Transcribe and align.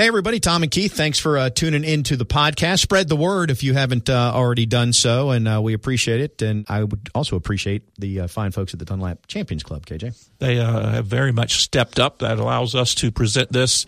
Hey, 0.00 0.06
everybody. 0.06 0.38
Tom 0.38 0.62
and 0.62 0.70
Keith, 0.70 0.92
thanks 0.92 1.18
for 1.18 1.36
uh, 1.36 1.50
tuning 1.50 1.82
into 1.82 2.16
the 2.16 2.24
podcast. 2.24 2.78
Spread 2.78 3.08
the 3.08 3.16
word 3.16 3.50
if 3.50 3.64
you 3.64 3.74
haven't 3.74 4.08
uh, 4.08 4.30
already 4.32 4.64
done 4.64 4.92
so, 4.92 5.30
and 5.30 5.48
uh, 5.48 5.60
we 5.60 5.74
appreciate 5.74 6.20
it. 6.20 6.40
And 6.40 6.64
I 6.68 6.84
would 6.84 7.08
also 7.16 7.34
appreciate 7.34 7.82
the 7.96 8.20
uh, 8.20 8.26
fine 8.28 8.52
folks 8.52 8.72
at 8.72 8.78
the 8.78 8.84
Dunlap 8.84 9.26
Champions 9.26 9.64
Club, 9.64 9.86
KJ. 9.86 10.16
They 10.38 10.60
uh, 10.60 10.90
have 10.90 11.06
very 11.06 11.32
much 11.32 11.64
stepped 11.64 11.98
up. 11.98 12.20
That 12.20 12.38
allows 12.38 12.76
us 12.76 12.94
to 12.94 13.10
present 13.10 13.50
this, 13.50 13.86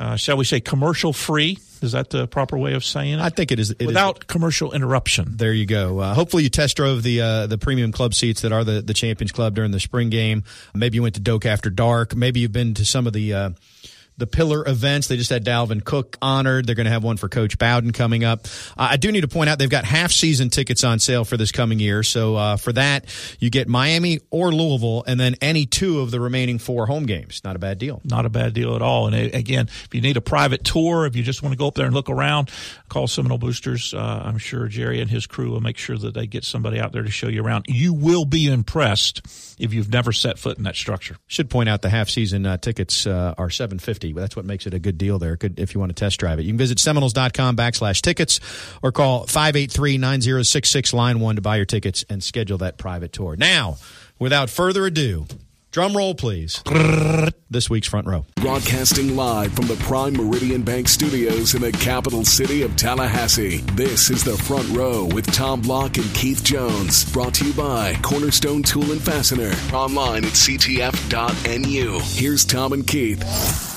uh, 0.00 0.16
shall 0.16 0.36
we 0.36 0.44
say, 0.44 0.58
commercial 0.58 1.12
free. 1.12 1.58
Is 1.80 1.92
that 1.92 2.10
the 2.10 2.26
proper 2.26 2.58
way 2.58 2.74
of 2.74 2.84
saying 2.84 3.12
it? 3.12 3.20
I 3.20 3.28
think 3.28 3.52
it 3.52 3.60
is. 3.60 3.70
It 3.70 3.86
Without 3.86 4.18
is, 4.18 4.24
commercial 4.24 4.72
interruption. 4.72 5.36
There 5.36 5.52
you 5.52 5.66
go. 5.66 6.02
hopefully, 6.12 6.42
you 6.42 6.50
test 6.50 6.76
drove 6.76 7.04
the 7.04 7.46
the 7.48 7.56
premium 7.56 7.92
club 7.92 8.14
seats 8.14 8.40
that 8.40 8.50
are 8.50 8.64
the, 8.64 8.82
the 8.82 8.94
Champions 8.94 9.30
Club 9.30 9.54
during 9.54 9.70
the 9.70 9.78
spring 9.78 10.10
game. 10.10 10.42
Maybe 10.74 10.96
you 10.96 11.02
went 11.02 11.14
to 11.14 11.20
Doak 11.20 11.46
after 11.46 11.70
dark. 11.70 12.16
Maybe 12.16 12.40
you've 12.40 12.50
been 12.50 12.74
to 12.74 12.84
some 12.84 13.06
of 13.06 13.12
the 13.12 13.54
the 14.18 14.26
pillar 14.26 14.66
events. 14.66 15.08
They 15.08 15.16
just 15.16 15.30
had 15.30 15.44
Dalvin 15.44 15.84
Cook 15.84 16.16
honored. 16.22 16.66
They're 16.66 16.74
going 16.74 16.86
to 16.86 16.90
have 16.90 17.04
one 17.04 17.16
for 17.16 17.28
Coach 17.28 17.58
Bowden 17.58 17.92
coming 17.92 18.24
up. 18.24 18.46
Uh, 18.76 18.88
I 18.90 18.96
do 18.96 19.12
need 19.12 19.22
to 19.22 19.28
point 19.28 19.50
out 19.50 19.58
they've 19.58 19.68
got 19.68 19.84
half 19.84 20.10
season 20.12 20.50
tickets 20.50 20.84
on 20.84 20.98
sale 20.98 21.24
for 21.24 21.36
this 21.36 21.52
coming 21.52 21.78
year. 21.78 22.02
So 22.02 22.36
uh, 22.36 22.56
for 22.56 22.72
that, 22.72 23.04
you 23.38 23.50
get 23.50 23.68
Miami 23.68 24.20
or 24.30 24.52
Louisville, 24.52 25.04
and 25.06 25.18
then 25.18 25.36
any 25.40 25.66
two 25.66 26.00
of 26.00 26.10
the 26.10 26.20
remaining 26.20 26.58
four 26.58 26.86
home 26.86 27.06
games. 27.06 27.42
Not 27.44 27.56
a 27.56 27.58
bad 27.58 27.78
deal. 27.78 28.00
Not 28.04 28.26
a 28.26 28.30
bad 28.30 28.54
deal 28.54 28.74
at 28.74 28.82
all. 28.82 29.06
And 29.06 29.14
uh, 29.14 29.36
again, 29.36 29.66
if 29.68 29.88
you 29.92 30.00
need 30.00 30.16
a 30.16 30.22
private 30.22 30.64
tour, 30.64 31.06
if 31.06 31.16
you 31.16 31.22
just 31.22 31.42
want 31.42 31.52
to 31.52 31.58
go 31.58 31.68
up 31.68 31.74
there 31.74 31.86
and 31.86 31.94
look 31.94 32.10
around, 32.10 32.50
call 32.88 33.06
Seminole 33.06 33.38
Boosters. 33.38 33.94
Uh, 33.94 34.22
I'm 34.24 34.38
sure 34.38 34.66
Jerry 34.68 35.00
and 35.00 35.10
his 35.10 35.26
crew 35.26 35.50
will 35.50 35.60
make 35.60 35.76
sure 35.76 35.96
that 35.98 36.14
they 36.14 36.26
get 36.26 36.44
somebody 36.44 36.80
out 36.80 36.92
there 36.92 37.02
to 37.02 37.10
show 37.10 37.28
you 37.28 37.42
around. 37.42 37.66
You 37.68 37.92
will 37.92 38.24
be 38.24 38.48
impressed 38.48 39.45
if 39.58 39.72
you've 39.72 39.90
never 39.90 40.12
set 40.12 40.38
foot 40.38 40.58
in 40.58 40.64
that 40.64 40.76
structure. 40.76 41.16
Should 41.26 41.50
point 41.50 41.68
out 41.68 41.82
the 41.82 41.90
half 41.90 42.08
season 42.08 42.46
uh, 42.46 42.56
tickets 42.58 43.06
uh, 43.06 43.34
are 43.38 43.50
750 43.50 44.12
that's 44.12 44.36
what 44.36 44.44
makes 44.44 44.66
it 44.66 44.74
a 44.74 44.78
good 44.78 44.98
deal 44.98 45.18
there 45.18 45.36
good 45.36 45.58
if 45.58 45.74
you 45.74 45.80
want 45.80 45.90
to 45.90 45.94
test 45.94 46.18
drive 46.20 46.38
it. 46.38 46.42
You 46.42 46.50
can 46.50 46.58
visit 46.58 46.78
seminoles.com 46.78 47.56
backslash 47.56 48.00
tickets 48.00 48.40
or 48.82 48.92
call 48.92 49.26
583-9066 49.26 50.92
line 50.92 51.20
1 51.20 51.36
to 51.36 51.42
buy 51.42 51.56
your 51.56 51.66
tickets 51.66 52.04
and 52.08 52.22
schedule 52.22 52.58
that 52.58 52.78
private 52.78 53.12
tour. 53.12 53.36
Now, 53.36 53.76
without 54.18 54.50
further 54.50 54.86
ado, 54.86 55.26
Drum 55.76 55.94
roll, 55.94 56.14
please. 56.14 56.62
This 57.50 57.68
week's 57.68 57.86
front 57.86 58.06
row. 58.06 58.24
Broadcasting 58.36 59.14
live 59.14 59.52
from 59.52 59.66
the 59.66 59.74
Prime 59.74 60.14
Meridian 60.14 60.62
Bank 60.62 60.88
studios 60.88 61.54
in 61.54 61.60
the 61.60 61.70
capital 61.70 62.24
city 62.24 62.62
of 62.62 62.74
Tallahassee. 62.76 63.58
This 63.74 64.08
is 64.08 64.24
the 64.24 64.38
front 64.38 64.66
row 64.70 65.04
with 65.04 65.30
Tom 65.34 65.60
Block 65.60 65.98
and 65.98 66.14
Keith 66.14 66.42
Jones. 66.42 67.04
Brought 67.12 67.34
to 67.34 67.44
you 67.44 67.52
by 67.52 67.94
Cornerstone 68.00 68.62
Tool 68.62 68.90
and 68.90 69.02
Fastener. 69.02 69.52
Online 69.74 70.24
at 70.24 70.32
ctf.nu. 70.32 72.00
Here's 72.04 72.46
Tom 72.46 72.72
and 72.72 72.86
Keith. 72.86 73.75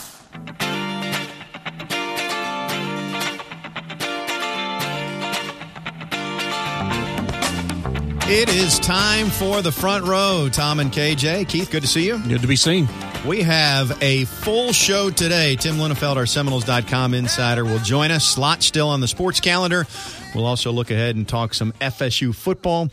It 8.32 8.48
is 8.50 8.78
time 8.78 9.32
for 9.32 9.64
the 9.64 9.72
front 9.72 10.06
row. 10.06 10.50
Tom 10.52 10.80
and 10.80 10.92
KJ. 10.92 11.50
Keith, 11.50 11.72
good 11.72 11.82
to 11.82 11.88
see 11.88 12.06
you. 12.06 12.20
Good 12.20 12.42
to 12.44 12.48
be 12.48 12.56
seen. 12.56 12.88
We 13.26 13.42
have 13.42 14.04
a 14.04 14.26
full 14.26 14.72
show 14.72 15.10
today. 15.10 15.56
Tim 15.56 15.78
Linafelt, 15.78 16.16
our 16.16 16.28
Seminoles.com 16.28 17.16
insider, 17.16 17.66
will 17.66 17.80
join 17.80 18.12
us. 18.12 18.24
Slot 18.24 18.62
still 18.62 18.90
on 18.90 19.02
the 19.02 19.08
sports 19.08 19.40
calendar. 19.40 19.88
We'll 20.36 20.46
also 20.46 20.72
look 20.72 20.92
ahead 20.92 21.16
and 21.16 21.28
talk 21.28 21.56
some 21.56 21.72
FSU 21.82 22.36
football. 22.36 22.90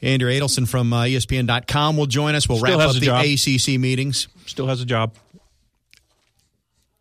Andrea 0.00 0.40
Adelson 0.40 0.66
from 0.66 0.94
uh, 0.94 1.02
ESPN.com 1.02 1.98
will 1.98 2.06
join 2.06 2.34
us. 2.34 2.48
We'll 2.48 2.56
Still 2.56 2.78
wrap 2.78 2.88
up 2.88 2.94
the 2.94 3.00
job. 3.00 3.22
ACC 3.22 3.78
meetings. 3.78 4.28
Still 4.46 4.66
has 4.66 4.80
a 4.80 4.86
job 4.86 5.12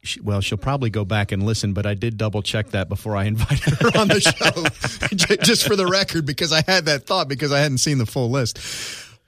she, 0.01 0.21
well, 0.21 0.41
she'll 0.41 0.57
probably 0.57 0.89
go 0.89 1.03
back 1.03 1.31
and 1.31 1.43
listen, 1.43 1.73
but 1.73 1.85
I 1.85 1.93
did 1.93 2.17
double 2.17 2.41
check 2.41 2.69
that 2.69 2.89
before 2.89 3.15
I 3.15 3.23
invited 3.25 3.75
her 3.79 3.97
on 3.97 4.07
the 4.07 4.19
show, 4.19 5.35
just 5.43 5.67
for 5.67 5.75
the 5.75 5.87
record, 5.87 6.25
because 6.25 6.53
I 6.53 6.61
had 6.65 6.85
that 6.85 7.05
thought 7.05 7.27
because 7.27 7.51
I 7.51 7.59
hadn't 7.59 7.79
seen 7.79 7.97
the 7.97 8.05
full 8.05 8.29
list. 8.29 8.59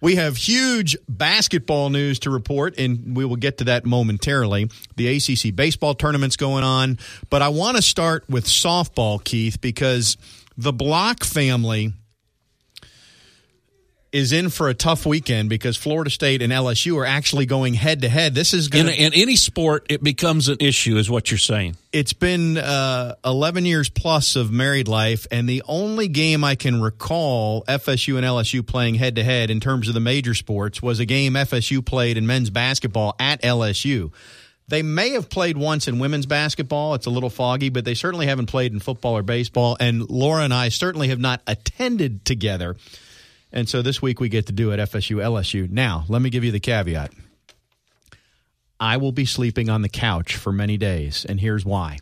We 0.01 0.15
have 0.15 0.35
huge 0.35 0.97
basketball 1.07 1.91
news 1.91 2.19
to 2.19 2.31
report, 2.31 2.79
and 2.79 3.15
we 3.15 3.23
will 3.23 3.35
get 3.35 3.59
to 3.59 3.65
that 3.65 3.85
momentarily. 3.85 4.67
The 4.95 5.15
ACC 5.15 5.55
baseball 5.55 5.93
tournament's 5.93 6.37
going 6.37 6.63
on, 6.63 6.97
but 7.29 7.43
I 7.43 7.49
want 7.49 7.77
to 7.77 7.83
start 7.83 8.27
with 8.27 8.45
softball, 8.45 9.23
Keith, 9.23 9.61
because 9.61 10.17
the 10.57 10.73
Block 10.73 11.23
family 11.23 11.93
is 14.11 14.33
in 14.33 14.49
for 14.49 14.67
a 14.67 14.73
tough 14.73 15.05
weekend 15.05 15.49
because 15.49 15.77
Florida 15.77 16.09
State 16.09 16.41
and 16.41 16.51
LSU 16.51 16.97
are 16.97 17.05
actually 17.05 17.45
going 17.45 17.73
head 17.73 18.01
to 18.01 18.09
head. 18.09 18.35
This 18.35 18.53
is 18.53 18.67
going 18.67 18.87
in, 18.87 18.93
in, 18.93 19.13
any 19.13 19.37
sport 19.37 19.85
it 19.89 20.03
becomes 20.03 20.49
an 20.49 20.57
issue, 20.59 20.97
is 20.97 21.09
what 21.09 21.31
you're 21.31 21.37
saying. 21.37 21.77
It's 21.93 22.13
been 22.13 22.57
uh, 22.57 23.15
11 23.23 23.65
years 23.65 23.89
plus 23.89 24.35
of 24.35 24.51
married 24.51 24.87
life, 24.87 25.27
and 25.31 25.47
the 25.47 25.63
only 25.67 26.07
game 26.09 26.43
I 26.43 26.55
can 26.55 26.81
recall 26.81 27.63
FSU 27.65 28.17
and 28.17 28.25
LSU 28.25 28.65
playing 28.65 28.95
head 28.95 29.15
to 29.15 29.23
head 29.23 29.49
in 29.49 29.59
terms 29.59 29.87
of 29.87 29.93
the 29.93 29.99
major 29.99 30.33
sports 30.33 30.81
was 30.81 30.99
a 30.99 31.05
game 31.05 31.33
FSU 31.33 31.85
played 31.85 32.17
in 32.17 32.27
men's 32.27 32.49
basketball 32.49 33.15
at 33.19 33.41
LSU. 33.41 34.11
They 34.67 34.83
may 34.83 35.11
have 35.11 35.29
played 35.29 35.57
once 35.57 35.89
in 35.89 35.99
women's 35.99 36.25
basketball. 36.25 36.95
It's 36.95 37.05
a 37.05 37.09
little 37.09 37.29
foggy, 37.29 37.69
but 37.69 37.83
they 37.83 37.93
certainly 37.93 38.27
haven't 38.27 38.45
played 38.45 38.71
in 38.71 38.79
football 38.79 39.17
or 39.17 39.21
baseball. 39.21 39.75
And 39.81 40.09
Laura 40.09 40.43
and 40.43 40.53
I 40.53 40.69
certainly 40.69 41.09
have 41.09 41.19
not 41.19 41.41
attended 41.45 42.23
together. 42.23 42.77
And 43.53 43.67
so 43.67 43.81
this 43.81 44.01
week 44.01 44.19
we 44.19 44.29
get 44.29 44.47
to 44.47 44.53
do 44.53 44.71
it 44.71 44.77
FSU 44.77 45.17
LSU. 45.17 45.69
Now, 45.69 46.05
let 46.07 46.21
me 46.21 46.29
give 46.29 46.43
you 46.43 46.51
the 46.51 46.59
caveat. 46.59 47.11
I 48.79 48.97
will 48.97 49.11
be 49.11 49.25
sleeping 49.25 49.69
on 49.69 49.83
the 49.83 49.89
couch 49.89 50.35
for 50.35 50.51
many 50.51 50.77
days, 50.77 51.25
and 51.27 51.39
here's 51.39 51.63
why. 51.63 51.99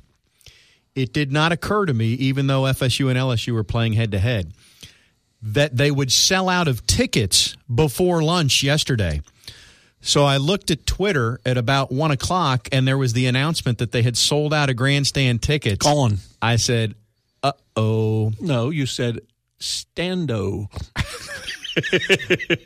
It 0.96 1.12
did 1.12 1.32
not 1.32 1.52
occur 1.52 1.86
to 1.86 1.94
me, 1.94 2.14
even 2.14 2.48
though 2.48 2.64
FSU 2.64 3.10
and 3.10 3.18
LSU 3.18 3.54
were 3.54 3.64
playing 3.64 3.94
head 3.94 4.12
to 4.12 4.20
head, 4.20 4.54
that 5.42 5.76
they 5.76 5.92
would 5.92 6.12
sell 6.12 6.50
out 6.50 6.68
of 6.68 6.86
tickets 6.88 7.56
before 7.74 8.24
lunch 8.24 8.64
yesterday. 8.64 9.22
So 10.02 10.24
I 10.24 10.38
looked 10.38 10.72
at 10.72 10.86
Twitter 10.86 11.42
at 11.46 11.58
about 11.58 11.92
one 11.92 12.12
o'clock, 12.12 12.70
and 12.72 12.88
there 12.88 12.98
was 12.98 13.14
the 13.14 13.26
announcement 13.26 13.80
that 13.80 13.92
they 13.92 14.02
had 14.02 14.18
sold 14.18 14.54
out 14.54 14.70
of 14.70 14.78
grandstand 14.78 15.42
tickets. 15.42 15.86
Gone. 15.86 16.20
I 16.42 16.56
said, 16.56 16.96
"Uh 17.44 17.52
oh." 17.76 18.32
No, 18.40 18.70
you 18.70 18.86
said 18.86 19.20
stando. 19.60 20.68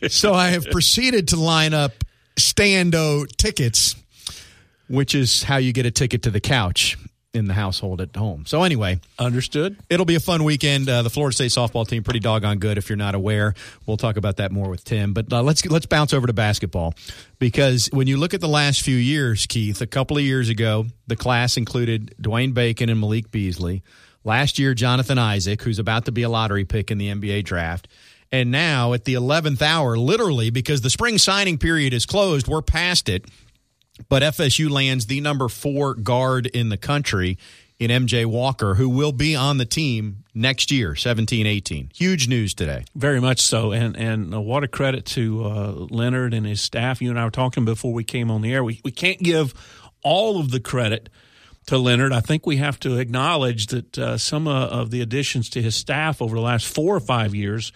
So 0.09 0.33
I 0.33 0.49
have 0.49 0.65
proceeded 0.71 1.29
to 1.29 1.35
line 1.37 1.73
up 1.73 1.91
stando 2.35 3.27
tickets, 3.37 3.95
which 4.87 5.15
is 5.15 5.43
how 5.43 5.57
you 5.57 5.73
get 5.73 5.85
a 5.85 5.91
ticket 5.91 6.23
to 6.23 6.31
the 6.31 6.39
couch 6.39 6.97
in 7.33 7.47
the 7.47 7.53
household 7.53 7.99
at 7.99 8.15
home. 8.15 8.45
So 8.45 8.61
anyway, 8.61 8.99
understood. 9.17 9.77
It'll 9.89 10.05
be 10.05 10.15
a 10.15 10.19
fun 10.19 10.43
weekend. 10.43 10.87
Uh, 10.87 11.01
the 11.01 11.09
Florida 11.09 11.33
State 11.33 11.51
softball 11.51 11.87
team 11.87 12.03
pretty 12.03 12.19
doggone 12.19 12.59
good. 12.59 12.77
If 12.77 12.89
you're 12.89 12.95
not 12.95 13.15
aware, 13.15 13.55
we'll 13.87 13.97
talk 13.97 14.17
about 14.17 14.37
that 14.37 14.51
more 14.51 14.69
with 14.69 14.83
Tim. 14.83 15.13
But 15.13 15.33
uh, 15.33 15.41
let's 15.41 15.65
let's 15.65 15.87
bounce 15.87 16.13
over 16.13 16.27
to 16.27 16.33
basketball 16.33 16.93
because 17.39 17.89
when 17.91 18.05
you 18.05 18.17
look 18.17 18.35
at 18.35 18.41
the 18.41 18.47
last 18.47 18.81
few 18.81 18.95
years, 18.95 19.47
Keith, 19.47 19.81
a 19.81 19.87
couple 19.87 20.17
of 20.17 20.23
years 20.23 20.49
ago, 20.49 20.85
the 21.07 21.15
class 21.15 21.57
included 21.57 22.13
Dwayne 22.21 22.53
Bacon 22.53 22.89
and 22.89 22.99
Malik 22.99 23.31
Beasley. 23.31 23.81
Last 24.23 24.57
year, 24.59 24.73
Jonathan 24.73 25.17
Isaac, 25.17 25.63
who's 25.63 25.79
about 25.79 26.05
to 26.05 26.11
be 26.11 26.21
a 26.21 26.29
lottery 26.29 26.63
pick 26.65 26.91
in 26.91 26.97
the 26.97 27.09
NBA 27.09 27.43
draft. 27.43 27.87
And 28.33 28.49
now 28.49 28.93
at 28.93 29.05
the 29.05 29.13
11th 29.13 29.61
hour, 29.61 29.95
literally, 29.95 30.49
because 30.49 30.81
the 30.81 30.89
spring 30.89 31.19
signing 31.19 31.59
period 31.59 31.93
is 31.93 32.07
closed, 32.07 32.47
we're 32.47 32.63
past 32.63 33.07
it. 33.07 33.25
But 34.09 34.23
FSU 34.23 34.71
lands 34.71 35.05
the 35.05 35.21
number 35.21 35.47
four 35.47 35.93
guard 35.93 36.47
in 36.47 36.69
the 36.69 36.77
country 36.77 37.37
in 37.77 37.91
MJ 37.91 38.25
Walker, 38.25 38.73
who 38.73 38.89
will 38.89 39.11
be 39.11 39.35
on 39.35 39.59
the 39.59 39.65
team 39.65 40.23
next 40.33 40.71
year, 40.71 40.95
17 40.95 41.45
18. 41.45 41.91
Huge 41.93 42.27
news 42.27 42.55
today. 42.55 42.85
Very 42.95 43.21
much 43.21 43.39
so. 43.39 43.71
And 43.71 43.95
and 43.95 44.33
uh, 44.33 44.41
what 44.41 44.63
a 44.63 44.67
credit 44.67 45.05
to 45.07 45.45
uh, 45.45 45.71
Leonard 45.91 46.33
and 46.33 46.47
his 46.47 46.59
staff. 46.59 47.03
You 47.03 47.11
and 47.11 47.19
I 47.19 47.25
were 47.25 47.31
talking 47.31 47.65
before 47.65 47.93
we 47.93 48.03
came 48.03 48.31
on 48.31 48.41
the 48.41 48.51
air. 48.51 48.63
We, 48.63 48.81
we 48.83 48.91
can't 48.91 49.19
give 49.19 49.53
all 50.01 50.39
of 50.39 50.49
the 50.49 50.59
credit 50.59 51.07
to 51.67 51.77
Leonard. 51.77 52.11
I 52.11 52.21
think 52.21 52.47
we 52.47 52.57
have 52.57 52.79
to 52.79 52.97
acknowledge 52.97 53.67
that 53.67 53.95
uh, 53.95 54.17
some 54.17 54.47
uh, 54.47 54.65
of 54.65 54.89
the 54.89 55.01
additions 55.01 55.49
to 55.51 55.61
his 55.61 55.75
staff 55.75 56.19
over 56.19 56.35
the 56.35 56.41
last 56.41 56.65
four 56.65 56.95
or 56.95 56.99
five 56.99 57.35
years 57.35 57.71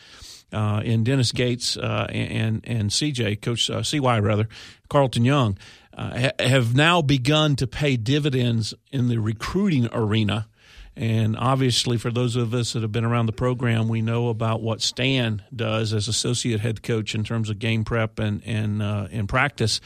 uh, 0.53 0.81
in 0.83 1.03
Dennis 1.03 1.31
Gates 1.31 1.77
uh, 1.77 2.07
and 2.09 2.61
and 2.65 2.89
CJ, 2.89 3.41
Coach 3.41 3.69
uh, 3.69 3.83
CY 3.83 4.19
rather, 4.19 4.47
Carlton 4.89 5.25
Young, 5.25 5.57
uh, 5.93 6.29
have 6.39 6.75
now 6.75 7.01
begun 7.01 7.55
to 7.57 7.67
pay 7.67 7.97
dividends 7.97 8.73
in 8.91 9.07
the 9.07 9.17
recruiting 9.17 9.89
arena. 9.91 10.47
And 10.95 11.37
obviously, 11.37 11.97
for 11.97 12.09
those 12.09 12.35
of 12.35 12.55
us 12.55 12.73
that 12.73 12.81
have 12.81 12.91
been 12.91 13.05
around 13.05 13.27
the 13.27 13.31
program, 13.31 13.87
we 13.87 14.01
know 14.01 14.29
about 14.29 14.63
what 14.63 14.81
Stan 14.81 15.43
does 15.55 15.93
as 15.93 16.07
associate 16.07 16.59
head 16.59 16.81
coach 16.81 17.13
in 17.13 17.23
terms 17.23 17.51
of 17.51 17.59
game 17.59 17.83
prep 17.83 18.17
and 18.17 18.41
and 18.45 18.81
uh, 18.81 19.07
in 19.11 19.27
practice 19.27 19.79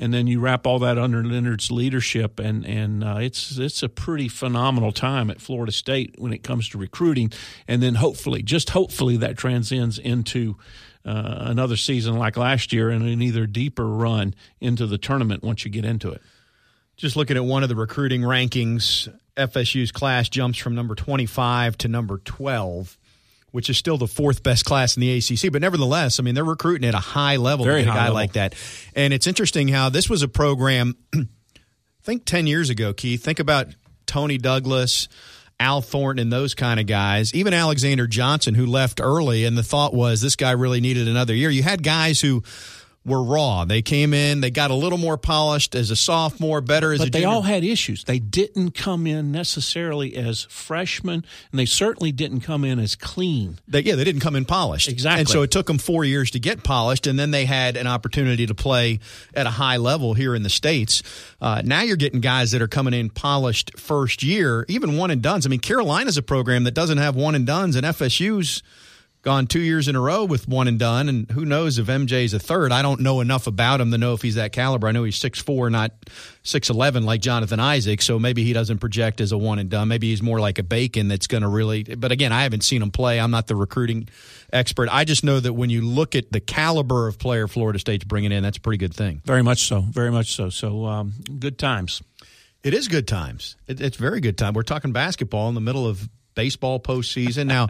and 0.00 0.14
then 0.14 0.26
you 0.26 0.40
wrap 0.40 0.66
all 0.66 0.78
that 0.78 0.98
under 0.98 1.22
Leonard's 1.22 1.70
leadership, 1.70 2.40
and 2.40 2.64
and 2.64 3.04
uh, 3.04 3.18
it's 3.20 3.58
it's 3.58 3.82
a 3.82 3.88
pretty 3.88 4.28
phenomenal 4.28 4.92
time 4.92 5.30
at 5.30 5.40
Florida 5.40 5.70
State 5.70 6.14
when 6.18 6.32
it 6.32 6.42
comes 6.42 6.68
to 6.70 6.78
recruiting, 6.78 7.30
and 7.68 7.82
then 7.82 7.96
hopefully, 7.96 8.42
just 8.42 8.70
hopefully, 8.70 9.16
that 9.18 9.36
transcends 9.36 9.98
into. 9.98 10.56
Uh, 11.02 11.44
another 11.46 11.78
season 11.78 12.18
like 12.18 12.36
last 12.36 12.74
year 12.74 12.90
and 12.90 13.02
an 13.02 13.22
either 13.22 13.46
deeper 13.46 13.86
run 13.86 14.34
into 14.60 14.86
the 14.86 14.98
tournament 14.98 15.42
once 15.42 15.64
you 15.64 15.70
get 15.70 15.82
into 15.82 16.10
it. 16.12 16.20
Just 16.94 17.16
looking 17.16 17.38
at 17.38 17.44
one 17.46 17.62
of 17.62 17.70
the 17.70 17.74
recruiting 17.74 18.20
rankings, 18.20 19.08
FSU's 19.34 19.92
class 19.92 20.28
jumps 20.28 20.58
from 20.58 20.74
number 20.74 20.94
25 20.94 21.78
to 21.78 21.88
number 21.88 22.18
12, 22.18 22.98
which 23.52 23.70
is 23.70 23.76
still 23.78 23.98
the 23.98 24.06
fourth 24.06 24.42
best 24.42 24.64
class 24.64 24.96
in 24.96 25.00
the 25.00 25.18
ACC. 25.18 25.52
But 25.52 25.62
nevertheless, 25.62 26.20
I 26.20 26.22
mean, 26.22 26.34
they're 26.34 26.44
recruiting 26.44 26.88
at 26.88 26.94
a 26.94 26.98
high 26.98 27.36
level 27.36 27.64
Very 27.64 27.82
to 27.82 27.86
get 27.86 27.92
a 27.92 27.94
guy 27.94 28.02
level. 28.04 28.14
like 28.14 28.32
that. 28.34 28.54
And 28.94 29.12
it's 29.12 29.26
interesting 29.26 29.68
how 29.68 29.88
this 29.88 30.08
was 30.08 30.22
a 30.22 30.28
program, 30.28 30.96
think 32.02 32.24
10 32.24 32.46
years 32.46 32.70
ago, 32.70 32.92
Keith. 32.92 33.22
Think 33.22 33.40
about 33.40 33.68
Toney 34.06 34.38
Douglas. 34.38 35.08
Al 35.58 35.82
Thornton 35.82 36.22
and 36.22 36.32
those 36.32 36.54
kind 36.54 36.80
of 36.80 36.86
guys, 36.86 37.34
even 37.34 37.52
Alexander 37.52 38.06
Johnson, 38.06 38.54
who 38.54 38.64
left 38.64 38.98
early, 38.98 39.44
and 39.44 39.58
the 39.58 39.62
thought 39.62 39.92
was 39.92 40.22
this 40.22 40.34
guy 40.34 40.52
really 40.52 40.80
needed 40.80 41.06
another 41.06 41.34
year. 41.34 41.50
You 41.50 41.62
had 41.62 41.82
guys 41.82 42.18
who 42.18 42.42
were 43.04 43.22
raw. 43.22 43.64
They 43.64 43.80
came 43.80 44.12
in, 44.12 44.40
they 44.40 44.50
got 44.50 44.70
a 44.70 44.74
little 44.74 44.98
more 44.98 45.16
polished 45.16 45.74
as 45.74 45.90
a 45.90 45.96
sophomore, 45.96 46.60
better 46.60 46.92
as 46.92 47.00
a 47.00 47.04
But 47.04 47.12
they 47.12 47.24
all 47.24 47.42
had 47.42 47.64
issues. 47.64 48.04
They 48.04 48.18
didn't 48.18 48.72
come 48.72 49.06
in 49.06 49.32
necessarily 49.32 50.14
as 50.16 50.46
freshmen, 50.50 51.24
and 51.50 51.58
they 51.58 51.64
certainly 51.64 52.12
didn't 52.12 52.40
come 52.40 52.62
in 52.62 52.78
as 52.78 52.96
clean. 52.96 53.58
They, 53.66 53.80
yeah, 53.80 53.94
they 53.94 54.04
didn't 54.04 54.20
come 54.20 54.36
in 54.36 54.44
polished. 54.44 54.88
Exactly. 54.88 55.20
And 55.20 55.28
so 55.28 55.40
it 55.42 55.50
took 55.50 55.66
them 55.66 55.78
four 55.78 56.04
years 56.04 56.30
to 56.32 56.40
get 56.40 56.62
polished, 56.62 57.06
and 57.06 57.18
then 57.18 57.30
they 57.30 57.46
had 57.46 57.78
an 57.78 57.86
opportunity 57.86 58.46
to 58.46 58.54
play 58.54 59.00
at 59.32 59.46
a 59.46 59.50
high 59.50 59.78
level 59.78 60.12
here 60.12 60.34
in 60.34 60.42
the 60.42 60.50
States. 60.50 61.02
Uh, 61.40 61.62
now 61.64 61.80
you're 61.80 61.96
getting 61.96 62.20
guys 62.20 62.50
that 62.50 62.60
are 62.60 62.68
coming 62.68 62.92
in 62.92 63.08
polished 63.08 63.78
first 63.78 64.22
year, 64.22 64.66
even 64.68 64.98
one 64.98 65.10
and 65.10 65.22
dones. 65.22 65.46
I 65.46 65.48
mean, 65.48 65.60
Carolina's 65.60 66.18
a 66.18 66.22
program 66.22 66.64
that 66.64 66.74
doesn't 66.74 66.98
have 66.98 67.16
one 67.16 67.34
and 67.34 67.46
dones, 67.46 67.76
and 67.76 67.86
FSU's 67.86 68.62
gone 69.22 69.46
two 69.46 69.60
years 69.60 69.88
in 69.88 69.96
a 69.96 70.00
row 70.00 70.24
with 70.24 70.48
one 70.48 70.68
and 70.68 70.78
done. 70.78 71.08
And 71.08 71.30
who 71.30 71.44
knows 71.44 71.78
if 71.78 71.86
MJ's 71.86 72.32
a 72.32 72.38
third? 72.38 72.72
I 72.72 72.82
don't 72.82 73.00
know 73.00 73.20
enough 73.20 73.46
about 73.46 73.80
him 73.80 73.90
to 73.90 73.98
know 73.98 74.14
if 74.14 74.22
he's 74.22 74.36
that 74.36 74.52
caliber. 74.52 74.88
I 74.88 74.92
know 74.92 75.04
he's 75.04 75.16
six 75.16 75.40
four, 75.40 75.70
not 75.70 75.92
six 76.42 76.70
eleven 76.70 77.04
like 77.04 77.20
Jonathan 77.20 77.60
Isaac. 77.60 78.02
So 78.02 78.18
maybe 78.18 78.44
he 78.44 78.52
doesn't 78.52 78.78
project 78.78 79.20
as 79.20 79.32
a 79.32 79.38
one 79.38 79.58
and 79.58 79.68
done. 79.68 79.88
Maybe 79.88 80.10
he's 80.10 80.22
more 80.22 80.40
like 80.40 80.58
a 80.58 80.62
Bacon 80.62 81.08
that's 81.08 81.26
going 81.26 81.42
to 81.42 81.48
really. 81.48 81.82
But 81.82 82.12
again, 82.12 82.32
I 82.32 82.42
haven't 82.42 82.64
seen 82.64 82.82
him 82.82 82.90
play. 82.90 83.20
I'm 83.20 83.30
not 83.30 83.46
the 83.46 83.56
recruiting 83.56 84.08
expert. 84.52 84.88
I 84.90 85.04
just 85.04 85.24
know 85.24 85.40
that 85.40 85.52
when 85.52 85.70
you 85.70 85.82
look 85.82 86.14
at 86.14 86.32
the 86.32 86.40
caliber 86.40 87.06
of 87.06 87.18
player 87.18 87.48
Florida 87.48 87.78
State's 87.78 88.04
bringing 88.04 88.32
in, 88.32 88.42
that's 88.42 88.58
a 88.58 88.60
pretty 88.60 88.78
good 88.78 88.94
thing. 88.94 89.22
Very 89.24 89.42
much 89.42 89.64
so. 89.64 89.80
Very 89.80 90.10
much 90.10 90.34
so. 90.34 90.50
So 90.50 90.86
um, 90.86 91.12
good 91.38 91.58
times. 91.58 92.02
It 92.62 92.74
is 92.74 92.88
good 92.88 93.08
times. 93.08 93.56
It, 93.66 93.80
it's 93.80 93.96
very 93.96 94.20
good 94.20 94.36
time. 94.36 94.52
We're 94.52 94.62
talking 94.62 94.92
basketball 94.92 95.48
in 95.48 95.54
the 95.54 95.60
middle 95.62 95.86
of 95.86 96.08
baseball 96.34 96.80
postseason. 96.80 97.46
Now, 97.46 97.68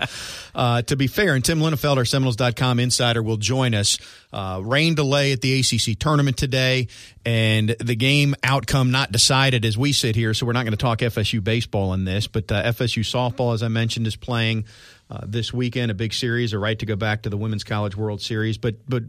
uh, 0.55 0.83
to 0.83 0.97
be 0.97 1.07
fair, 1.07 1.35
and 1.35 1.45
Tim 1.45 1.61
Linafelt, 1.61 1.97
our 1.97 2.05
Seminoles.com 2.05 2.79
insider, 2.79 3.23
will 3.23 3.37
join 3.37 3.75
us. 3.75 3.99
Uh, 4.33 4.61
rain 4.65 4.95
delay 4.95 5.33
at 5.33 5.41
the 5.41 5.61
ACC 5.61 5.99
tournament 5.99 6.37
today, 6.37 6.89
and 7.25 7.71
the 7.81 7.97
game 7.97 8.35
outcome 8.43 8.91
not 8.91 9.11
decided 9.11 9.65
as 9.65 9.77
we 9.77 9.93
sit 9.93 10.15
here, 10.15 10.35
so 10.35 10.47
we're 10.47 10.53
not 10.53 10.65
going 10.65 10.73
to 10.73 10.77
talk 10.77 11.01
FSU 11.01 11.43
baseball 11.43 11.95
in 11.95 12.05
this, 12.05 12.27
but 12.27 12.51
uh, 12.53 12.62
FSU 12.65 13.03
softball, 13.03 13.55
as 13.55 13.62
I 13.62 13.69
mentioned, 13.69 14.07
is 14.07 14.17
playing 14.17 14.65
uh, 15.11 15.21
this 15.27 15.53
weekend, 15.53 15.91
a 15.91 15.95
big 15.95 16.13
series, 16.13 16.53
a 16.53 16.59
right 16.59 16.79
to 16.79 16.87
go 16.87 16.97
back 16.97 17.23
to 17.23 17.31
the 17.31 17.37
Women's 17.37 17.65
College 17.65 17.97
World 17.97 18.21
Series. 18.23 18.59
But, 18.59 18.77
but 18.89 19.03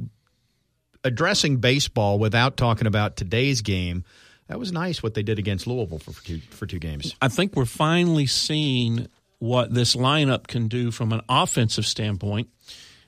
addressing 1.04 1.57
baseball 1.57 2.18
without 2.18 2.57
talking 2.57 2.88
about 2.88 3.15
today's 3.18 3.62
game, 3.62 4.04
that 4.47 4.59
was 4.59 4.71
nice 4.71 5.01
what 5.01 5.13
they 5.13 5.24
did 5.24 5.39
against 5.39 5.68
Louisville 5.68 6.00
for, 6.00 6.12
for, 6.12 6.25
two, 6.25 6.39
for 6.50 6.65
two 6.65 6.80
games. 6.80 7.15
I 7.21 7.27
think 7.27 7.56
we're 7.56 7.65
finally 7.65 8.25
seeing 8.25 9.07
what 9.41 9.73
this 9.73 9.95
lineup 9.95 10.45
can 10.45 10.67
do 10.67 10.91
from 10.91 11.11
an 11.11 11.21
offensive 11.27 11.88
standpoint. 11.88 12.47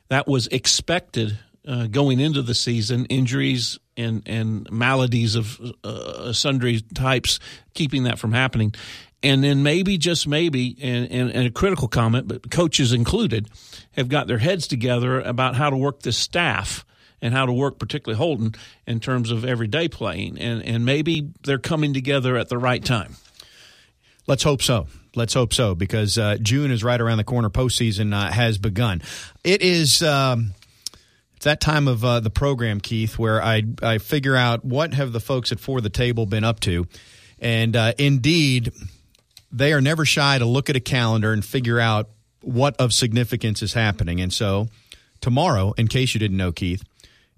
That 0.09 0.27
was 0.27 0.47
expected 0.47 1.37
uh, 1.67 1.85
going 1.85 2.19
into 2.19 2.41
the 2.41 2.55
season. 2.55 3.05
Injuries 3.05 3.77
and 3.95 4.23
and 4.25 4.67
maladies 4.71 5.35
of 5.35 5.61
uh, 5.83 6.33
sundry 6.33 6.81
types 6.95 7.39
keeping 7.75 8.03
that 8.05 8.17
from 8.17 8.33
happening. 8.33 8.73
And 9.21 9.43
then 9.43 9.61
maybe, 9.61 9.99
just 9.99 10.27
maybe, 10.27 10.75
and, 10.81 11.09
and, 11.11 11.31
and 11.31 11.47
a 11.47 11.51
critical 11.51 11.87
comment, 11.87 12.27
but 12.27 12.49
coaches 12.49 12.93
included, 12.93 13.47
have 13.91 14.09
got 14.09 14.25
their 14.25 14.39
heads 14.39 14.67
together 14.67 15.21
about 15.21 15.55
how 15.55 15.69
to 15.69 15.77
work 15.77 16.01
this 16.01 16.17
staff 16.17 16.83
and 17.21 17.31
how 17.31 17.45
to 17.45 17.53
work, 17.53 17.77
particularly 17.77 18.17
Holton, 18.17 18.55
in 18.87 18.99
terms 18.99 19.29
of 19.29 19.45
everyday 19.45 19.87
playing. 19.87 20.39
And, 20.39 20.63
and 20.63 20.83
maybe 20.83 21.29
they're 21.43 21.59
coming 21.59 21.93
together 21.93 22.35
at 22.37 22.49
the 22.49 22.57
right 22.57 22.83
time. 22.83 23.15
Let's 24.25 24.43
hope 24.43 24.63
so. 24.63 24.87
Let's 25.15 25.33
hope 25.33 25.53
so 25.53 25.75
because 25.75 26.17
uh, 26.17 26.37
June 26.41 26.71
is 26.71 26.83
right 26.83 26.99
around 26.99 27.17
the 27.17 27.23
corner. 27.23 27.49
Postseason 27.49 28.13
uh, 28.13 28.31
has 28.31 28.57
begun. 28.57 29.01
It 29.43 29.61
is 29.61 30.01
um, 30.01 30.53
it's 31.35 31.45
that 31.45 31.61
time 31.61 31.87
of 31.87 32.03
uh, 32.03 32.19
the 32.19 32.29
program, 32.29 32.79
Keith, 32.79 33.19
where 33.19 33.41
I 33.41 33.63
I 33.81 33.99
figure 33.99 34.35
out 34.35 34.65
what 34.65 34.93
have 34.93 35.11
the 35.11 35.19
folks 35.19 35.51
at 35.51 35.59
For 35.59 35.81
the 35.81 35.89
Table 35.89 36.25
been 36.25 36.43
up 36.43 36.59
to, 36.61 36.87
and 37.39 37.75
uh, 37.75 37.93
indeed, 37.97 38.71
they 39.51 39.71
are 39.73 39.81
never 39.81 40.03
shy 40.05 40.37
to 40.37 40.45
look 40.45 40.69
at 40.69 40.75
a 40.75 40.79
calendar 40.79 41.31
and 41.31 41.45
figure 41.45 41.79
out 41.79 42.09
what 42.41 42.75
of 42.77 42.91
significance 42.91 43.61
is 43.61 43.73
happening. 43.73 44.19
And 44.19 44.33
so, 44.33 44.67
tomorrow, 45.21 45.73
in 45.77 45.87
case 45.87 46.13
you 46.13 46.19
didn't 46.19 46.37
know, 46.37 46.51
Keith, 46.51 46.83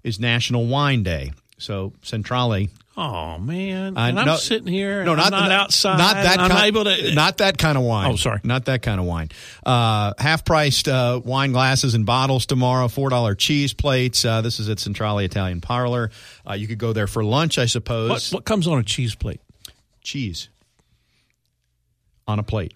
is 0.02 0.18
National 0.20 0.66
Wine 0.66 1.02
Day. 1.02 1.32
So 1.58 1.92
Centrale 2.02 2.68
Oh 2.98 3.38
man! 3.38 3.98
I- 3.98 4.08
and 4.08 4.18
I'm 4.18 4.24
no- 4.26 4.36
sitting 4.36 4.72
here. 4.72 5.04
No, 5.04 5.14
not 5.14 5.26
I'm 5.26 5.30
not 5.32 5.48
not- 5.50 5.52
outside. 5.52 5.98
Not 5.98 6.14
that. 6.14 6.32
and 6.32 6.40
I'm 6.40 6.50
kind, 6.50 6.66
able 6.66 6.84
to. 6.84 7.14
Not 7.14 7.38
that 7.38 7.58
kind 7.58 7.76
of 7.76 7.84
wine. 7.84 8.10
Oh, 8.12 8.16
sorry. 8.16 8.40
Not 8.42 8.64
that 8.66 8.80
kind 8.80 8.98
of 8.98 9.04
wine. 9.04 9.28
Uh, 9.66 10.14
half 10.18 10.46
priced 10.46 10.88
uh, 10.88 11.20
wine 11.22 11.52
glasses 11.52 11.92
and 11.94 12.06
bottles 12.06 12.46
tomorrow. 12.46 12.88
Four 12.88 13.10
dollar 13.10 13.34
cheese 13.34 13.74
plates. 13.74 14.24
Uh, 14.24 14.40
this 14.40 14.58
is 14.60 14.70
at 14.70 14.78
Centrale 14.78 15.18
Italian 15.18 15.60
Parlor. 15.60 16.10
Uh, 16.48 16.54
you 16.54 16.66
could 16.66 16.78
go 16.78 16.94
there 16.94 17.06
for 17.06 17.22
lunch, 17.22 17.58
I 17.58 17.66
suppose. 17.66 18.08
what, 18.08 18.38
what 18.38 18.44
comes 18.46 18.66
on 18.66 18.78
a 18.78 18.82
cheese 18.82 19.14
plate? 19.14 19.40
Cheese 20.00 20.48
on 22.26 22.38
a 22.38 22.42
plate. 22.42 22.72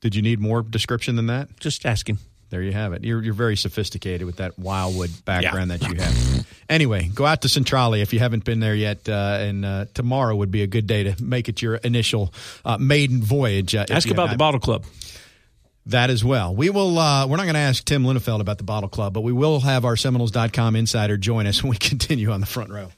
Did 0.00 0.16
you 0.16 0.22
need 0.22 0.40
more 0.40 0.62
description 0.62 1.14
than 1.14 1.26
that? 1.26 1.60
Just 1.60 1.86
asking. 1.86 2.18
There 2.50 2.62
you 2.62 2.72
have 2.72 2.92
it. 2.92 3.04
You're, 3.04 3.22
you're 3.22 3.32
very 3.34 3.56
sophisticated 3.56 4.26
with 4.26 4.36
that 4.36 4.58
Wildwood 4.58 5.10
background 5.24 5.70
that 5.70 5.82
you 5.88 5.94
have. 5.94 6.46
anyway, 6.68 7.08
go 7.14 7.24
out 7.24 7.42
to 7.42 7.48
Centrale 7.48 7.94
if 7.94 8.12
you 8.12 8.18
haven't 8.18 8.44
been 8.44 8.58
there 8.60 8.74
yet, 8.74 9.08
uh, 9.08 9.38
and 9.40 9.64
uh, 9.64 9.84
tomorrow 9.94 10.34
would 10.34 10.50
be 10.50 10.62
a 10.62 10.66
good 10.66 10.86
day 10.88 11.04
to 11.04 11.22
make 11.22 11.48
it 11.48 11.62
your 11.62 11.76
initial 11.76 12.34
uh, 12.64 12.76
maiden 12.78 13.22
voyage. 13.22 13.74
Uh, 13.74 13.86
Ask 13.88 14.10
about 14.10 14.30
the 14.30 14.36
bottle 14.36 14.58
club. 14.60 14.84
that 15.86 16.10
as 16.10 16.24
well. 16.24 16.54
We 16.54 16.70
will. 16.70 16.98
Uh, 16.98 17.26
we're 17.26 17.36
not 17.36 17.44
going 17.44 17.54
to 17.54 17.60
ask 17.60 17.84
Tim 17.84 18.02
Linafelt 18.04 18.40
about 18.40 18.58
the 18.58 18.64
Bottle 18.64 18.88
Club, 18.88 19.12
but 19.14 19.22
we 19.22 19.32
will 19.32 19.60
have 19.60 19.84
our 19.84 19.96
Seminoles.com 19.96 20.76
insider 20.76 21.16
join 21.16 21.46
us 21.46 21.62
when 21.62 21.70
we 21.70 21.76
continue 21.76 22.30
on 22.32 22.40
the 22.40 22.46
front 22.46 22.70
row. 22.70 22.90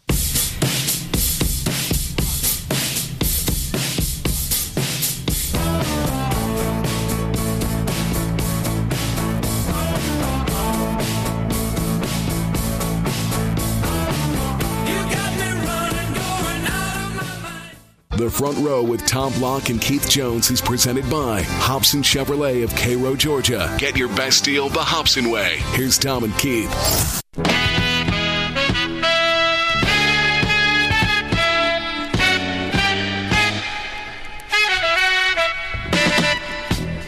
The 18.23 18.31
front 18.31 18.57
row 18.59 18.85
with 18.85 19.05
Tom 19.05 19.33
Block 19.33 19.69
and 19.69 19.81
Keith 19.81 20.09
Jones 20.09 20.53
is 20.53 20.61
presented 20.61 21.11
by 21.11 21.43
Hobson 21.43 22.03
Chevrolet 22.03 22.63
of 22.63 22.73
Cairo, 22.77 23.17
Georgia. 23.17 23.75
Get 23.81 23.97
your 23.97 24.07
best 24.11 24.45
deal 24.45 24.69
the 24.69 24.79
Hobson 24.79 25.29
way. 25.29 25.57
Here's 25.73 25.99
Tom 25.99 26.23
and 26.23 26.39
Keith. 26.39 26.71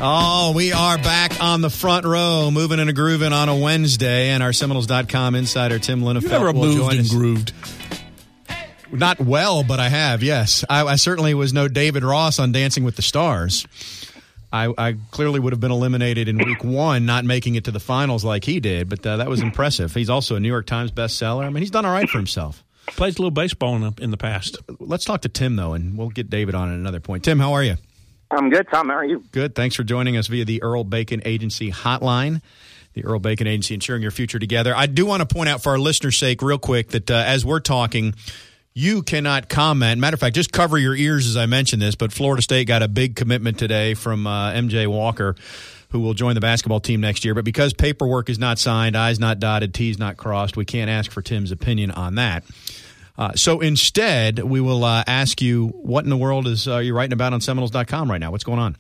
Oh, 0.07 0.53
we 0.55 0.73
are 0.73 0.99
back 0.99 1.41
on 1.43 1.63
the 1.63 1.71
front 1.71 2.05
row, 2.05 2.51
moving 2.53 2.79
and 2.79 2.91
a 2.91 2.93
grooving 2.93 3.33
on 3.33 3.49
a 3.49 3.57
Wednesday, 3.57 4.31
and 4.31 4.43
our 4.43 4.53
Seminoles.com 4.53 5.35
insider 5.35 5.79
Tim 5.79 6.03
Linafelt 6.03 6.23
You 6.25 6.31
ever 6.33 6.53
will 6.53 6.65
moved 6.67 6.77
join 6.79 6.91
and 6.93 7.01
us. 7.01 7.11
grooved? 7.11 7.53
Not 8.95 9.21
well, 9.21 9.65
but 9.65 9.81
I 9.81 9.89
have. 9.89 10.23
Yes, 10.23 10.65
I, 10.71 10.85
I 10.85 10.97
certainly 10.97 11.35
was 11.35 11.53
no 11.53 11.69
David 11.69 12.05
Ross 12.05 12.39
on 12.39 12.53
Dancing 12.53 12.85
with 12.85 12.97
the 12.97 13.03
Stars. 13.03 13.67
I, 14.53 14.73
I 14.79 14.97
clearly 15.11 15.41
would 15.41 15.53
have 15.53 15.61
been 15.61 15.73
eliminated 15.73 16.29
in 16.29 16.39
week 16.39 16.63
one, 16.63 17.07
not 17.07 17.25
making 17.25 17.57
it 17.57 17.65
to 17.65 17.73
the 17.73 17.81
finals 17.81 18.25
like 18.25 18.45
he 18.45 18.61
did. 18.61 18.89
But 18.89 19.05
uh, 19.05 19.17
that 19.17 19.29
was 19.29 19.41
impressive. 19.41 19.93
He's 19.93 20.09
also 20.09 20.37
a 20.37 20.41
New 20.41 20.49
York 20.49 20.67
Times 20.67 20.93
bestseller. 20.93 21.45
I 21.45 21.51
mean, 21.51 21.63
he's 21.63 21.73
done 21.73 21.85
all 21.85 21.93
right 21.93 22.09
for 22.09 22.19
himself. 22.19 22.63
Plays 22.87 23.17
a 23.17 23.19
little 23.19 23.33
baseball 23.33 23.75
in 23.75 23.81
the, 23.83 24.03
in 24.03 24.11
the 24.13 24.17
past. 24.17 24.59
Let's 24.79 25.05
talk 25.05 25.23
to 25.23 25.29
Tim 25.29 25.57
though, 25.57 25.73
and 25.73 25.99
we'll 25.99 26.11
get 26.11 26.31
David 26.31 26.55
on 26.55 26.69
at 26.69 26.75
another 26.75 27.01
point. 27.01 27.25
Tim, 27.25 27.41
how 27.41 27.55
are 27.55 27.65
you? 27.65 27.77
I'm 28.31 28.51
good, 28.51 28.69
Tom. 28.71 28.89
How 28.89 28.97
are 28.97 29.05
you? 29.05 29.25
Good. 29.33 29.55
Thanks 29.55 29.75
for 29.75 29.83
joining 29.83 30.17
us 30.17 30.29
via 30.29 30.45
the 30.45 30.63
Earl 30.63 30.85
Bacon 30.85 31.23
Agency 31.25 31.73
hotline. 31.73 32.41
The 32.93 33.05
Earl 33.05 33.19
Bacon 33.19 33.49
Agency, 33.49 33.75
ensuring 33.75 34.03
your 34.03 34.13
future 34.13 34.39
together. 34.39 34.73
I 34.77 34.87
do 34.87 35.05
want 35.05 35.29
to 35.29 35.35
point 35.35 35.49
out 35.49 35.63
for 35.65 35.71
our 35.71 35.79
listeners' 35.79 36.17
sake, 36.17 36.43
real 36.43 36.59
quick, 36.59 36.91
that 36.91 37.11
uh, 37.11 37.25
as 37.27 37.45
we're 37.45 37.59
talking, 37.59 38.15
you 38.75 39.03
cannot 39.03 39.49
comment. 39.49 40.01
Matter 40.01 40.15
of 40.15 40.21
fact, 40.21 40.35
just 40.35 40.53
cover 40.53 40.77
your 40.77 40.97
ears 40.97 41.29
as 41.29 41.37
I 41.37 41.47
mention 41.47 41.79
this. 41.79 41.95
But 41.95 42.13
Florida 42.13 42.43
State 42.43 42.67
got 42.67 42.83
a 42.83 42.89
big 42.89 43.15
commitment 43.15 43.59
today 43.59 43.95
from 43.95 44.27
uh, 44.27 44.53
MJ 44.53 44.89
Walker, 44.89 45.37
who 45.91 46.01
will 46.01 46.15
join 46.15 46.35
the 46.35 46.41
basketball 46.41 46.81
team 46.81 47.01
next 47.01 47.25
year. 47.25 47.35
But 47.35 47.45
because 47.45 47.73
paperwork 47.73 48.29
is 48.29 48.39
not 48.39 48.59
signed, 48.59 48.97
I's 48.97 49.21
not 49.21 49.39
dotted, 49.39 49.75
T's 49.75 49.99
not 49.99 50.17
crossed, 50.17 50.57
we 50.57 50.65
can't 50.65 50.91
ask 50.91 51.13
for 51.13 51.23
Tim's 51.23 51.53
opinion 51.53 51.93
on 51.93 52.17
that. 52.17 52.45
Uh, 53.17 53.33
so 53.35 53.61
instead, 53.61 54.41
we 54.41 54.61
will 54.61 54.83
uh, 54.83 55.05
ask 55.07 55.41
you 55.41 55.69
what 55.69 56.03
in 56.03 56.11
the 56.11 56.17
world 56.17 56.49
is 56.49 56.67
uh, 56.67 56.79
you 56.79 56.97
writing 56.97 57.13
about 57.13 57.33
on 57.33 57.41
Seminoles.com 57.41 58.11
right 58.11 58.19
now? 58.19 58.33
What's 58.33 58.43
going 58.43 58.59
on? 58.59 58.77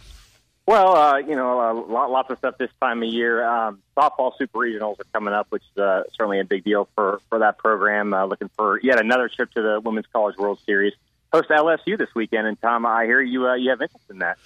Well, 0.66 0.96
uh, 0.96 1.18
you 1.18 1.36
know, 1.36 1.60
uh, 1.60 2.08
lots 2.08 2.30
of 2.30 2.38
stuff 2.38 2.56
this 2.56 2.70
time 2.80 3.02
of 3.02 3.08
year. 3.08 3.46
Um, 3.46 3.80
softball 3.96 4.32
super 4.38 4.58
regionals 4.58 4.98
are 4.98 5.04
coming 5.12 5.34
up, 5.34 5.48
which 5.50 5.62
is 5.72 5.82
uh, 5.82 6.04
certainly 6.16 6.40
a 6.40 6.44
big 6.44 6.64
deal 6.64 6.88
for 6.94 7.20
for 7.28 7.40
that 7.40 7.58
program. 7.58 8.14
Uh, 8.14 8.24
looking 8.24 8.48
for 8.56 8.80
yet 8.80 8.98
another 8.98 9.28
trip 9.28 9.50
to 9.52 9.62
the 9.62 9.80
Women's 9.80 10.06
College 10.12 10.36
World 10.38 10.58
Series. 10.64 10.94
Host 11.32 11.48
LSU 11.50 11.98
this 11.98 12.14
weekend, 12.14 12.46
and 12.46 12.60
Tom, 12.62 12.86
I 12.86 13.04
hear 13.04 13.20
you 13.20 13.46
uh, 13.46 13.54
you 13.54 13.70
have 13.70 13.82
interest 13.82 14.04
in 14.08 14.20
that. 14.20 14.38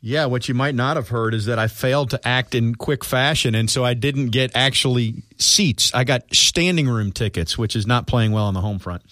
Yeah, 0.00 0.26
what 0.26 0.48
you 0.48 0.54
might 0.54 0.74
not 0.74 0.96
have 0.96 1.10
heard 1.10 1.32
is 1.32 1.46
that 1.46 1.60
I 1.60 1.68
failed 1.68 2.10
to 2.10 2.26
act 2.26 2.54
in 2.54 2.74
quick 2.74 3.04
fashion, 3.04 3.54
and 3.54 3.70
so 3.70 3.84
I 3.84 3.94
didn't 3.94 4.30
get 4.30 4.50
actually 4.54 5.22
seats. 5.38 5.92
I 5.94 6.04
got 6.04 6.34
standing 6.34 6.88
room 6.88 7.12
tickets, 7.12 7.58
which 7.58 7.76
is 7.76 7.86
not 7.86 8.06
playing 8.06 8.32
well 8.32 8.46
on 8.46 8.54
the 8.54 8.60
home 8.60 8.80
front. 8.80 9.02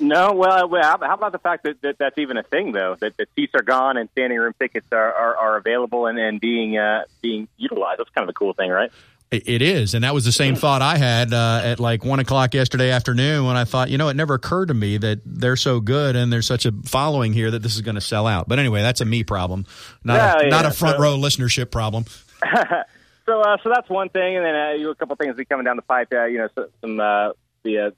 No, 0.00 0.32
well, 0.32 0.68
how 0.68 0.94
about 0.94 1.32
the 1.32 1.38
fact 1.38 1.64
that, 1.64 1.82
that 1.82 1.98
that's 1.98 2.18
even 2.18 2.36
a 2.36 2.44
thing, 2.44 2.72
though? 2.72 2.96
That 3.00 3.16
the 3.16 3.26
seats 3.34 3.52
are 3.54 3.62
gone 3.62 3.96
and 3.96 4.08
standing 4.10 4.38
room 4.38 4.54
tickets 4.58 4.86
are, 4.92 5.12
are, 5.12 5.36
are 5.36 5.56
available 5.56 6.06
and, 6.06 6.18
and 6.18 6.40
being 6.40 6.78
uh, 6.78 7.02
being 7.20 7.48
utilized. 7.56 7.98
That's 7.98 8.10
kind 8.10 8.22
of 8.24 8.30
a 8.30 8.34
cool 8.34 8.52
thing, 8.52 8.70
right? 8.70 8.90
It 9.30 9.60
is, 9.60 9.92
and 9.92 10.04
that 10.04 10.14
was 10.14 10.24
the 10.24 10.32
same 10.32 10.54
thought 10.54 10.80
I 10.80 10.96
had 10.96 11.34
uh, 11.34 11.60
at 11.62 11.78
like 11.78 12.02
one 12.02 12.18
o'clock 12.18 12.54
yesterday 12.54 12.90
afternoon 12.90 13.44
when 13.44 13.58
I 13.58 13.64
thought, 13.64 13.90
you 13.90 13.98
know, 13.98 14.08
it 14.08 14.16
never 14.16 14.32
occurred 14.32 14.68
to 14.68 14.74
me 14.74 14.96
that 14.96 15.20
they're 15.26 15.56
so 15.56 15.80
good 15.80 16.16
and 16.16 16.32
there's 16.32 16.46
such 16.46 16.64
a 16.64 16.72
following 16.86 17.34
here 17.34 17.50
that 17.50 17.62
this 17.62 17.74
is 17.74 17.82
going 17.82 17.96
to 17.96 18.00
sell 18.00 18.26
out. 18.26 18.48
But 18.48 18.58
anyway, 18.58 18.80
that's 18.80 19.02
a 19.02 19.04
me 19.04 19.24
problem, 19.24 19.66
not 20.02 20.40
a, 20.40 20.44
yeah, 20.44 20.48
not 20.48 20.64
a 20.64 20.70
front 20.70 20.96
so, 20.96 21.02
row 21.02 21.18
listenership 21.18 21.70
problem. 21.70 22.06
so, 23.26 23.42
uh, 23.42 23.58
so 23.62 23.68
that's 23.68 23.90
one 23.90 24.08
thing, 24.08 24.38
and 24.38 24.46
then 24.46 24.54
uh, 24.54 24.90
a 24.90 24.94
couple 24.94 25.14
things 25.16 25.36
be 25.36 25.44
coming 25.44 25.66
down 25.66 25.76
the 25.76 25.82
pipe. 25.82 26.08
Uh, 26.10 26.24
you 26.24 26.38
know, 26.38 26.48
some 26.80 26.98
uh, 26.98 27.32
the 27.64 27.78
uh, 27.78 27.90
the 27.90 27.94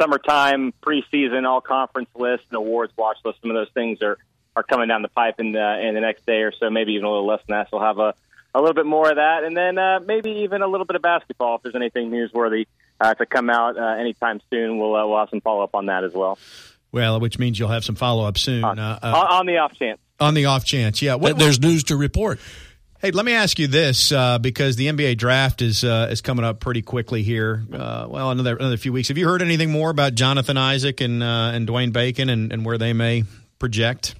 summertime 0.00 0.72
preseason 0.82 1.46
all 1.46 1.60
conference 1.60 2.08
list 2.14 2.44
and 2.50 2.56
awards 2.56 2.92
watch 2.96 3.18
list. 3.24 3.40
Some 3.42 3.50
of 3.50 3.54
those 3.54 3.70
things 3.74 4.02
are 4.02 4.18
are 4.56 4.62
coming 4.62 4.88
down 4.88 5.02
the 5.02 5.08
pipe 5.08 5.36
in 5.38 5.52
the 5.52 5.80
in 5.80 5.94
the 5.94 6.00
next 6.00 6.26
day 6.26 6.42
or 6.42 6.52
so, 6.52 6.70
maybe 6.70 6.92
even 6.92 7.04
a 7.04 7.10
little 7.10 7.26
less 7.26 7.40
than 7.46 7.56
that. 7.56 7.70
So 7.70 7.78
we'll 7.78 7.86
have 7.86 7.98
a 7.98 8.14
a 8.54 8.60
little 8.60 8.74
bit 8.74 8.86
more 8.86 9.10
of 9.10 9.16
that, 9.16 9.44
and 9.44 9.56
then 9.56 9.78
uh, 9.78 10.00
maybe 10.04 10.30
even 10.40 10.62
a 10.62 10.66
little 10.66 10.86
bit 10.86 10.96
of 10.96 11.02
basketball 11.02 11.56
if 11.56 11.62
there's 11.62 11.74
anything 11.74 12.10
newsworthy 12.10 12.66
uh, 13.00 13.14
to 13.14 13.26
come 13.26 13.50
out 13.50 13.78
uh, 13.78 14.00
anytime 14.00 14.40
soon. 14.50 14.78
We'll 14.78 14.94
uh, 14.94 15.06
we'll 15.06 15.18
have 15.18 15.30
some 15.30 15.40
follow 15.40 15.62
up 15.62 15.74
on 15.74 15.86
that 15.86 16.04
as 16.04 16.12
well. 16.12 16.38
Well, 16.90 17.20
which 17.20 17.38
means 17.38 17.58
you'll 17.58 17.68
have 17.68 17.84
some 17.84 17.96
follow 17.96 18.24
up 18.24 18.38
soon. 18.38 18.64
On, 18.64 18.78
uh, 18.78 18.98
uh, 19.02 19.26
on, 19.30 19.46
the 19.46 19.58
off 19.58 19.74
chance. 19.74 20.00
On 20.20 20.32
the 20.32 20.46
off 20.46 20.64
chance, 20.64 21.02
yeah. 21.02 21.16
What, 21.16 21.38
there's 21.38 21.60
news 21.60 21.84
to 21.84 21.96
report. 21.96 22.40
Hey, 23.00 23.12
let 23.12 23.24
me 23.24 23.32
ask 23.32 23.60
you 23.60 23.68
this 23.68 24.10
uh, 24.10 24.40
because 24.40 24.74
the 24.74 24.88
NBA 24.88 25.18
draft 25.18 25.62
is 25.62 25.84
uh, 25.84 26.08
is 26.10 26.20
coming 26.20 26.44
up 26.44 26.58
pretty 26.58 26.82
quickly 26.82 27.22
here. 27.22 27.62
Uh, 27.72 28.08
well, 28.10 28.32
another 28.32 28.56
another 28.56 28.76
few 28.76 28.92
weeks. 28.92 29.06
Have 29.06 29.16
you 29.16 29.24
heard 29.24 29.40
anything 29.40 29.70
more 29.70 29.90
about 29.90 30.16
Jonathan 30.16 30.56
Isaac 30.56 31.00
and 31.00 31.22
uh, 31.22 31.52
and 31.54 31.68
Dwayne 31.68 31.92
Bacon 31.92 32.28
and, 32.28 32.52
and 32.52 32.64
where 32.64 32.76
they 32.76 32.92
may 32.92 33.22
project? 33.60 34.16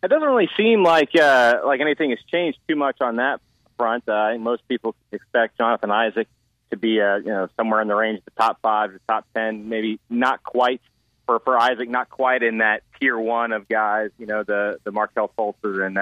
It 0.00 0.08
doesn't 0.10 0.28
really 0.28 0.48
seem 0.56 0.84
like 0.84 1.10
uh, 1.16 1.62
like 1.66 1.80
anything 1.80 2.10
has 2.10 2.20
changed 2.30 2.60
too 2.68 2.76
much 2.76 2.98
on 3.00 3.16
that 3.16 3.40
front. 3.76 4.08
Uh, 4.08 4.38
most 4.38 4.62
people 4.68 4.94
expect 5.10 5.58
Jonathan 5.58 5.90
Isaac 5.90 6.28
to 6.70 6.76
be 6.76 6.90
you 6.90 7.22
know 7.24 7.48
somewhere 7.56 7.80
in 7.80 7.88
the 7.88 7.96
range 7.96 8.18
of 8.18 8.26
the 8.26 8.40
top 8.40 8.60
five, 8.62 8.92
the 8.92 9.00
top 9.08 9.26
ten, 9.34 9.68
maybe 9.68 9.98
not 10.08 10.40
quite 10.44 10.80
for 11.26 11.40
for 11.40 11.58
Isaac, 11.58 11.88
not 11.88 12.10
quite 12.10 12.44
in 12.44 12.58
that 12.58 12.84
tier 13.00 13.18
one 13.18 13.50
of 13.50 13.68
guys. 13.68 14.10
You 14.20 14.26
know 14.26 14.44
the 14.44 14.78
the 14.84 14.92
Markelle 14.92 15.32
Fultzes 15.36 15.84
and 15.84 15.98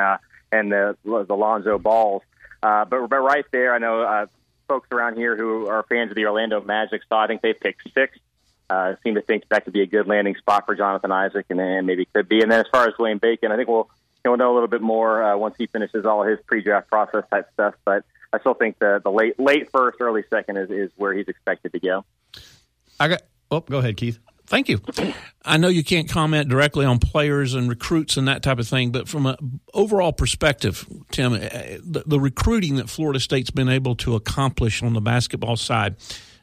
and 0.52 0.70
the 0.70 0.96
the 1.02 1.34
Lonzo 1.34 1.78
Balls. 1.78 2.22
Uh, 2.62 2.84
but 2.84 3.08
but 3.08 3.20
right 3.20 3.44
there, 3.50 3.74
I 3.74 3.78
know 3.78 4.02
uh, 4.02 4.26
folks 4.68 4.88
around 4.92 5.16
here 5.16 5.36
who 5.36 5.66
are 5.66 5.82
fans 5.82 6.10
of 6.10 6.16
the 6.16 6.26
Orlando 6.26 6.60
Magic. 6.60 7.02
So 7.08 7.16
I 7.16 7.26
think 7.26 7.42
they 7.42 7.54
picked 7.54 7.92
six. 7.92 8.18
Uh, 8.70 8.94
seem 9.02 9.16
to 9.16 9.20
think 9.20 9.44
that 9.50 9.64
could 9.64 9.72
be 9.72 9.82
a 9.82 9.86
good 9.86 10.06
landing 10.06 10.36
spot 10.36 10.64
for 10.64 10.74
Jonathan 10.74 11.12
Isaac, 11.12 11.46
and, 11.50 11.60
and 11.60 11.86
maybe 11.86 12.06
could 12.06 12.28
be. 12.28 12.40
And 12.40 12.50
then 12.50 12.60
as 12.60 12.66
far 12.72 12.86
as 12.86 12.94
Dwayne 12.94 13.20
Bacon, 13.20 13.50
I 13.50 13.56
think 13.56 13.68
we'll 13.68 13.90
we'll 14.24 14.36
know 14.36 14.52
a 14.52 14.54
little 14.54 14.68
bit 14.68 14.80
more 14.80 15.22
uh, 15.22 15.36
once 15.36 15.56
he 15.58 15.66
finishes 15.66 16.06
all 16.06 16.22
his 16.22 16.38
pre-draft 16.46 16.88
process 16.88 17.24
type 17.30 17.48
stuff. 17.52 17.74
But 17.84 18.04
I 18.32 18.38
still 18.38 18.54
think 18.54 18.78
the 18.78 19.00
the 19.02 19.10
late 19.10 19.38
late 19.38 19.70
first, 19.70 20.00
early 20.00 20.22
second 20.30 20.56
is 20.56 20.70
is 20.70 20.90
where 20.96 21.12
he's 21.12 21.28
expected 21.28 21.72
to 21.72 21.80
go. 21.80 22.04
I 23.00 23.08
got. 23.08 23.22
Oh, 23.50 23.60
go 23.60 23.78
ahead, 23.78 23.96
Keith. 23.98 24.18
Thank 24.46 24.68
you. 24.68 24.80
I 25.44 25.56
know 25.56 25.68
you 25.68 25.82
can't 25.82 26.08
comment 26.08 26.48
directly 26.48 26.84
on 26.84 26.98
players 26.98 27.54
and 27.54 27.68
recruits 27.68 28.16
and 28.16 28.28
that 28.28 28.42
type 28.42 28.58
of 28.58 28.68
thing, 28.68 28.90
but 28.90 29.08
from 29.08 29.26
an 29.26 29.60
overall 29.72 30.12
perspective, 30.12 30.86
Tim, 31.10 31.34
eh, 31.34 31.78
the, 31.82 32.20
recruiting 32.20 32.76
that 32.76 32.90
Florida 32.90 33.18
State's 33.18 33.50
been 33.50 33.68
able 33.68 33.96
to 33.96 34.14
accomplish 34.14 34.82
on 34.82 34.92
the 34.92 35.00
basketball 35.00 35.56
side 35.56 35.96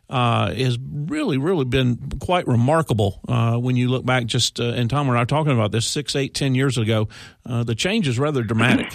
uh, 0.09 0.53
has 0.53 0.77
really, 0.81 1.37
really 1.37 1.65
been 1.65 1.97
quite 2.19 2.47
remarkable 2.47 3.21
uh, 3.27 3.57
when 3.57 3.75
you 3.75 3.89
look 3.89 4.05
back 4.05 4.25
just, 4.25 4.59
uh, 4.59 4.63
and 4.63 4.89
Tom 4.89 5.07
and 5.07 5.17
I 5.17 5.21
were 5.21 5.25
talking 5.25 5.53
about 5.53 5.71
this 5.71 5.85
six, 5.85 6.15
eight, 6.15 6.33
ten 6.33 6.55
years 6.55 6.77
ago. 6.77 7.09
Uh, 7.45 7.63
the 7.63 7.75
change 7.75 8.07
is 8.07 8.17
rather 8.17 8.43
dramatic. 8.43 8.91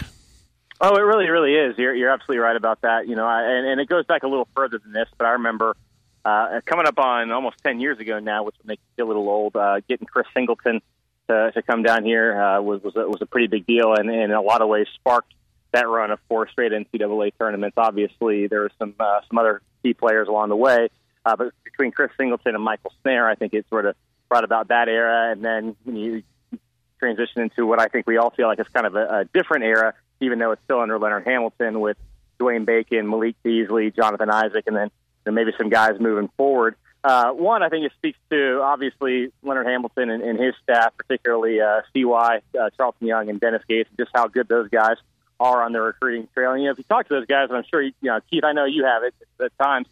Oh, 0.80 0.96
it 0.96 1.00
really, 1.02 1.28
really 1.30 1.54
is. 1.54 1.78
You're, 1.78 1.94
you're 1.94 2.10
absolutely 2.10 2.38
right 2.38 2.56
about 2.56 2.80
that. 2.82 3.06
You 3.06 3.14
know, 3.14 3.26
I, 3.26 3.42
and, 3.42 3.68
and 3.68 3.80
it 3.80 3.88
goes 3.88 4.04
back 4.06 4.24
a 4.24 4.26
little 4.26 4.48
further 4.56 4.78
than 4.78 4.92
this, 4.92 5.08
but 5.16 5.26
I 5.26 5.30
remember– 5.32 5.76
uh, 6.24 6.60
coming 6.64 6.86
up 6.86 6.98
on 6.98 7.30
almost 7.30 7.56
10 7.64 7.80
years 7.80 7.98
ago 7.98 8.18
now, 8.18 8.44
which 8.44 8.56
would 8.58 8.66
make 8.66 8.80
me 8.80 8.86
feel 8.96 9.06
a 9.06 9.08
little 9.08 9.28
old, 9.28 9.56
uh, 9.56 9.80
getting 9.88 10.06
Chris 10.06 10.26
Singleton 10.34 10.80
to, 11.28 11.52
to 11.52 11.62
come 11.62 11.82
down 11.82 12.04
here 12.04 12.40
uh, 12.40 12.60
was, 12.60 12.82
was, 12.82 12.96
a, 12.96 13.08
was 13.08 13.20
a 13.22 13.26
pretty 13.26 13.46
big 13.46 13.66
deal 13.66 13.94
and, 13.94 14.10
and 14.10 14.24
in 14.24 14.32
a 14.32 14.40
lot 14.40 14.62
of 14.62 14.68
ways 14.68 14.86
sparked 14.94 15.32
that 15.72 15.88
run 15.88 16.10
of 16.10 16.20
four 16.28 16.48
straight 16.48 16.72
NCAA 16.72 17.32
tournaments. 17.38 17.76
Obviously, 17.76 18.46
there 18.46 18.60
were 18.60 18.70
some, 18.78 18.94
uh, 18.98 19.20
some 19.28 19.38
other 19.38 19.60
key 19.82 19.92
players 19.92 20.28
along 20.28 20.48
the 20.48 20.56
way, 20.56 20.88
uh, 21.24 21.36
but 21.36 21.52
between 21.64 21.90
Chris 21.90 22.12
Singleton 22.16 22.54
and 22.54 22.62
Michael 22.62 22.92
Snaer, 23.04 23.28
I 23.28 23.34
think 23.34 23.54
it 23.54 23.66
sort 23.68 23.84
of 23.84 23.96
brought 24.28 24.44
about 24.44 24.68
that 24.68 24.88
era. 24.88 25.32
And 25.32 25.44
then 25.44 25.76
when 25.84 25.96
you 25.96 26.22
transition 27.00 27.42
into 27.42 27.66
what 27.66 27.80
I 27.80 27.88
think 27.88 28.06
we 28.06 28.16
all 28.16 28.30
feel 28.30 28.46
like 28.46 28.60
is 28.60 28.68
kind 28.72 28.86
of 28.86 28.94
a, 28.94 29.20
a 29.20 29.24
different 29.24 29.64
era, 29.64 29.94
even 30.20 30.38
though 30.38 30.52
it's 30.52 30.62
still 30.64 30.80
under 30.80 30.98
Leonard 30.98 31.26
Hamilton 31.26 31.80
with 31.80 31.96
Dwayne 32.38 32.64
Bacon, 32.64 33.08
Malik 33.08 33.36
Beasley, 33.42 33.90
Jonathan 33.90 34.30
Isaac, 34.30 34.64
and 34.66 34.76
then 34.76 34.90
and 35.26 35.34
maybe 35.34 35.52
some 35.58 35.68
guys 35.68 35.98
moving 36.00 36.28
forward. 36.36 36.76
Uh, 37.02 37.32
one, 37.32 37.62
I 37.62 37.68
think 37.68 37.84
it 37.84 37.92
speaks 37.98 38.18
to 38.30 38.62
obviously 38.62 39.30
Leonard 39.42 39.66
Hamilton 39.66 40.08
and, 40.08 40.22
and 40.22 40.40
his 40.40 40.54
staff, 40.62 40.96
particularly 40.96 41.60
uh, 41.60 41.82
CY, 41.92 42.40
uh, 42.58 42.70
Charlton 42.78 43.06
Young, 43.06 43.28
and 43.28 43.38
Dennis 43.38 43.62
Gates, 43.68 43.90
just 43.98 44.10
how 44.14 44.26
good 44.26 44.48
those 44.48 44.68
guys 44.70 44.96
are 45.38 45.62
on 45.62 45.72
the 45.72 45.82
recruiting 45.82 46.28
trail. 46.32 46.52
And, 46.52 46.62
you 46.62 46.68
know, 46.68 46.72
if 46.72 46.78
you 46.78 46.84
talk 46.84 47.06
to 47.08 47.14
those 47.14 47.26
guys, 47.26 47.48
and 47.50 47.58
I'm 47.58 47.64
sure, 47.70 47.82
you, 47.82 47.92
you 48.00 48.10
know, 48.10 48.20
Keith, 48.30 48.44
I 48.44 48.52
know 48.52 48.64
you 48.64 48.84
have 48.86 49.02
it 49.02 49.14
at 49.38 49.52
times. 49.58 49.86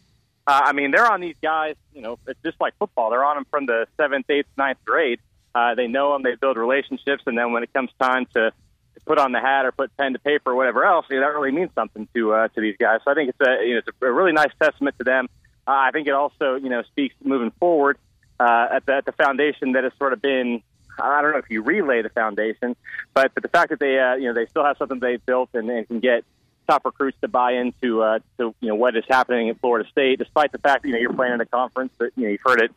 Uh, 0.47 0.61
I 0.65 0.73
mean, 0.73 0.89
they're 0.89 1.09
on 1.09 1.21
these 1.21 1.35
guys, 1.41 1.75
you 1.93 2.01
know, 2.01 2.17
it's 2.27 2.39
just 2.43 2.59
like 2.59 2.73
football. 2.79 3.11
They're 3.11 3.23
on 3.23 3.35
them 3.35 3.45
from 3.51 3.67
the 3.67 3.85
seventh, 3.95 4.29
eighth, 4.29 4.47
ninth 4.57 4.79
grade. 4.83 5.19
Uh, 5.53 5.75
they 5.75 5.87
know 5.87 6.13
them, 6.13 6.23
they 6.23 6.33
build 6.35 6.57
relationships, 6.57 7.23
and 7.27 7.37
then 7.37 7.51
when 7.51 7.61
it 7.61 7.71
comes 7.71 7.91
time 8.01 8.25
to 8.33 8.51
put 9.05 9.17
on 9.17 9.31
the 9.31 9.39
hat 9.39 9.65
or 9.65 9.71
put 9.71 9.95
pen 9.97 10.13
to 10.13 10.19
paper 10.19 10.51
or 10.51 10.55
whatever 10.55 10.85
else, 10.85 11.05
you 11.09 11.19
know, 11.19 11.21
that 11.21 11.33
really 11.33 11.51
means 11.51 11.69
something 11.75 12.07
to 12.13 12.33
uh, 12.33 12.47
to 12.49 12.61
these 12.61 12.75
guys. 12.79 13.01
So 13.03 13.11
I 13.11 13.15
think 13.15 13.29
it's 13.29 13.41
a 13.41 13.65
you 13.65 13.73
know 13.73 13.79
it's 13.79 13.97
a 14.01 14.11
really 14.11 14.31
nice 14.31 14.51
testament 14.61 14.97
to 14.97 15.03
them. 15.03 15.27
Uh, 15.67 15.71
I 15.71 15.91
think 15.91 16.07
it 16.07 16.13
also 16.13 16.55
you 16.55 16.69
know 16.69 16.83
speaks 16.83 17.15
moving 17.23 17.51
forward 17.51 17.97
uh, 18.39 18.67
at 18.71 18.85
the 18.85 18.95
at 18.95 19.05
the 19.05 19.11
foundation 19.11 19.73
that 19.73 19.83
has 19.83 19.93
sort 19.97 20.13
of 20.13 20.21
been. 20.21 20.61
I 20.99 21.23
don't 21.23 21.31
know 21.31 21.39
if 21.39 21.49
you 21.49 21.63
relay 21.63 22.01
the 22.03 22.09
foundation, 22.09 22.75
but 23.13 23.33
but 23.33 23.43
the 23.43 23.49
fact 23.49 23.71
that 23.71 23.79
they 23.79 23.99
uh, 23.99 24.15
you 24.15 24.27
know 24.27 24.33
they 24.33 24.45
still 24.47 24.63
have 24.63 24.77
something 24.77 24.99
they've 24.99 25.25
built 25.25 25.49
and, 25.53 25.69
and 25.69 25.87
can 25.87 25.99
get 25.99 26.23
top 26.67 26.85
recruits 26.85 27.17
to 27.21 27.27
buy 27.27 27.53
into 27.53 28.01
uh, 28.01 28.19
to 28.37 28.53
you 28.61 28.69
know 28.69 28.75
what 28.75 28.95
is 28.95 29.03
happening 29.09 29.49
at 29.49 29.59
Florida 29.59 29.89
State, 29.89 30.19
despite 30.19 30.51
the 30.51 30.59
fact 30.59 30.83
that 30.83 30.89
you 30.89 30.93
know 30.93 30.99
you're 30.99 31.13
playing 31.13 31.33
in 31.33 31.41
a 31.41 31.45
conference 31.45 31.93
that 31.97 32.11
you 32.15 32.23
know 32.23 32.29
you've 32.29 32.41
heard 32.45 32.61
it 32.61 32.71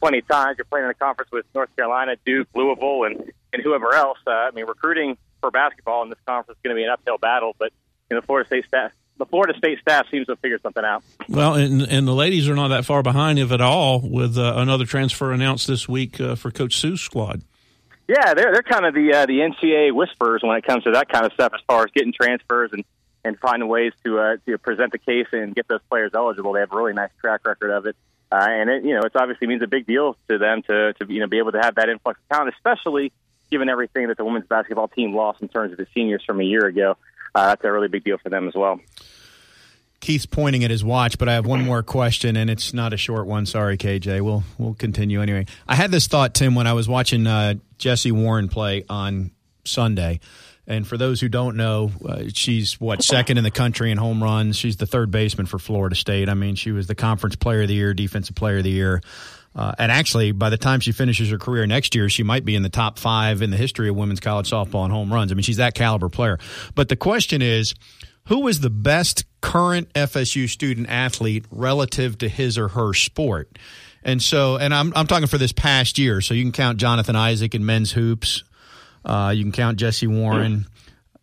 plenty 0.00 0.18
of 0.18 0.28
times. 0.28 0.56
You're 0.58 0.64
playing 0.64 0.86
in 0.86 0.90
a 0.90 0.94
conference 0.94 1.30
with 1.30 1.44
North 1.54 1.74
Carolina, 1.76 2.16
Duke, 2.24 2.48
Louisville, 2.54 3.04
and 3.04 3.32
and 3.52 3.62
whoever 3.62 3.94
else. 3.94 4.18
Uh, 4.26 4.30
I 4.30 4.50
mean, 4.52 4.66
recruiting 4.66 5.16
for 5.40 5.50
basketball 5.50 6.02
in 6.02 6.10
this 6.10 6.18
conference 6.26 6.58
is 6.58 6.62
going 6.62 6.76
to 6.76 6.80
be 6.80 6.84
an 6.84 6.90
uphill 6.90 7.18
battle, 7.18 7.54
but 7.58 7.72
you 8.10 8.16
know, 8.16 8.22
Florida 8.22 8.46
State 8.46 8.64
staff, 8.66 8.92
the 9.18 9.26
Florida 9.26 9.56
State 9.58 9.80
staff 9.80 10.06
seems 10.10 10.26
to 10.26 10.32
have 10.32 10.38
figured 10.40 10.62
something 10.62 10.84
out. 10.84 11.02
Well, 11.28 11.54
and, 11.54 11.82
and 11.82 12.06
the 12.06 12.14
ladies 12.14 12.48
are 12.48 12.54
not 12.54 12.68
that 12.68 12.84
far 12.84 13.02
behind, 13.02 13.38
if 13.38 13.52
at 13.52 13.60
all, 13.60 14.00
with 14.00 14.38
uh, 14.38 14.54
another 14.56 14.86
transfer 14.86 15.32
announced 15.32 15.66
this 15.66 15.88
week 15.88 16.20
uh, 16.20 16.36
for 16.36 16.50
Coach 16.50 16.76
Sue's 16.76 17.00
squad. 17.00 17.42
Yeah, 18.08 18.32
they're 18.32 18.52
they're 18.52 18.62
kind 18.62 18.86
of 18.86 18.94
the 18.94 19.12
uh, 19.12 19.26
the 19.26 19.40
NCAA 19.40 19.94
whispers 19.94 20.40
when 20.42 20.56
it 20.56 20.64
comes 20.64 20.84
to 20.84 20.92
that 20.92 21.10
kind 21.10 21.26
of 21.26 21.32
stuff, 21.34 21.52
as 21.54 21.60
far 21.66 21.84
as 21.84 21.90
getting 21.94 22.14
transfers 22.18 22.70
and 22.72 22.84
and 23.22 23.38
finding 23.38 23.68
ways 23.68 23.92
to 24.04 24.18
uh, 24.18 24.36
to 24.46 24.56
present 24.56 24.92
the 24.92 24.98
case 24.98 25.26
and 25.32 25.54
get 25.54 25.68
those 25.68 25.82
players 25.90 26.12
eligible. 26.14 26.52
They 26.52 26.60
have 26.60 26.72
a 26.72 26.76
really 26.76 26.94
nice 26.94 27.10
track 27.20 27.46
record 27.46 27.70
of 27.70 27.84
it. 27.84 27.96
Uh, 28.30 28.46
and 28.48 28.70
it, 28.70 28.84
you 28.84 28.94
know, 28.94 29.00
it 29.02 29.12
obviously 29.14 29.46
means 29.46 29.62
a 29.62 29.66
big 29.66 29.86
deal 29.86 30.16
to 30.28 30.38
them 30.38 30.62
to, 30.62 30.92
to 30.94 31.12
you 31.12 31.20
know 31.20 31.26
be 31.26 31.38
able 31.38 31.52
to 31.52 31.58
have 31.58 31.74
that 31.74 31.90
influx 31.90 32.18
of 32.18 32.36
talent, 32.36 32.54
especially 32.54 33.12
given 33.50 33.68
everything 33.68 34.08
that 34.08 34.16
the 34.16 34.24
women's 34.24 34.46
basketball 34.46 34.88
team 34.88 35.14
lost 35.14 35.42
in 35.42 35.48
terms 35.48 35.72
of 35.72 35.78
the 35.78 35.86
seniors 35.94 36.22
from 36.24 36.40
a 36.40 36.44
year 36.44 36.66
ago. 36.66 36.96
Uh, 37.34 37.46
that's 37.46 37.64
a 37.64 37.72
really 37.72 37.88
big 37.88 38.04
deal 38.04 38.18
for 38.18 38.28
them 38.28 38.48
as 38.48 38.54
well. 38.54 38.80
Keith's 40.00 40.26
pointing 40.26 40.62
at 40.62 40.70
his 40.70 40.84
watch, 40.84 41.18
but 41.18 41.28
I 41.28 41.34
have 41.34 41.46
one 41.46 41.64
more 41.64 41.82
question, 41.82 42.36
and 42.36 42.48
it's 42.48 42.72
not 42.72 42.92
a 42.92 42.96
short 42.96 43.26
one. 43.26 43.46
Sorry, 43.46 43.76
KJ. 43.76 44.20
We'll 44.20 44.44
we'll 44.56 44.74
continue 44.74 45.20
anyway. 45.20 45.46
I 45.66 45.74
had 45.74 45.90
this 45.90 46.06
thought, 46.06 46.34
Tim, 46.34 46.54
when 46.54 46.68
I 46.68 46.72
was 46.72 46.88
watching 46.88 47.26
uh, 47.26 47.54
Jessie 47.78 48.12
Warren 48.12 48.48
play 48.48 48.84
on 48.88 49.32
Sunday. 49.64 50.20
And 50.68 50.86
for 50.86 50.98
those 50.98 51.18
who 51.18 51.30
don't 51.30 51.56
know, 51.56 51.90
uh, 52.06 52.24
she's 52.32 52.78
what 52.78 53.02
second 53.02 53.38
in 53.38 53.44
the 53.44 53.50
country 53.50 53.90
in 53.90 53.96
home 53.96 54.22
runs. 54.22 54.56
She's 54.56 54.76
the 54.76 54.86
third 54.86 55.10
baseman 55.10 55.46
for 55.46 55.58
Florida 55.58 55.96
State. 55.96 56.28
I 56.28 56.34
mean, 56.34 56.56
she 56.56 56.72
was 56.72 56.86
the 56.86 56.94
conference 56.94 57.36
player 57.36 57.62
of 57.62 57.68
the 57.68 57.74
year, 57.74 57.94
defensive 57.94 58.36
player 58.36 58.58
of 58.58 58.64
the 58.64 58.70
year. 58.70 59.00
Uh, 59.58 59.72
and 59.76 59.90
actually, 59.90 60.30
by 60.30 60.50
the 60.50 60.56
time 60.56 60.78
she 60.78 60.92
finishes 60.92 61.30
her 61.30 61.36
career 61.36 61.66
next 61.66 61.96
year, 61.96 62.08
she 62.08 62.22
might 62.22 62.44
be 62.44 62.54
in 62.54 62.62
the 62.62 62.68
top 62.68 62.96
five 62.96 63.42
in 63.42 63.50
the 63.50 63.56
history 63.56 63.88
of 63.88 63.96
women's 63.96 64.20
college 64.20 64.48
softball 64.48 64.84
and 64.84 64.92
home 64.92 65.12
runs. 65.12 65.32
I 65.32 65.34
mean, 65.34 65.42
she's 65.42 65.56
that 65.56 65.74
caliber 65.74 66.08
player. 66.08 66.38
But 66.76 66.88
the 66.88 66.94
question 66.94 67.42
is, 67.42 67.74
who 68.28 68.46
is 68.46 68.60
the 68.60 68.70
best 68.70 69.24
current 69.40 69.92
FSU 69.94 70.48
student 70.48 70.88
athlete 70.88 71.44
relative 71.50 72.18
to 72.18 72.28
his 72.28 72.56
or 72.56 72.68
her 72.68 72.94
sport? 72.94 73.58
And 74.04 74.22
so, 74.22 74.58
and 74.58 74.72
I'm 74.72 74.92
I'm 74.94 75.08
talking 75.08 75.26
for 75.26 75.38
this 75.38 75.50
past 75.50 75.98
year. 75.98 76.20
So 76.20 76.34
you 76.34 76.44
can 76.44 76.52
count 76.52 76.78
Jonathan 76.78 77.16
Isaac 77.16 77.52
in 77.56 77.66
men's 77.66 77.90
hoops. 77.90 78.44
Uh, 79.04 79.32
you 79.34 79.42
can 79.42 79.50
count 79.50 79.78
Jessie 79.78 80.06
Warren. 80.06 80.66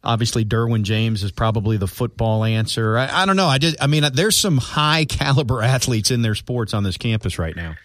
Obviously, 0.04 0.44
Derwin 0.44 0.84
James 0.84 1.24
is 1.24 1.32
probably 1.32 1.77
the 1.77 1.88
football 1.88 2.44
answer. 2.44 2.98
I, 2.98 3.22
I 3.22 3.25
don't 3.25 3.38
know. 3.38 3.48
I 3.48 3.60
just, 3.60 3.82
I 3.82 3.88
mean, 3.88 4.04
there's 4.13 4.38
some 4.38 4.58
high 4.58 5.06
caliber 5.10 5.62
athletes 5.62 6.12
in 6.12 6.22
their 6.22 6.36
sports 6.36 6.74
on 6.74 6.84
this 6.84 6.98
campus 6.98 7.39
right 7.39 7.56
now. 7.56 7.75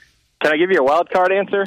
Can 0.41 0.53
I 0.53 0.57
give 0.57 0.71
you 0.71 0.81
a 0.81 0.85
wild 0.85 1.11
card 1.11 1.33
answer? 1.33 1.67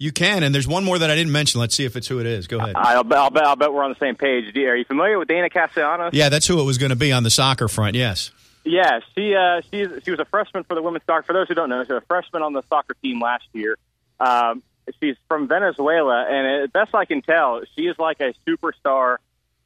You 0.00 0.12
can, 0.12 0.44
and 0.44 0.54
there's 0.54 0.68
one 0.68 0.84
more 0.84 0.98
that 0.98 1.10
I 1.10 1.16
didn't 1.16 1.32
mention. 1.32 1.60
Let's 1.60 1.74
see 1.74 1.84
if 1.84 1.96
it's 1.96 2.06
who 2.06 2.20
it 2.20 2.26
is. 2.26 2.46
Go 2.46 2.58
ahead. 2.58 2.74
I'll, 2.76 3.02
bet, 3.02 3.18
I'll, 3.18 3.30
bet, 3.30 3.44
I'll 3.44 3.56
bet 3.56 3.72
we're 3.72 3.82
on 3.82 3.90
the 3.90 3.98
same 3.98 4.14
page. 4.14 4.56
Are 4.56 4.76
you 4.76 4.84
familiar 4.84 5.18
with 5.18 5.28
Deyna 5.28 5.52
Castellanos? 5.52 6.14
Yeah, 6.14 6.28
that's 6.28 6.46
who 6.46 6.60
it 6.60 6.64
was 6.64 6.78
going 6.78 6.90
to 6.90 6.96
be 6.96 7.10
on 7.12 7.24
the 7.24 7.30
soccer 7.30 7.66
front. 7.66 7.96
Yes. 7.96 8.30
Yeah, 8.64 9.00
she 9.14 9.34
uh, 9.34 9.62
she's 9.72 9.88
she 10.04 10.10
was 10.10 10.20
a 10.20 10.24
freshman 10.26 10.62
for 10.64 10.74
the 10.74 10.82
women's 10.82 11.04
soccer. 11.04 11.22
For 11.22 11.32
those 11.32 11.48
who 11.48 11.54
don't 11.54 11.70
know, 11.70 11.82
she's 11.82 11.90
a 11.90 12.02
freshman 12.02 12.42
on 12.42 12.52
the 12.52 12.62
soccer 12.68 12.94
team 13.02 13.20
last 13.20 13.46
year. 13.52 13.76
Um, 14.20 14.62
she's 15.00 15.16
from 15.26 15.48
Venezuela, 15.48 16.26
and 16.28 16.64
as 16.64 16.70
best 16.70 16.94
I 16.94 17.04
can 17.04 17.22
tell, 17.22 17.62
she 17.74 17.86
is 17.86 17.98
like 17.98 18.20
a 18.20 18.34
superstar 18.46 19.16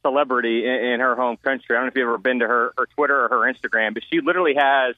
celebrity 0.03 0.65
in, 0.65 0.93
in 0.93 0.99
her 0.99 1.15
home 1.15 1.37
country. 1.37 1.75
I 1.75 1.79
don't 1.79 1.85
know 1.85 1.87
if 1.89 1.95
you've 1.95 2.07
ever 2.07 2.17
been 2.17 2.39
to 2.39 2.47
her, 2.47 2.73
her 2.77 2.85
Twitter 2.95 3.25
or 3.25 3.29
her 3.29 3.53
Instagram, 3.53 3.93
but 3.93 4.03
she 4.09 4.21
literally 4.21 4.55
has 4.55 4.95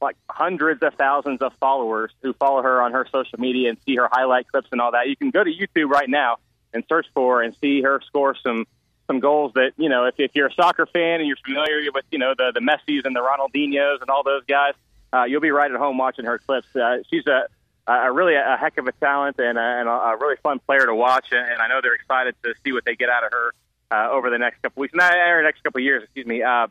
like 0.00 0.16
hundreds 0.28 0.82
of 0.82 0.94
thousands 0.94 1.40
of 1.40 1.52
followers 1.60 2.12
who 2.22 2.32
follow 2.34 2.62
her 2.62 2.82
on 2.82 2.92
her 2.92 3.06
social 3.10 3.38
media 3.38 3.70
and 3.70 3.78
see 3.86 3.96
her 3.96 4.08
highlight 4.10 4.48
clips 4.48 4.68
and 4.72 4.80
all 4.80 4.92
that. 4.92 5.08
You 5.08 5.16
can 5.16 5.30
go 5.30 5.42
to 5.42 5.50
YouTube 5.50 5.90
right 5.90 6.08
now 6.08 6.36
and 6.72 6.84
search 6.88 7.06
for 7.14 7.42
and 7.42 7.54
see 7.60 7.82
her 7.82 8.00
score 8.06 8.34
some 8.42 8.66
some 9.06 9.20
goals 9.20 9.52
that 9.54 9.72
you 9.76 9.88
know 9.88 10.04
if, 10.06 10.14
if 10.18 10.32
you're 10.34 10.48
a 10.48 10.54
soccer 10.54 10.86
fan 10.86 11.20
and 11.20 11.26
you're 11.26 11.36
familiar 11.44 11.90
with 11.92 12.04
you 12.10 12.18
know 12.18 12.34
the 12.36 12.52
the 12.52 12.60
Messi's 12.60 13.02
and 13.04 13.14
the 13.14 13.20
Ronaldinhos 13.20 14.00
and 14.00 14.10
all 14.10 14.22
those 14.22 14.44
guys, 14.44 14.74
uh, 15.12 15.24
you'll 15.24 15.40
be 15.40 15.50
right 15.50 15.70
at 15.70 15.76
home 15.76 15.98
watching 15.98 16.24
her 16.24 16.38
clips. 16.38 16.68
Uh, 16.74 16.98
she's 17.10 17.26
a 17.26 17.46
a 17.86 18.12
really 18.12 18.34
a 18.34 18.56
heck 18.58 18.78
of 18.78 18.86
a 18.88 18.92
talent 18.92 19.38
and 19.38 19.56
a, 19.56 19.60
and 19.60 19.88
a 19.88 20.16
really 20.20 20.36
fun 20.42 20.58
player 20.58 20.86
to 20.86 20.94
watch, 20.94 21.26
and 21.30 21.62
I 21.62 21.68
know 21.68 21.80
they're 21.80 21.94
excited 21.94 22.34
to 22.42 22.54
see 22.64 22.72
what 22.72 22.84
they 22.84 22.96
get 22.96 23.08
out 23.08 23.24
of 23.24 23.32
her 23.32 23.52
uh, 23.90 24.10
over 24.10 24.30
the 24.30 24.38
next 24.38 24.60
couple 24.62 24.80
weeks, 24.80 24.94
not 24.94 25.14
or 25.14 25.42
next 25.42 25.62
couple 25.62 25.80
years, 25.80 26.02
excuse 26.02 26.26
me. 26.26 26.42
Uh, 26.42 26.66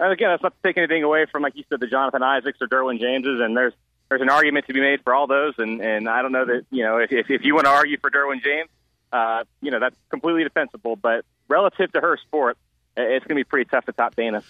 and 0.00 0.12
again, 0.12 0.30
that's 0.30 0.42
not 0.42 0.54
to 0.54 0.68
take 0.68 0.76
anything 0.76 1.02
away 1.02 1.26
from, 1.30 1.42
like 1.42 1.56
you 1.56 1.64
said, 1.68 1.80
the 1.80 1.86
Jonathan 1.86 2.22
Isaacs 2.22 2.58
or 2.60 2.68
Derwin 2.68 3.00
Jameses, 3.00 3.40
and 3.40 3.56
there's 3.56 3.72
there's 4.08 4.22
an 4.22 4.30
argument 4.30 4.66
to 4.66 4.72
be 4.72 4.80
made 4.80 5.02
for 5.02 5.14
all 5.14 5.26
those, 5.26 5.54
and 5.58 5.80
and 5.80 6.08
I 6.08 6.22
don't 6.22 6.32
know 6.32 6.46
that 6.46 6.66
you 6.70 6.84
know 6.84 6.98
if 6.98 7.12
if, 7.12 7.30
if 7.30 7.44
you 7.44 7.54
want 7.54 7.66
to 7.66 7.70
argue 7.70 7.98
for 7.98 8.10
Derwin 8.10 8.42
James, 8.42 8.68
uh, 9.12 9.44
you 9.60 9.70
know 9.70 9.80
that's 9.80 9.96
completely 10.10 10.44
defensible, 10.44 10.96
but 10.96 11.24
relative 11.48 11.92
to 11.92 12.00
her 12.00 12.16
sport, 12.16 12.56
it's 12.96 13.26
going 13.26 13.36
to 13.36 13.44
be 13.44 13.44
pretty 13.44 13.68
tough 13.68 13.84
to 13.86 13.92
top 13.92 14.14
Deyna. 14.14 14.44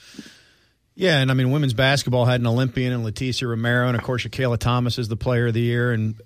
Yeah, 0.94 1.18
and 1.18 1.30
I 1.30 1.34
mean, 1.34 1.52
women's 1.52 1.74
basketball 1.74 2.24
had 2.24 2.40
an 2.40 2.46
Olympian 2.46 2.92
and 2.92 3.04
Leticia 3.04 3.48
Romero, 3.48 3.86
and 3.86 3.96
of 3.96 4.02
course, 4.02 4.26
Shakayla 4.26 4.58
Thomas 4.58 4.98
is 4.98 5.06
the 5.06 5.16
player 5.16 5.46
of 5.46 5.54
the 5.54 5.60
year, 5.60 5.92
and 5.92 6.20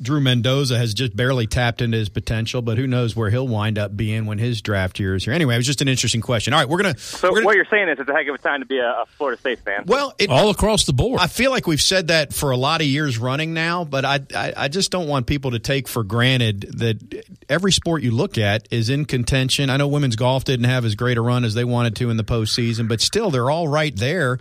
Drew 0.00 0.20
Mendoza 0.20 0.76
has 0.76 0.92
just 0.92 1.16
barely 1.16 1.46
tapped 1.46 1.80
into 1.80 1.96
his 1.96 2.08
potential, 2.08 2.62
but 2.62 2.78
who 2.78 2.86
knows 2.86 3.14
where 3.14 3.30
he'll 3.30 3.46
wind 3.46 3.78
up 3.78 3.96
being 3.96 4.26
when 4.26 4.38
his 4.38 4.60
draft 4.60 4.98
year 4.98 5.14
is 5.14 5.24
here. 5.24 5.32
Anyway, 5.32 5.54
it 5.54 5.58
was 5.58 5.66
just 5.66 5.82
an 5.82 5.88
interesting 5.88 6.20
question. 6.20 6.52
All 6.52 6.60
right, 6.60 6.68
we're 6.68 6.82
gonna. 6.82 6.98
So 6.98 7.28
we're 7.28 7.36
gonna, 7.36 7.46
what 7.46 7.56
you're 7.56 7.64
saying 7.66 7.88
is 7.88 7.98
it's 8.00 8.08
a 8.08 8.12
heck 8.12 8.26
of 8.26 8.34
a 8.34 8.38
time 8.38 8.60
to 8.60 8.66
be 8.66 8.78
a, 8.78 8.90
a 8.90 9.06
Florida 9.06 9.38
State 9.38 9.60
fan. 9.60 9.84
Well, 9.86 10.14
it, 10.18 10.30
all 10.30 10.50
across 10.50 10.84
the 10.84 10.92
board. 10.92 11.20
I 11.20 11.28
feel 11.28 11.50
like 11.50 11.66
we've 11.66 11.82
said 11.82 12.08
that 12.08 12.34
for 12.34 12.50
a 12.50 12.56
lot 12.56 12.80
of 12.80 12.86
years 12.86 13.18
running 13.18 13.54
now, 13.54 13.84
but 13.84 14.04
I, 14.04 14.20
I 14.34 14.52
I 14.56 14.68
just 14.68 14.90
don't 14.90 15.06
want 15.06 15.26
people 15.26 15.52
to 15.52 15.58
take 15.58 15.86
for 15.86 16.02
granted 16.02 16.62
that 16.78 17.24
every 17.48 17.72
sport 17.72 18.02
you 18.02 18.10
look 18.10 18.36
at 18.36 18.66
is 18.70 18.90
in 18.90 19.04
contention. 19.04 19.70
I 19.70 19.76
know 19.76 19.88
women's 19.88 20.16
golf 20.16 20.44
didn't 20.44 20.66
have 20.66 20.84
as 20.84 20.94
great 20.94 21.18
a 21.18 21.20
run 21.22 21.44
as 21.44 21.54
they 21.54 21.64
wanted 21.64 21.96
to 21.96 22.10
in 22.10 22.16
the 22.16 22.24
postseason, 22.24 22.88
but 22.88 23.00
still 23.00 23.30
they're 23.30 23.50
all 23.50 23.68
right 23.68 23.94
there. 23.94 24.38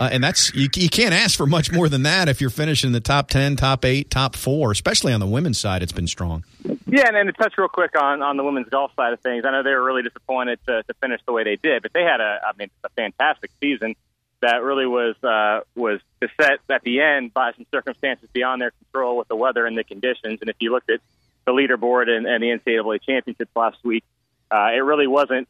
Uh, 0.00 0.08
and 0.10 0.24
that's 0.24 0.52
you, 0.54 0.66
you 0.76 0.88
can't 0.88 1.12
ask 1.12 1.36
for 1.36 1.46
much 1.46 1.70
more 1.70 1.86
than 1.86 2.04
that 2.04 2.26
if 2.26 2.40
you're 2.40 2.48
finishing 2.48 2.92
the 2.92 3.00
top 3.00 3.28
ten, 3.28 3.54
top 3.54 3.84
eight, 3.84 4.10
top 4.10 4.34
four, 4.34 4.72
especially 4.72 5.12
on 5.12 5.20
the 5.20 5.26
women's 5.26 5.58
side. 5.58 5.82
It's 5.82 5.92
been 5.92 6.06
strong. 6.06 6.42
Yeah, 6.86 7.06
and, 7.06 7.16
and 7.16 7.26
to 7.26 7.32
touch 7.34 7.52
real 7.58 7.68
quick 7.68 7.94
on 8.00 8.22
on 8.22 8.38
the 8.38 8.42
women's 8.42 8.70
golf 8.70 8.92
side 8.96 9.12
of 9.12 9.20
things, 9.20 9.44
I 9.44 9.50
know 9.50 9.62
they 9.62 9.74
were 9.74 9.84
really 9.84 10.02
disappointed 10.02 10.58
to, 10.66 10.82
to 10.82 10.94
finish 10.94 11.20
the 11.26 11.32
way 11.32 11.44
they 11.44 11.56
did, 11.56 11.82
but 11.82 11.92
they 11.92 12.02
had 12.02 12.22
a, 12.22 12.40
I 12.46 12.52
mean, 12.58 12.70
a 12.82 12.88
fantastic 12.88 13.50
season 13.60 13.94
that 14.40 14.62
really 14.62 14.86
was 14.86 15.16
uh, 15.22 15.60
was 15.74 16.00
beset 16.18 16.60
at 16.70 16.82
the 16.82 17.02
end 17.02 17.34
by 17.34 17.52
some 17.52 17.66
circumstances 17.70 18.26
beyond 18.32 18.62
their 18.62 18.70
control 18.70 19.18
with 19.18 19.28
the 19.28 19.36
weather 19.36 19.66
and 19.66 19.76
the 19.76 19.84
conditions. 19.84 20.38
And 20.40 20.48
if 20.48 20.56
you 20.60 20.72
looked 20.72 20.90
at 20.90 21.00
the 21.44 21.52
leaderboard 21.52 22.08
and, 22.08 22.26
and 22.26 22.42
the 22.42 22.48
NCAA 22.48 23.02
championships 23.02 23.54
last 23.54 23.76
week, 23.84 24.04
uh, 24.50 24.70
it 24.74 24.80
really 24.80 25.06
wasn't 25.06 25.46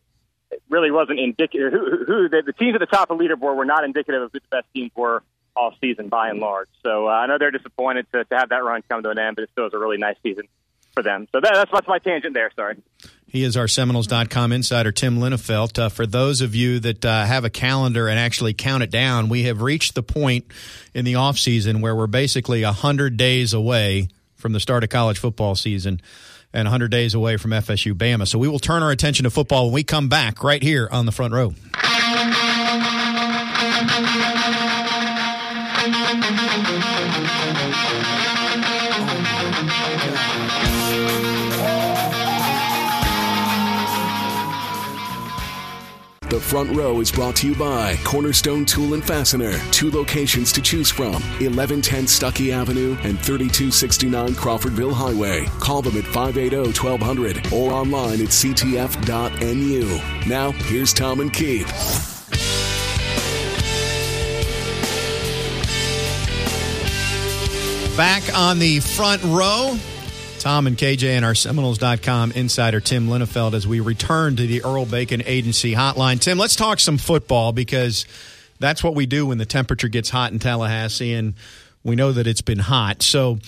it 0.51 0.63
really 0.69 0.91
wasn't 0.91 1.19
indicative. 1.19 1.73
Who, 1.73 2.05
who 2.05 2.29
the, 2.29 2.43
the, 2.45 2.53
teams 2.53 2.75
at 2.75 2.81
the 2.81 2.87
top 2.87 3.11
of 3.11 3.19
the 3.19 3.25
leaderboard 3.25 3.57
were 3.57 3.65
not 3.65 3.85
indicative 3.85 4.23
of 4.23 4.33
who 4.33 4.41
the 4.41 4.57
best 4.57 4.67
teams 4.75 4.91
were 4.97 5.23
all 5.57 5.75
season 5.81 6.09
by 6.09 6.31
and 6.31 6.41
large. 6.41 6.69
So 6.83 7.09
uh, 7.09 7.11
I 7.11 7.27
know 7.27 7.39
they're 7.39 7.51
disappointed 7.51 8.07
to, 8.13 8.25
to 8.25 8.37
have 8.37 8.51
that 8.51 8.65
run 8.65 8.83
come 8.89 9.03
to 9.03 9.11
an 9.11 9.19
end, 9.19 9.37
but 9.37 9.43
it 9.43 9.51
still 9.53 9.65
was 9.65 9.75
a 9.75 9.79
really 9.79 9.99
nice 9.99 10.17
season 10.23 10.45
for 10.95 11.03
them. 11.03 11.29
So 11.33 11.41
that, 11.41 11.53
that's, 11.55 11.71
that's 11.71 11.89
my 11.89 11.99
tangent 11.99 12.35
there. 12.35 12.51
Sorry. 12.57 12.77
He 13.27 13.45
is 13.45 13.57
our 13.57 13.69
Seminoles.com 13.69 14.51
insider, 14.51 14.91
Tim 14.91 15.19
Linafelt. 15.19 15.79
Uh, 15.79 15.89
for 15.89 16.05
those 16.05 16.41
of 16.41 16.55
you 16.55 16.81
that 16.81 17.05
uh, 17.05 17.25
have 17.25 17.45
a 17.45 17.51
calendar 17.51 18.09
and 18.09 18.19
actually 18.19 18.55
count 18.55 18.83
it 18.83 18.91
down, 18.91 19.29
we 19.29 19.45
have 19.45 19.63
reached 19.63 19.95
the 19.95 20.03
point 20.03 20.47
in 20.95 21.05
the 21.05 21.13
offseason 21.13 21.81
where 21.81 21.95
we're 21.95 22.09
basically 22.09 22.65
100 22.65 23.17
days 23.17 23.55
away 23.55 24.09
from 24.35 24.53
the 24.53 24.59
start 24.59 24.83
of 24.83 24.91
college 24.91 25.19
football 25.19 25.55
season 25.55 26.01
and 26.53 26.67
100 26.67 26.91
days 26.91 27.15
away 27.15 27.37
from 27.37 27.51
FSU 27.53 27.95
Bama. 27.95 28.27
So 28.27 28.39
we 28.39 28.49
will 28.49 28.59
turn 28.59 28.83
our 28.83 28.91
attention 28.91 29.25
to 29.25 29.31
football 29.31 29.67
when 29.67 29.75
we 29.75 29.85
come 29.85 30.09
back 30.09 30.43
right 30.43 30.63
here 30.63 30.89
on 30.91 31.07
the 31.07 31.13
front 31.13 31.35
row. 31.35 31.55
The 46.31 46.39
front 46.39 46.77
row 46.77 47.01
is 47.01 47.11
brought 47.11 47.35
to 47.37 47.49
you 47.49 47.57
by 47.57 47.97
Cornerstone 48.05 48.65
Tool 48.65 48.95
and 48.95 49.05
Fastener. 49.05 49.59
Two 49.73 49.91
locations 49.91 50.53
to 50.53 50.63
choose 50.63 50.89
from 50.89 51.15
1110 51.15 52.05
Stuckey 52.05 52.53
Avenue 52.53 52.93
and 53.03 53.19
3269 53.19 54.35
Crawfordville 54.35 54.93
Highway. 54.93 55.47
Call 55.59 55.83
them 55.83 55.97
at 55.97 56.05
580 56.05 56.79
1200 56.81 57.53
or 57.53 57.73
online 57.73 58.21
at 58.21 58.29
ctf.nu. 58.29 60.01
Now, 60.29 60.53
here's 60.53 60.93
Tom 60.93 61.19
and 61.19 61.33
Keith. 61.33 61.67
Back 67.97 68.39
on 68.39 68.61
the 68.61 68.79
front 68.79 69.25
row. 69.25 69.77
Tom 70.41 70.67
and 70.67 70.77
KJ 70.77 71.11
and 71.11 71.25
our 71.25 71.35
Seminoles.com 71.35 72.33
insider 72.33 72.81
Tim 72.81 73.09
Linafelt 73.09 73.53
as 73.53 73.67
we 73.67 73.81
return 73.81 74.37
to 74.37 74.47
the 74.47 74.65
Earl 74.65 74.87
Bacon 74.87 75.23
Agency 75.27 75.75
hotline. 75.75 76.19
Tim, 76.19 76.39
let's 76.39 76.57
talk 76.57 76.81
some 76.81 76.97
football 76.97 77.53
because 77.53 78.07
that's 78.59 78.83
what 78.83 78.95
we 78.95 79.05
do 79.05 79.27
when 79.27 79.37
the 79.37 79.45
temperature 79.45 79.89
gets 79.89 80.09
hot 80.09 80.33
in 80.33 80.39
Tallahassee, 80.39 81.13
and 81.13 81.35
we 81.85 81.95
know 81.95 82.13
that 82.13 82.27
it's 82.27 82.41
been 82.41 82.59
hot. 82.59 83.03
So, 83.03 83.39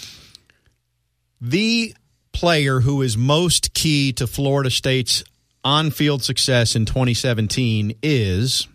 the 1.40 1.94
player 2.32 2.80
who 2.80 3.00
is 3.00 3.16
most 3.16 3.72
key 3.72 4.12
to 4.12 4.26
Florida 4.26 4.70
State's 4.70 5.24
on 5.64 5.90
field 5.90 6.22
success 6.22 6.76
in 6.76 6.84
2017 6.84 7.96
is. 8.02 8.68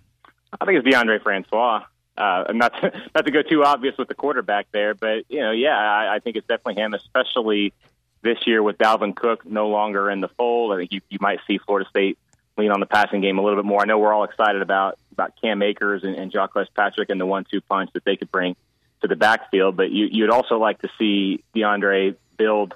I 0.59 0.65
think 0.65 0.79
it's 0.79 0.87
Deondre 0.87 1.21
Francois. 1.21 1.83
Uh, 2.17 2.45
not 2.51 2.73
to, 2.81 2.91
not 3.15 3.25
to 3.25 3.31
go 3.31 3.43
too 3.43 3.63
obvious 3.63 3.95
with 3.95 4.07
the 4.07 4.15
quarterback 4.15 4.65
there, 4.71 4.95
but 4.95 5.25
you 5.29 5.39
know, 5.39 5.51
yeah, 5.51 5.77
I, 5.77 6.15
I 6.15 6.19
think 6.19 6.35
it's 6.35 6.47
definitely 6.47 6.81
him, 6.81 6.95
especially 6.95 7.73
this 8.21 8.37
year 8.45 8.61
with 8.61 8.77
Dalvin 8.77 9.15
Cook 9.15 9.45
no 9.45 9.67
longer 9.67 10.09
in 10.09 10.21
the 10.21 10.27
fold. 10.29 10.73
I 10.73 10.77
think 10.77 10.91
you, 10.91 11.01
you 11.09 11.17
might 11.21 11.39
see 11.47 11.57
Florida 11.59 11.89
State 11.89 12.17
lean 12.57 12.71
on 12.71 12.79
the 12.79 12.85
passing 12.85 13.21
game 13.21 13.37
a 13.37 13.41
little 13.43 13.57
bit 13.57 13.65
more. 13.65 13.81
I 13.81 13.85
know 13.85 13.99
we're 13.99 14.13
all 14.13 14.23
excited 14.23 14.61
about 14.61 14.97
about 15.11 15.33
Cam 15.41 15.61
Akers 15.61 16.03
and, 16.03 16.15
and 16.15 16.31
Jacques 16.31 16.53
Patrick 16.75 17.09
and 17.09 17.19
the 17.19 17.25
one-two 17.25 17.61
punch 17.61 17.91
that 17.93 18.05
they 18.05 18.17
could 18.17 18.31
bring 18.31 18.55
to 19.01 19.07
the 19.07 19.15
backfield, 19.15 19.75
but 19.75 19.91
you, 19.91 20.07
you'd 20.11 20.29
also 20.29 20.57
like 20.57 20.81
to 20.81 20.89
see 20.97 21.43
Deondre 21.55 22.15
build 22.37 22.73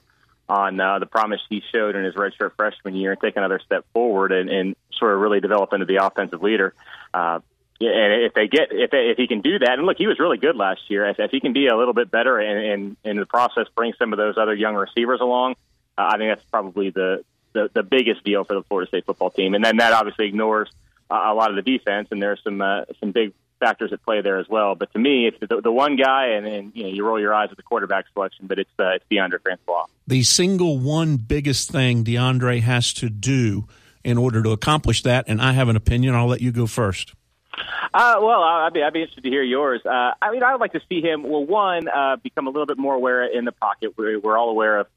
on 0.49 0.79
uh, 0.79 0.99
the 0.99 1.05
promise 1.05 1.39
he 1.49 1.63
showed 1.71 1.95
in 1.95 2.03
his 2.03 2.15
redshirt 2.15 2.51
freshman 2.57 2.95
year 2.95 3.11
and 3.11 3.21
take 3.21 3.37
another 3.37 3.59
step 3.59 3.85
forward 3.93 4.31
and, 4.31 4.49
and 4.49 4.75
sort 4.91 5.13
of 5.13 5.19
really 5.19 5.39
develop 5.39 5.71
into 5.73 5.85
the 5.85 6.03
offensive 6.03 6.43
leader. 6.43 6.73
Uh, 7.13 7.39
yeah, 7.81 7.89
and 7.89 8.23
if 8.23 8.33
they 8.35 8.47
get 8.47 8.67
if 8.71 8.91
they, 8.91 9.09
if 9.09 9.17
he 9.17 9.27
can 9.27 9.41
do 9.41 9.57
that, 9.59 9.79
and 9.79 9.87
look, 9.87 9.97
he 9.97 10.05
was 10.05 10.19
really 10.19 10.37
good 10.37 10.55
last 10.55 10.81
year. 10.87 11.09
If, 11.09 11.19
if 11.19 11.31
he 11.31 11.39
can 11.39 11.51
be 11.51 11.67
a 11.67 11.75
little 11.75 11.95
bit 11.95 12.11
better 12.11 12.37
and, 12.37 12.59
and 12.59 12.97
in 13.03 13.17
the 13.17 13.25
process 13.25 13.65
bring 13.75 13.93
some 13.97 14.13
of 14.13 14.17
those 14.17 14.37
other 14.37 14.53
young 14.53 14.75
receivers 14.75 15.19
along, 15.19 15.55
uh, 15.97 16.11
I 16.13 16.17
think 16.17 16.29
that's 16.31 16.47
probably 16.51 16.91
the, 16.91 17.25
the 17.53 17.71
the 17.73 17.81
biggest 17.81 18.23
deal 18.23 18.43
for 18.43 18.53
the 18.53 18.63
Florida 18.63 18.87
State 18.87 19.05
football 19.05 19.31
team. 19.31 19.55
And 19.55 19.65
then 19.65 19.77
that 19.77 19.93
obviously 19.93 20.27
ignores 20.27 20.69
uh, 21.09 21.21
a 21.25 21.33
lot 21.33 21.49
of 21.49 21.55
the 21.55 21.63
defense, 21.63 22.09
and 22.11 22.21
there's 22.21 22.41
some 22.43 22.61
uh, 22.61 22.85
some 22.99 23.11
big 23.11 23.33
factors 23.59 23.91
at 23.91 24.03
play 24.03 24.21
there 24.21 24.37
as 24.37 24.47
well. 24.47 24.75
But 24.75 24.93
to 24.93 24.99
me, 24.99 25.27
it's 25.27 25.39
the, 25.39 25.59
the 25.59 25.71
one 25.71 25.95
guy, 25.95 26.33
and 26.33 26.45
then 26.45 26.71
you 26.75 26.83
know 26.83 26.89
you 26.89 27.03
roll 27.03 27.19
your 27.19 27.33
eyes 27.33 27.49
at 27.49 27.57
the 27.57 27.63
quarterback 27.63 28.05
selection, 28.13 28.45
but 28.45 28.59
it's 28.59 28.69
uh, 28.77 28.91
it's 28.91 29.05
Deondre 29.11 29.41
Francois. 29.41 29.85
The 30.05 30.21
single 30.21 30.77
one 30.77 31.17
biggest 31.17 31.71
thing 31.71 32.03
Deondre 32.03 32.61
has 32.61 32.93
to 32.93 33.09
do 33.09 33.67
in 34.03 34.19
order 34.19 34.43
to 34.43 34.51
accomplish 34.51 35.01
that, 35.01 35.25
and 35.27 35.41
I 35.41 35.53
have 35.53 35.67
an 35.67 35.75
opinion. 35.75 36.13
I'll 36.13 36.27
let 36.27 36.41
you 36.41 36.51
go 36.51 36.67
first. 36.67 37.13
Uh, 37.93 38.15
well, 38.21 38.41
I'd 38.43 38.73
be, 38.73 38.81
I'd 38.81 38.93
be 38.93 39.01
interested 39.01 39.23
to 39.23 39.29
hear 39.29 39.43
yours. 39.43 39.81
Uh, 39.85 40.13
I 40.21 40.31
mean, 40.31 40.43
I 40.43 40.53
would 40.53 40.61
like 40.61 40.73
to 40.73 40.81
see 40.87 41.01
him, 41.01 41.23
well, 41.23 41.45
one, 41.45 41.87
uh, 41.87 42.15
become 42.17 42.47
a 42.47 42.49
little 42.49 42.65
bit 42.65 42.77
more 42.77 42.95
aware 42.95 43.23
in 43.25 43.45
the 43.45 43.51
pocket. 43.51 43.97
We're, 43.97 44.19
we're 44.19 44.37
all 44.37 44.49
aware 44.49 44.79
of, 44.79 44.87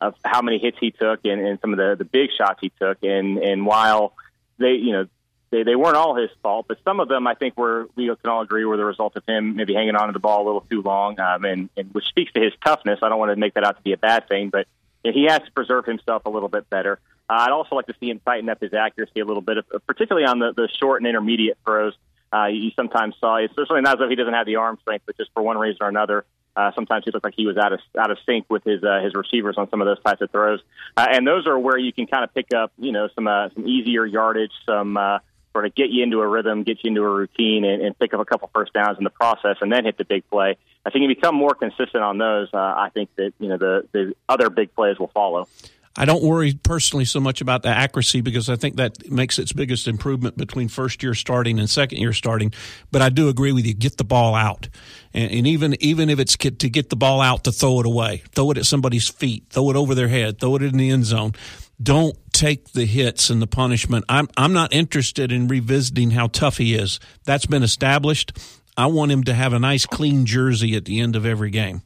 of 0.00 0.14
how 0.24 0.42
many 0.42 0.58
hits 0.58 0.78
he 0.80 0.90
took 0.90 1.20
and, 1.24 1.40
and 1.40 1.58
some 1.60 1.72
of 1.72 1.78
the, 1.78 1.96
the 1.98 2.04
big 2.04 2.30
shots 2.36 2.60
he 2.60 2.70
took. 2.80 3.02
And, 3.02 3.38
and 3.38 3.66
while 3.66 4.14
they, 4.58 4.72
you 4.72 4.92
know, 4.92 5.06
they, 5.50 5.62
they 5.62 5.76
weren't 5.76 5.96
all 5.96 6.14
his 6.14 6.30
fault, 6.42 6.66
but 6.68 6.78
some 6.84 7.00
of 7.00 7.08
them 7.08 7.26
I 7.26 7.34
think 7.34 7.56
were, 7.56 7.88
we 7.96 8.06
can 8.06 8.30
all 8.30 8.42
agree, 8.42 8.64
were 8.64 8.76
the 8.76 8.84
result 8.84 9.16
of 9.16 9.24
him 9.26 9.56
maybe 9.56 9.74
hanging 9.74 9.96
on 9.96 10.08
to 10.08 10.12
the 10.12 10.18
ball 10.18 10.44
a 10.44 10.46
little 10.46 10.66
too 10.68 10.82
long, 10.82 11.18
um, 11.20 11.44
and, 11.44 11.70
and 11.76 11.92
which 11.94 12.06
speaks 12.06 12.32
to 12.32 12.40
his 12.40 12.52
toughness. 12.64 13.00
I 13.02 13.08
don't 13.08 13.18
want 13.18 13.30
to 13.30 13.36
make 13.36 13.54
that 13.54 13.64
out 13.64 13.76
to 13.76 13.82
be 13.82 13.92
a 13.92 13.96
bad 13.96 14.28
thing, 14.28 14.50
but 14.50 14.66
he 15.04 15.24
has 15.24 15.42
to 15.42 15.52
preserve 15.52 15.84
himself 15.84 16.22
a 16.26 16.30
little 16.30 16.48
bit 16.48 16.68
better. 16.70 16.98
I'd 17.28 17.50
also 17.50 17.74
like 17.74 17.86
to 17.86 17.94
see 18.00 18.10
him 18.10 18.20
tighten 18.24 18.48
up 18.48 18.60
his 18.60 18.74
accuracy 18.74 19.20
a 19.20 19.24
little 19.24 19.42
bit, 19.42 19.58
particularly 19.86 20.26
on 20.26 20.38
the, 20.38 20.52
the 20.52 20.68
short 20.80 21.00
and 21.00 21.08
intermediate 21.08 21.58
throws. 21.64 21.94
Uh, 22.32 22.46
you 22.46 22.70
sometimes 22.74 23.14
saw, 23.20 23.38
especially 23.44 23.80
not 23.80 23.94
as 23.94 23.98
though 24.00 24.08
he 24.08 24.16
doesn't 24.16 24.34
have 24.34 24.46
the 24.46 24.56
arm 24.56 24.76
strength, 24.80 25.04
but 25.06 25.16
just 25.16 25.30
for 25.32 25.42
one 25.42 25.56
reason 25.56 25.78
or 25.80 25.88
another, 25.88 26.24
uh, 26.56 26.72
sometimes 26.74 27.04
he 27.04 27.10
looked 27.10 27.24
like 27.24 27.34
he 27.36 27.46
was 27.46 27.56
out 27.56 27.72
of 27.72 27.80
out 27.98 28.10
of 28.10 28.18
sync 28.26 28.46
with 28.48 28.62
his 28.64 28.82
uh, 28.84 29.00
his 29.02 29.14
receivers 29.14 29.56
on 29.56 29.68
some 29.70 29.80
of 29.80 29.86
those 29.86 30.00
types 30.02 30.20
of 30.20 30.30
throws, 30.30 30.60
uh, 30.96 31.06
and 31.10 31.26
those 31.26 31.46
are 31.46 31.58
where 31.58 31.78
you 31.78 31.92
can 31.92 32.06
kind 32.06 32.22
of 32.24 32.32
pick 32.34 32.52
up, 32.54 32.72
you 32.78 32.92
know, 32.92 33.08
some 33.14 33.26
uh, 33.26 33.48
some 33.54 33.66
easier 33.66 34.04
yardage, 34.04 34.52
some 34.66 34.96
uh, 34.96 35.18
sort 35.52 35.66
of 35.66 35.74
get 35.74 35.90
you 35.90 36.02
into 36.02 36.20
a 36.20 36.26
rhythm, 36.26 36.62
get 36.62 36.78
you 36.82 36.88
into 36.88 37.02
a 37.02 37.10
routine, 37.10 37.64
and, 37.64 37.82
and 37.82 37.98
pick 37.98 38.14
up 38.14 38.20
a 38.20 38.24
couple 38.24 38.50
first 38.52 38.72
downs 38.72 38.98
in 38.98 39.04
the 39.04 39.10
process, 39.10 39.56
and 39.60 39.72
then 39.72 39.84
hit 39.84 39.98
the 39.98 40.04
big 40.04 40.28
play. 40.30 40.56
I 40.84 40.90
think 40.90 41.04
if 41.04 41.16
become 41.16 41.34
more 41.34 41.54
consistent 41.54 42.02
on 42.02 42.18
those, 42.18 42.48
uh, 42.52 42.58
I 42.58 42.90
think 42.92 43.10
that 43.16 43.32
you 43.38 43.48
know 43.48 43.56
the 43.56 43.88
the 43.92 44.14
other 44.28 44.50
big 44.50 44.74
plays 44.74 44.98
will 44.98 45.10
follow. 45.14 45.48
I 45.96 46.06
don't 46.06 46.24
worry 46.24 46.54
personally 46.54 47.04
so 47.04 47.20
much 47.20 47.40
about 47.40 47.62
the 47.62 47.68
accuracy 47.68 48.20
because 48.20 48.50
I 48.50 48.56
think 48.56 48.76
that 48.76 49.10
makes 49.10 49.38
its 49.38 49.52
biggest 49.52 49.86
improvement 49.86 50.36
between 50.36 50.68
first 50.68 51.02
year 51.04 51.14
starting 51.14 51.60
and 51.60 51.70
second 51.70 51.98
year 51.98 52.12
starting. 52.12 52.52
But 52.90 53.00
I 53.00 53.10
do 53.10 53.28
agree 53.28 53.52
with 53.52 53.64
you. 53.64 53.74
Get 53.74 53.96
the 53.96 54.04
ball 54.04 54.34
out, 54.34 54.68
and, 55.12 55.30
and 55.30 55.46
even 55.46 55.76
even 55.80 56.10
if 56.10 56.18
it's 56.18 56.34
get, 56.34 56.58
to 56.60 56.68
get 56.68 56.90
the 56.90 56.96
ball 56.96 57.20
out 57.20 57.44
to 57.44 57.52
throw 57.52 57.78
it 57.80 57.86
away, 57.86 58.22
throw 58.34 58.50
it 58.50 58.58
at 58.58 58.66
somebody's 58.66 59.08
feet, 59.08 59.44
throw 59.50 59.70
it 59.70 59.76
over 59.76 59.94
their 59.94 60.08
head, 60.08 60.40
throw 60.40 60.56
it 60.56 60.62
in 60.62 60.76
the 60.76 60.90
end 60.90 61.04
zone. 61.04 61.32
Don't 61.80 62.16
take 62.32 62.72
the 62.72 62.86
hits 62.86 63.30
and 63.30 63.40
the 63.40 63.46
punishment. 63.46 64.04
I'm 64.08 64.28
I'm 64.36 64.52
not 64.52 64.72
interested 64.72 65.30
in 65.30 65.46
revisiting 65.46 66.10
how 66.10 66.26
tough 66.26 66.58
he 66.58 66.74
is. 66.74 66.98
That's 67.24 67.46
been 67.46 67.62
established. 67.62 68.36
I 68.76 68.86
want 68.86 69.12
him 69.12 69.22
to 69.24 69.34
have 69.34 69.52
a 69.52 69.60
nice 69.60 69.86
clean 69.86 70.26
jersey 70.26 70.74
at 70.74 70.84
the 70.84 70.98
end 71.00 71.14
of 71.14 71.24
every 71.24 71.50
game. 71.50 71.82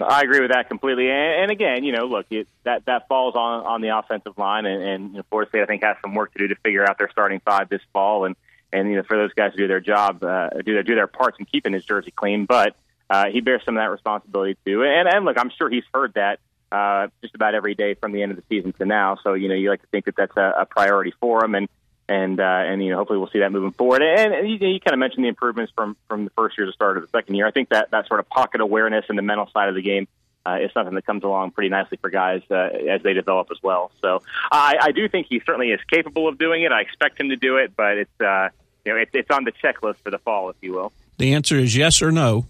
I 0.00 0.22
agree 0.22 0.40
with 0.40 0.50
that 0.50 0.68
completely. 0.68 1.10
And, 1.10 1.42
and 1.42 1.50
again, 1.50 1.84
you 1.84 1.92
know, 1.92 2.06
look, 2.06 2.26
it, 2.30 2.48
that 2.64 2.84
that 2.86 3.08
falls 3.08 3.34
on 3.34 3.64
on 3.66 3.80
the 3.80 3.96
offensive 3.96 4.38
line, 4.38 4.66
and, 4.66 4.82
and 4.82 5.10
you 5.10 5.16
know, 5.18 5.22
Florida 5.28 5.48
State 5.48 5.62
I 5.62 5.66
think 5.66 5.82
has 5.82 5.96
some 6.02 6.14
work 6.14 6.32
to 6.32 6.38
do 6.38 6.48
to 6.48 6.54
figure 6.56 6.88
out 6.88 6.98
their 6.98 7.10
starting 7.10 7.40
five 7.44 7.68
this 7.68 7.82
fall, 7.92 8.24
and 8.24 8.36
and 8.72 8.88
you 8.88 8.96
know 8.96 9.02
for 9.02 9.16
those 9.16 9.32
guys 9.32 9.52
to 9.52 9.58
do 9.58 9.68
their 9.68 9.80
job, 9.80 10.22
uh, 10.22 10.50
do 10.64 10.74
their 10.74 10.82
do 10.82 10.94
their 10.94 11.06
parts 11.06 11.38
in 11.38 11.46
keeping 11.46 11.72
his 11.72 11.84
jersey 11.84 12.12
clean. 12.12 12.44
But 12.44 12.76
uh, 13.10 13.26
he 13.30 13.40
bears 13.40 13.62
some 13.64 13.76
of 13.76 13.82
that 13.82 13.90
responsibility 13.90 14.56
too. 14.64 14.84
And 14.84 15.08
and 15.08 15.24
look, 15.24 15.38
I'm 15.38 15.50
sure 15.50 15.68
he's 15.68 15.84
heard 15.92 16.14
that 16.14 16.40
uh, 16.70 17.08
just 17.22 17.34
about 17.34 17.54
every 17.54 17.74
day 17.74 17.94
from 17.94 18.12
the 18.12 18.22
end 18.22 18.32
of 18.32 18.36
the 18.36 18.44
season 18.48 18.72
to 18.74 18.84
now. 18.84 19.16
So 19.22 19.34
you 19.34 19.48
know, 19.48 19.54
you 19.54 19.70
like 19.70 19.80
to 19.80 19.88
think 19.88 20.04
that 20.04 20.16
that's 20.16 20.36
a, 20.36 20.60
a 20.60 20.66
priority 20.66 21.12
for 21.20 21.44
him, 21.44 21.54
and 21.54 21.68
and 22.08 22.40
uh, 22.40 22.42
and 22.42 22.82
you 22.82 22.90
know 22.90 22.96
hopefully 22.96 23.18
we'll 23.18 23.30
see 23.30 23.40
that 23.40 23.52
moving 23.52 23.72
forward. 23.72 24.02
And, 24.02 24.32
and 24.32 24.48
you, 24.48 24.56
you 24.56 24.80
kind 24.80 24.94
of 24.94 24.98
mentioned 24.98 25.24
the 25.24 25.28
improvements 25.28 25.72
from 25.76 25.96
from 26.08 26.24
the 26.24 26.30
first 26.30 26.56
year 26.56 26.66
to 26.66 26.72
start 26.72 26.96
of 26.96 27.02
the 27.02 27.08
second 27.08 27.34
year. 27.34 27.46
I 27.46 27.50
think 27.50 27.68
that 27.68 27.90
that 27.90 28.08
sort 28.08 28.20
of 28.20 28.28
pocket 28.28 28.60
awareness 28.60 29.04
and 29.08 29.18
the 29.18 29.22
mental 29.22 29.48
side 29.52 29.68
of 29.68 29.74
the 29.74 29.82
game 29.82 30.08
uh, 30.46 30.58
is 30.60 30.72
something 30.72 30.94
that 30.94 31.04
comes 31.04 31.22
along 31.22 31.50
pretty 31.50 31.68
nicely 31.68 31.98
for 32.00 32.10
guys 32.10 32.42
uh, 32.50 32.54
as 32.54 33.02
they 33.02 33.12
develop 33.12 33.48
as 33.50 33.58
well. 33.62 33.90
So 34.00 34.22
I, 34.50 34.76
I 34.80 34.92
do 34.92 35.08
think 35.08 35.26
he 35.28 35.40
certainly 35.40 35.68
is 35.68 35.80
capable 35.90 36.28
of 36.28 36.38
doing 36.38 36.62
it. 36.62 36.72
I 36.72 36.80
expect 36.80 37.20
him 37.20 37.28
to 37.28 37.36
do 37.36 37.56
it, 37.56 37.76
but 37.76 37.98
it's 37.98 38.20
uh, 38.20 38.48
you 38.84 38.92
know 38.92 38.98
it, 38.98 39.10
it's 39.12 39.30
on 39.30 39.44
the 39.44 39.52
checklist 39.52 39.96
for 39.96 40.10
the 40.10 40.18
fall, 40.18 40.50
if 40.50 40.56
you 40.62 40.72
will. 40.72 40.92
The 41.18 41.34
answer 41.34 41.56
is 41.56 41.76
yes 41.76 42.00
or 42.00 42.10
no. 42.10 42.46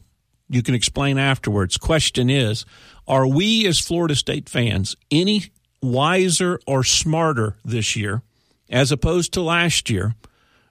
You 0.50 0.62
can 0.62 0.74
explain 0.74 1.18
afterwards. 1.18 1.76
Question 1.76 2.30
is, 2.30 2.64
are 3.06 3.26
we 3.26 3.66
as 3.66 3.78
Florida 3.78 4.14
State 4.14 4.48
fans 4.48 4.96
any 5.10 5.46
wiser 5.82 6.58
or 6.66 6.84
smarter 6.84 7.56
this 7.64 7.96
year 7.96 8.22
as 8.70 8.92
opposed 8.92 9.33
to 9.35 9.42
last 9.42 9.90
year 9.90 10.14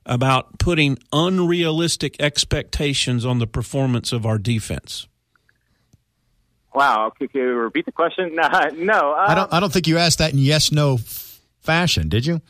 about 0.06 0.60
putting 0.60 0.98
unrealistic 1.12 2.16
expectations 2.22 3.26
on 3.26 3.40
the 3.40 3.48
performance 3.48 4.12
of 4.12 4.26
our 4.26 4.38
defense? 4.38 5.08
Wow. 6.74 7.12
Can 7.18 7.30
you 7.34 7.54
repeat 7.56 7.86
the 7.86 7.92
question? 7.92 8.36
no. 8.36 8.44
Um, 8.54 9.30
I 9.30 9.36
don't. 9.36 9.54
I 9.54 9.60
don't 9.60 9.74
think 9.74 9.88
you 9.88 9.98
asked 9.98 10.20
that 10.20 10.32
in 10.32 10.40
yes 10.40 10.72
no 10.72 11.00
fashion, 11.62 12.08
did 12.08 12.26
you? 12.26 12.42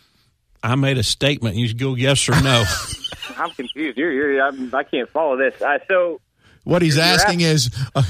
I 0.61 0.75
made 0.75 0.97
a 0.97 1.03
statement. 1.03 1.55
You 1.55 1.67
should 1.67 1.79
go 1.79 1.95
yes 1.95 2.27
or 2.27 2.41
no. 2.41 2.63
I'm 3.37 3.51
confused. 3.51 3.97
You're, 3.97 4.11
you're, 4.11 4.41
I'm, 4.41 4.73
I 4.73 4.83
can 4.83 4.99
not 4.99 5.09
follow 5.09 5.37
this. 5.37 5.61
Uh, 5.61 5.77
so 5.87 6.19
what 6.63 6.81
he's 6.81 6.97
asking 6.97 7.41
is, 7.41 7.69
uh, 7.95 8.03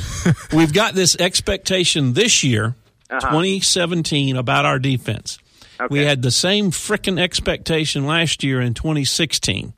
we've 0.54 0.74
got 0.74 0.96
this 0.96 1.16
expectation 1.20 2.14
this 2.14 2.44
year, 2.44 2.76
uh-huh. 3.10 3.30
2017, 3.30 4.36
about 4.38 4.66
our 4.66 4.80
defense. 4.80 5.38
Okay. 5.80 5.88
We 5.90 6.06
had 6.06 6.22
the 6.22 6.32
same 6.32 6.72
freaking 6.72 7.20
expectation 7.20 8.06
last 8.06 8.44
year 8.44 8.60
in 8.62 8.74
2016. 8.74 9.74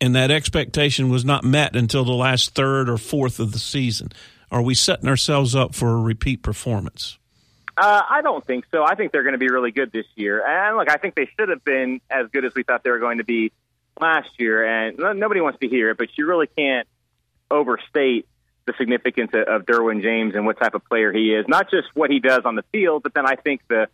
And 0.00 0.16
that 0.16 0.30
expectation 0.30 1.10
was 1.10 1.24
not 1.24 1.44
met 1.44 1.76
until 1.76 2.04
the 2.04 2.12
last 2.12 2.54
third 2.54 2.88
or 2.88 2.96
fourth 2.96 3.38
of 3.38 3.52
the 3.52 3.58
season. 3.58 4.10
Are 4.50 4.62
we 4.62 4.74
setting 4.74 5.08
ourselves 5.08 5.54
up 5.54 5.74
for 5.74 5.90
a 5.90 6.00
repeat 6.00 6.42
performance? 6.42 7.18
Uh, 7.76 8.02
I 8.08 8.22
don't 8.22 8.44
think 8.44 8.64
so. 8.72 8.84
I 8.84 8.94
think 8.94 9.12
they're 9.12 9.22
going 9.22 9.34
to 9.34 9.38
be 9.38 9.48
really 9.48 9.70
good 9.70 9.92
this 9.92 10.06
year. 10.16 10.44
And 10.44 10.76
look, 10.76 10.90
I 10.90 10.96
think 10.96 11.14
they 11.14 11.28
should 11.38 11.50
have 11.50 11.64
been 11.64 12.00
as 12.10 12.26
good 12.32 12.44
as 12.44 12.54
we 12.54 12.62
thought 12.62 12.82
they 12.82 12.90
were 12.90 12.98
going 12.98 13.18
to 13.18 13.24
be 13.24 13.52
last 14.00 14.30
year. 14.38 14.64
And 14.64 14.98
nobody 15.18 15.40
wants 15.40 15.60
to 15.60 15.68
hear 15.68 15.90
it, 15.90 15.98
but 15.98 16.08
you 16.16 16.26
really 16.26 16.48
can't 16.48 16.88
overstate 17.50 18.26
the 18.66 18.74
significance 18.76 19.30
of 19.32 19.64
Derwin 19.66 20.02
James 20.02 20.34
and 20.34 20.46
what 20.46 20.58
type 20.58 20.74
of 20.74 20.84
player 20.84 21.12
he 21.12 21.34
is. 21.34 21.46
Not 21.46 21.70
just 21.70 21.88
what 21.94 22.10
he 22.10 22.20
does 22.20 22.42
on 22.44 22.54
the 22.54 22.64
field, 22.72 23.02
but 23.02 23.14
then 23.14 23.26
I 23.26 23.36
think 23.36 23.62
the 23.68 23.88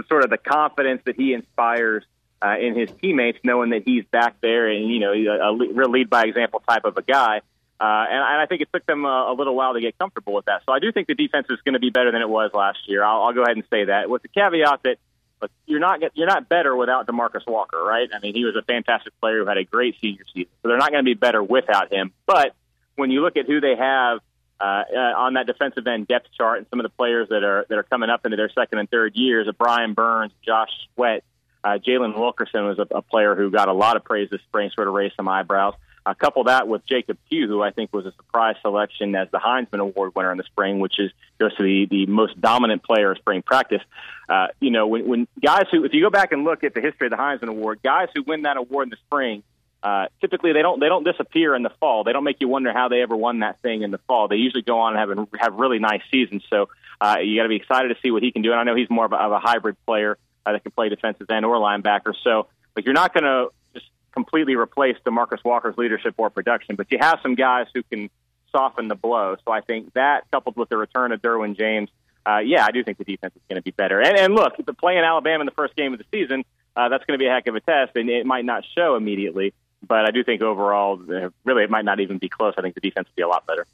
the 0.00 0.08
sort 0.08 0.24
of 0.24 0.30
the 0.30 0.38
confidence 0.38 1.02
that 1.04 1.16
he 1.16 1.32
inspires 1.32 2.04
uh, 2.42 2.56
in 2.58 2.74
his 2.74 2.90
teammates, 3.02 3.38
knowing 3.44 3.70
that 3.70 3.82
he's 3.84 4.04
back 4.06 4.40
there 4.40 4.68
and 4.68 4.90
you 4.90 5.00
know 5.00 5.12
a, 5.12 5.72
real 5.72 5.90
lead 5.90 6.08
by 6.08 6.24
example 6.24 6.62
type 6.66 6.84
of 6.84 6.96
a 6.96 7.02
guy. 7.02 7.40
Uh, 7.80 8.04
and, 8.10 8.18
and 8.18 8.40
I 8.42 8.46
think 8.46 8.60
it 8.60 8.68
took 8.72 8.84
them 8.84 9.06
a, 9.06 9.32
a 9.32 9.34
little 9.34 9.54
while 9.54 9.72
to 9.72 9.80
get 9.80 9.98
comfortable 9.98 10.34
with 10.34 10.44
that. 10.44 10.62
So 10.66 10.72
I 10.72 10.80
do 10.80 10.92
think 10.92 11.06
the 11.06 11.14
defense 11.14 11.46
is 11.48 11.58
going 11.64 11.72
to 11.72 11.78
be 11.78 11.88
better 11.88 12.12
than 12.12 12.20
it 12.20 12.28
was 12.28 12.50
last 12.52 12.78
year. 12.86 13.02
I'll, 13.02 13.22
I'll 13.22 13.32
go 13.32 13.42
ahead 13.42 13.56
and 13.56 13.64
say 13.70 13.84
that 13.84 14.10
with 14.10 14.20
the 14.20 14.28
caveat 14.28 14.82
that 14.84 14.96
look, 15.40 15.50
you're 15.66 15.80
not 15.80 16.00
you're 16.14 16.26
not 16.26 16.48
better 16.48 16.76
without 16.76 17.06
Demarcus 17.06 17.46
Walker, 17.46 17.82
right? 17.82 18.08
I 18.14 18.18
mean, 18.20 18.34
he 18.34 18.44
was 18.44 18.56
a 18.56 18.62
fantastic 18.62 19.18
player 19.20 19.38
who 19.38 19.46
had 19.46 19.56
a 19.56 19.64
great 19.64 19.96
senior 20.00 20.24
season, 20.34 20.50
so 20.62 20.68
they're 20.68 20.78
not 20.78 20.90
going 20.90 21.04
to 21.04 21.08
be 21.08 21.14
better 21.14 21.42
without 21.42 21.92
him. 21.92 22.12
But 22.26 22.54
when 22.96 23.10
you 23.10 23.22
look 23.22 23.36
at 23.36 23.46
who 23.46 23.60
they 23.60 23.76
have 23.76 24.20
uh, 24.60 24.84
uh, 24.94 24.98
on 25.16 25.34
that 25.34 25.46
defensive 25.46 25.86
end 25.86 26.06
depth 26.06 26.28
chart 26.36 26.58
and 26.58 26.66
some 26.68 26.80
of 26.80 26.84
the 26.84 26.90
players 26.90 27.28
that 27.30 27.42
are 27.42 27.64
that 27.68 27.78
are 27.78 27.82
coming 27.84 28.10
up 28.10 28.24
into 28.24 28.36
their 28.36 28.50
second 28.50 28.78
and 28.78 28.90
third 28.90 29.16
years, 29.16 29.48
of 29.48 29.56
Brian 29.56 29.94
Burns, 29.94 30.32
Josh 30.44 30.70
Sweat, 30.94 31.24
uh, 31.64 31.78
Jalen 31.78 32.18
Wilkerson 32.18 32.66
was 32.66 32.78
a, 32.78 32.86
a 32.94 33.02
player 33.02 33.34
who 33.34 33.50
got 33.50 33.68
a 33.68 33.72
lot 33.72 33.96
of 33.96 34.04
praise 34.04 34.28
this 34.30 34.40
spring, 34.42 34.70
sort 34.74 34.88
of 34.88 34.94
raised 34.94 35.14
some 35.16 35.28
eyebrows. 35.28 35.74
Uh, 36.04 36.14
couple 36.14 36.44
that 36.44 36.66
with 36.66 36.84
Jacob 36.86 37.18
Pugh, 37.28 37.46
who 37.46 37.62
I 37.62 37.72
think 37.72 37.92
was 37.92 38.06
a 38.06 38.12
surprise 38.12 38.56
selection 38.62 39.14
as 39.14 39.28
the 39.30 39.38
Heisman 39.38 39.80
Award 39.80 40.14
winner 40.14 40.32
in 40.32 40.38
the 40.38 40.44
spring, 40.44 40.80
which 40.80 40.98
is 40.98 41.10
goes 41.38 41.54
to 41.56 41.62
the, 41.62 41.86
the 41.90 42.06
most 42.06 42.40
dominant 42.40 42.82
player 42.82 43.12
of 43.12 43.18
spring 43.18 43.42
practice. 43.42 43.82
Uh, 44.26 44.48
you 44.60 44.70
know, 44.70 44.86
when, 44.86 45.06
when 45.06 45.28
guys 45.44 45.64
who, 45.70 45.84
if 45.84 45.92
you 45.92 46.00
go 46.00 46.08
back 46.08 46.32
and 46.32 46.44
look 46.44 46.64
at 46.64 46.72
the 46.72 46.80
history 46.80 47.06
of 47.06 47.10
the 47.10 47.18
Heisman 47.18 47.48
Award, 47.48 47.80
guys 47.82 48.08
who 48.14 48.22
win 48.22 48.42
that 48.42 48.56
award 48.56 48.86
in 48.86 48.90
the 48.90 48.96
spring 49.06 49.42
uh, 49.82 50.06
typically 50.20 50.52
they 50.52 50.62
don't 50.62 50.78
they 50.80 50.88
don't 50.88 51.04
disappear 51.04 51.54
in 51.54 51.62
the 51.62 51.70
fall. 51.80 52.04
They 52.04 52.12
don't 52.12 52.24
make 52.24 52.36
you 52.40 52.48
wonder 52.48 52.72
how 52.72 52.88
they 52.88 53.00
ever 53.02 53.16
won 53.16 53.40
that 53.40 53.60
thing 53.60 53.82
in 53.82 53.90
the 53.90 53.98
fall. 53.98 54.28
They 54.28 54.36
usually 54.36 54.62
go 54.62 54.80
on 54.80 54.96
and 54.96 55.10
have 55.10 55.28
have 55.40 55.54
really 55.54 55.78
nice 55.78 56.02
seasons. 56.10 56.44
So 56.50 56.68
uh, 57.00 57.16
you 57.22 57.38
got 57.38 57.44
to 57.44 57.48
be 57.48 57.56
excited 57.56 57.88
to 57.88 57.96
see 58.02 58.10
what 58.10 58.22
he 58.22 58.30
can 58.30 58.42
do. 58.42 58.50
And 58.52 58.60
I 58.60 58.64
know 58.64 58.74
he's 58.74 58.90
more 58.90 59.06
of 59.06 59.12
a, 59.12 59.16
of 59.16 59.32
a 59.32 59.38
hybrid 59.38 59.76
player 59.86 60.18
uh, 60.44 60.52
that 60.52 60.62
can 60.62 60.72
play 60.72 60.88
defensive 60.88 61.30
end 61.30 61.46
or 61.46 61.56
linebacker. 61.56 62.14
So, 62.22 62.48
but 62.74 62.84
you're 62.84 62.94
not 62.94 63.14
going 63.14 63.24
to 63.24 63.48
just 63.72 63.86
completely 64.12 64.54
replace 64.54 64.96
Demarcus 65.04 65.42
Walker's 65.44 65.78
leadership 65.78 66.14
or 66.18 66.28
production, 66.28 66.76
but 66.76 66.90
you 66.90 66.98
have 67.00 67.20
some 67.22 67.34
guys 67.34 67.66
who 67.74 67.82
can 67.82 68.10
soften 68.52 68.88
the 68.88 68.94
blow. 68.94 69.36
So 69.44 69.52
I 69.52 69.60
think 69.60 69.94
that 69.94 70.30
coupled 70.30 70.56
with 70.56 70.68
the 70.68 70.76
return 70.76 71.12
of 71.12 71.22
Derwin 71.22 71.56
James. 71.56 71.88
Uh, 72.26 72.38
yeah, 72.38 72.66
I 72.66 72.70
do 72.70 72.84
think 72.84 72.98
the 72.98 73.04
defense 73.04 73.34
is 73.34 73.42
going 73.48 73.56
to 73.56 73.62
be 73.62 73.70
better. 73.70 74.00
And, 74.00 74.18
and 74.18 74.34
look, 74.34 74.54
the 74.64 74.74
play 74.74 74.98
in 74.98 75.04
Alabama 75.04 75.40
in 75.40 75.46
the 75.46 75.52
first 75.52 75.74
game 75.74 75.94
of 75.94 75.98
the 75.98 76.04
season, 76.12 76.44
uh, 76.76 76.88
that's 76.88 77.04
going 77.04 77.18
to 77.18 77.22
be 77.22 77.26
a 77.26 77.30
heck 77.30 77.46
of 77.46 77.54
a 77.54 77.60
test, 77.60 77.96
and 77.96 78.10
it 78.10 78.26
might 78.26 78.44
not 78.44 78.64
show 78.76 78.96
immediately. 78.96 79.54
But 79.86 80.04
I 80.06 80.10
do 80.10 80.22
think 80.22 80.42
overall, 80.42 80.96
really, 81.44 81.64
it 81.64 81.70
might 81.70 81.84
not 81.84 82.00
even 82.00 82.18
be 82.18 82.28
close. 82.28 82.54
I 82.56 82.62
think 82.62 82.74
the 82.74 82.80
defense 82.80 83.08
would 83.08 83.16
be 83.16 83.22
a 83.22 83.28
lot 83.28 83.46
better. 83.46 83.66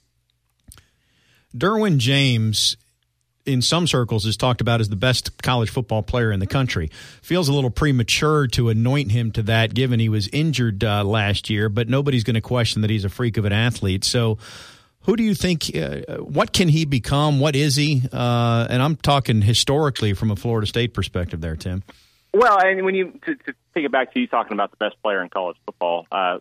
Derwin 1.56 1.98
James 1.98 2.76
in 3.46 3.62
some 3.62 3.86
circles 3.86 4.26
is 4.26 4.36
talked 4.36 4.60
about 4.60 4.80
as 4.80 4.88
the 4.88 4.96
best 4.96 5.40
college 5.42 5.70
football 5.70 6.02
player 6.02 6.32
in 6.32 6.40
the 6.40 6.46
country. 6.46 6.90
Feels 7.22 7.48
a 7.48 7.52
little 7.52 7.70
premature 7.70 8.46
to 8.48 8.68
anoint 8.68 9.12
him 9.12 9.30
to 9.32 9.42
that, 9.44 9.72
given 9.72 10.00
he 10.00 10.08
was 10.08 10.28
injured 10.28 10.84
uh, 10.84 11.04
last 11.04 11.48
year. 11.48 11.68
But 11.68 11.88
nobody's 11.88 12.24
going 12.24 12.34
to 12.34 12.40
question 12.40 12.82
that 12.82 12.90
he's 12.90 13.04
a 13.04 13.08
freak 13.08 13.36
of 13.36 13.44
an 13.44 13.52
athlete. 13.52 14.04
So, 14.04 14.38
who 15.02 15.16
do 15.16 15.22
you 15.22 15.34
think? 15.34 15.74
Uh, 15.74 16.16
what 16.16 16.52
can 16.52 16.68
he 16.68 16.84
become? 16.84 17.38
What 17.38 17.54
is 17.54 17.76
he? 17.76 18.02
Uh, 18.12 18.66
and 18.68 18.82
I'm 18.82 18.96
talking 18.96 19.40
historically 19.40 20.12
from 20.14 20.32
a 20.32 20.36
Florida 20.36 20.66
State 20.66 20.94
perspective, 20.94 21.40
there, 21.40 21.56
Tim. 21.56 21.84
Well, 22.34 22.58
and 22.60 22.84
when 22.84 22.94
you 22.94 23.18
to, 23.24 23.34
to 23.34 23.54
take 23.74 23.84
it 23.84 23.92
back 23.92 24.12
to 24.14 24.20
you 24.20 24.26
talking 24.26 24.52
about 24.52 24.70
the 24.70 24.76
best 24.76 25.00
player 25.02 25.22
in 25.22 25.28
college 25.28 25.56
football, 25.64 26.06
uh, 26.12 26.38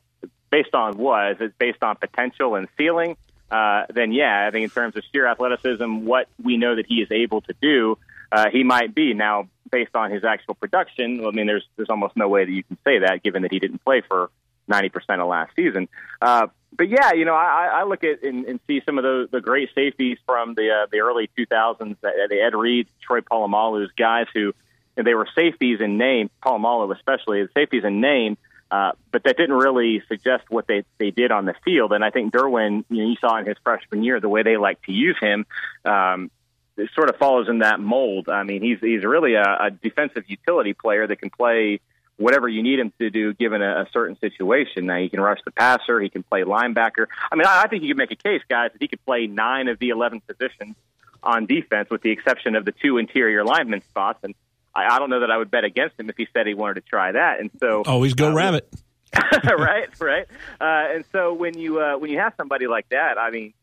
based 0.51 0.73
on 0.73 0.97
was 0.97 1.37
it's 1.39 1.55
based 1.57 1.83
on 1.83 1.95
potential 1.95 2.55
and 2.55 2.67
ceiling 2.77 3.17
uh, 3.51 3.85
then 3.93 4.11
yeah, 4.11 4.45
I 4.47 4.51
think 4.51 4.63
in 4.63 4.69
terms 4.69 4.95
of 4.95 5.03
sheer 5.11 5.27
athleticism, 5.27 6.05
what 6.05 6.27
we 6.43 6.57
know 6.57 6.75
that 6.75 6.85
he 6.87 6.95
is 6.95 7.11
able 7.11 7.41
to 7.41 7.53
do, 7.61 7.97
uh, 8.31 8.49
he 8.49 8.63
might 8.63 8.95
be 8.95 9.13
now 9.13 9.47
based 9.71 9.95
on 9.95 10.11
his 10.11 10.23
actual 10.23 10.55
production. 10.55 11.25
I 11.25 11.31
mean, 11.31 11.45
there's 11.45 11.65
there's 11.75 11.89
almost 11.89 12.15
no 12.15 12.27
way 12.27 12.45
that 12.45 12.51
you 12.51 12.63
can 12.63 12.77
say 12.83 12.99
that, 12.99 13.23
given 13.23 13.43
that 13.43 13.51
he 13.51 13.59
didn't 13.59 13.83
play 13.83 14.01
for 14.01 14.29
90% 14.69 15.21
of 15.21 15.27
last 15.27 15.55
season. 15.55 15.87
Uh, 16.21 16.47
but 16.75 16.89
yeah, 16.89 17.13
you 17.13 17.23
know, 17.23 17.35
I, 17.35 17.81
I 17.81 17.83
look 17.83 18.03
at 18.03 18.23
and, 18.23 18.45
and 18.45 18.59
see 18.67 18.81
some 18.85 18.97
of 18.97 19.03
the, 19.03 19.29
the 19.31 19.41
great 19.41 19.69
safeties 19.75 20.17
from 20.25 20.55
the 20.55 20.71
uh, 20.71 20.87
the 20.91 20.99
early 20.99 21.29
2000s, 21.37 21.95
the, 22.01 22.11
the 22.29 22.41
Ed 22.41 22.55
Reed, 22.55 22.87
Troy 23.01 23.21
Polamalu's 23.21 23.91
guys 23.95 24.25
who 24.33 24.53
they 24.95 25.13
were 25.13 25.27
safeties 25.35 25.81
in 25.81 25.97
name, 25.97 26.29
Polamalu 26.43 26.95
especially, 26.95 27.43
the 27.43 27.49
safeties 27.53 27.83
in 27.83 27.99
name 27.99 28.37
uh, 28.71 28.91
but 29.11 29.23
that 29.23 29.37
didn't 29.37 29.55
really 29.55 30.01
suggest 30.07 30.43
what 30.49 30.67
they, 30.67 30.83
they 30.97 31.11
did 31.11 31.31
on 31.31 31.45
the 31.45 31.53
field. 31.63 31.93
And 31.93 32.03
I 32.03 32.09
think 32.09 32.33
Derwin, 32.33 32.83
you, 32.89 33.03
know, 33.03 33.09
you 33.09 33.15
saw 33.21 33.37
in 33.37 33.45
his 33.45 33.57
freshman 33.63 34.03
year 34.03 34.19
the 34.19 34.29
way 34.29 34.43
they 34.43 34.57
like 34.57 34.81
to 34.83 34.91
use 34.91 35.17
him. 35.21 35.45
Um, 35.83 36.31
it 36.75 36.89
sort 36.93 37.09
of 37.09 37.17
follows 37.17 37.47
in 37.47 37.59
that 37.59 37.79
mold. 37.79 38.27
I 38.27 38.43
mean, 38.43 38.61
he's 38.61 38.79
he's 38.81 39.05
really 39.05 39.35
a, 39.35 39.43
a 39.43 39.71
defensive 39.71 40.25
utility 40.27 40.73
player 40.73 41.07
that 41.07 41.17
can 41.17 41.29
play 41.29 41.79
whatever 42.17 42.49
you 42.49 42.63
need 42.63 42.79
him 42.79 42.91
to 42.99 43.09
do 43.09 43.33
given 43.33 43.61
a, 43.61 43.83
a 43.83 43.87
certain 43.93 44.19
situation. 44.19 44.87
Now 44.87 44.97
he 44.97 45.07
can 45.07 45.21
rush 45.21 45.39
the 45.45 45.51
passer, 45.51 46.01
he 46.01 46.09
can 46.09 46.23
play 46.23 46.41
linebacker. 46.41 47.05
I 47.31 47.35
mean, 47.35 47.47
I, 47.47 47.63
I 47.63 47.67
think 47.67 47.83
you 47.83 47.89
can 47.89 47.97
make 47.97 48.11
a 48.11 48.15
case, 48.15 48.41
guys, 48.49 48.71
that 48.73 48.81
he 48.81 48.89
could 48.89 49.03
play 49.05 49.27
nine 49.27 49.69
of 49.69 49.79
the 49.79 49.89
eleven 49.89 50.21
positions 50.21 50.75
on 51.23 51.45
defense, 51.45 51.89
with 51.89 52.01
the 52.01 52.11
exception 52.11 52.55
of 52.55 52.65
the 52.65 52.73
two 52.73 52.97
interior 52.97 53.45
lineman 53.45 53.81
spots. 53.83 54.19
And 54.23 54.35
I, 54.75 54.95
I 54.95 54.99
don't 54.99 55.09
know 55.09 55.21
that 55.21 55.31
I 55.31 55.37
would 55.37 55.51
bet 55.51 55.63
against 55.63 55.99
him 55.99 56.09
if 56.09 56.17
he 56.17 56.27
said 56.33 56.47
he 56.47 56.53
wanted 56.53 56.75
to 56.75 56.81
try 56.81 57.11
that. 57.11 57.39
And 57.39 57.49
so 57.59 57.83
always 57.85 58.13
go 58.13 58.31
uh, 58.31 58.33
rabbit. 58.33 58.67
right, 59.43 59.89
right. 59.99 60.27
Uh, 60.59 60.95
and 60.95 61.05
so 61.11 61.33
when 61.33 61.57
you 61.57 61.79
uh, 61.79 61.97
when 61.97 62.11
you 62.11 62.19
have 62.19 62.33
somebody 62.37 62.67
like 62.67 62.89
that, 62.89 63.17
I 63.17 63.31
mean, 63.31 63.53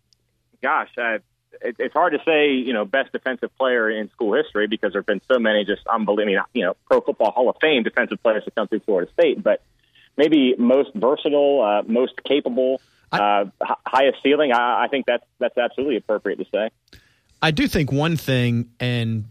gosh, 0.62 0.88
uh, 0.96 1.18
it, 1.60 1.76
it's 1.78 1.92
hard 1.92 2.12
to 2.12 2.18
say, 2.24 2.52
you 2.52 2.72
know, 2.72 2.84
best 2.84 3.12
defensive 3.12 3.54
player 3.56 3.90
in 3.90 4.10
school 4.10 4.34
history 4.34 4.66
because 4.66 4.92
there've 4.92 5.06
been 5.06 5.20
so 5.30 5.38
many 5.38 5.64
just 5.64 5.86
unbelievable, 5.86 6.46
you 6.54 6.64
know, 6.64 6.74
Pro 6.86 7.00
Football 7.00 7.32
Hall 7.32 7.50
of 7.50 7.56
Fame 7.60 7.82
defensive 7.82 8.22
players 8.22 8.44
that 8.44 8.54
come 8.54 8.68
through 8.68 8.80
Florida 8.80 9.10
State, 9.12 9.42
but 9.42 9.62
maybe 10.16 10.54
most 10.56 10.90
versatile, 10.94 11.62
uh, 11.62 11.82
most 11.90 12.14
capable, 12.24 12.80
uh, 13.10 13.44
highest 13.60 14.18
ceiling. 14.22 14.52
I, 14.52 14.84
I 14.84 14.88
think 14.88 15.06
that's 15.06 15.24
that's 15.38 15.58
absolutely 15.58 15.96
appropriate 15.96 16.36
to 16.36 16.46
say. 16.52 16.70
I 17.40 17.50
do 17.50 17.66
think 17.66 17.90
one 17.90 18.16
thing, 18.16 18.70
and 18.78 19.24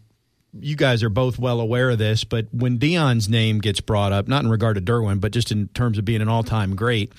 you 0.60 0.76
guys 0.76 1.04
are 1.04 1.10
both 1.10 1.40
well 1.40 1.60
aware 1.60 1.90
of 1.90 1.98
this, 1.98 2.24
but 2.24 2.48
when 2.52 2.78
Deion's 2.78 3.30
name 3.30 3.60
gets 3.60 3.82
brought 3.82 4.12
up, 4.12 4.28
not 4.28 4.44
in 4.44 4.50
regard 4.50 4.76
to 4.76 4.82
Derwin, 4.82 5.22
but 5.22 5.32
just 5.32 5.52
in 5.52 5.68
terms 5.70 5.98
of 5.98 6.06
being 6.06 6.22
an 6.22 6.28
all 6.28 6.44
time 6.44 6.76
great, 6.76 7.14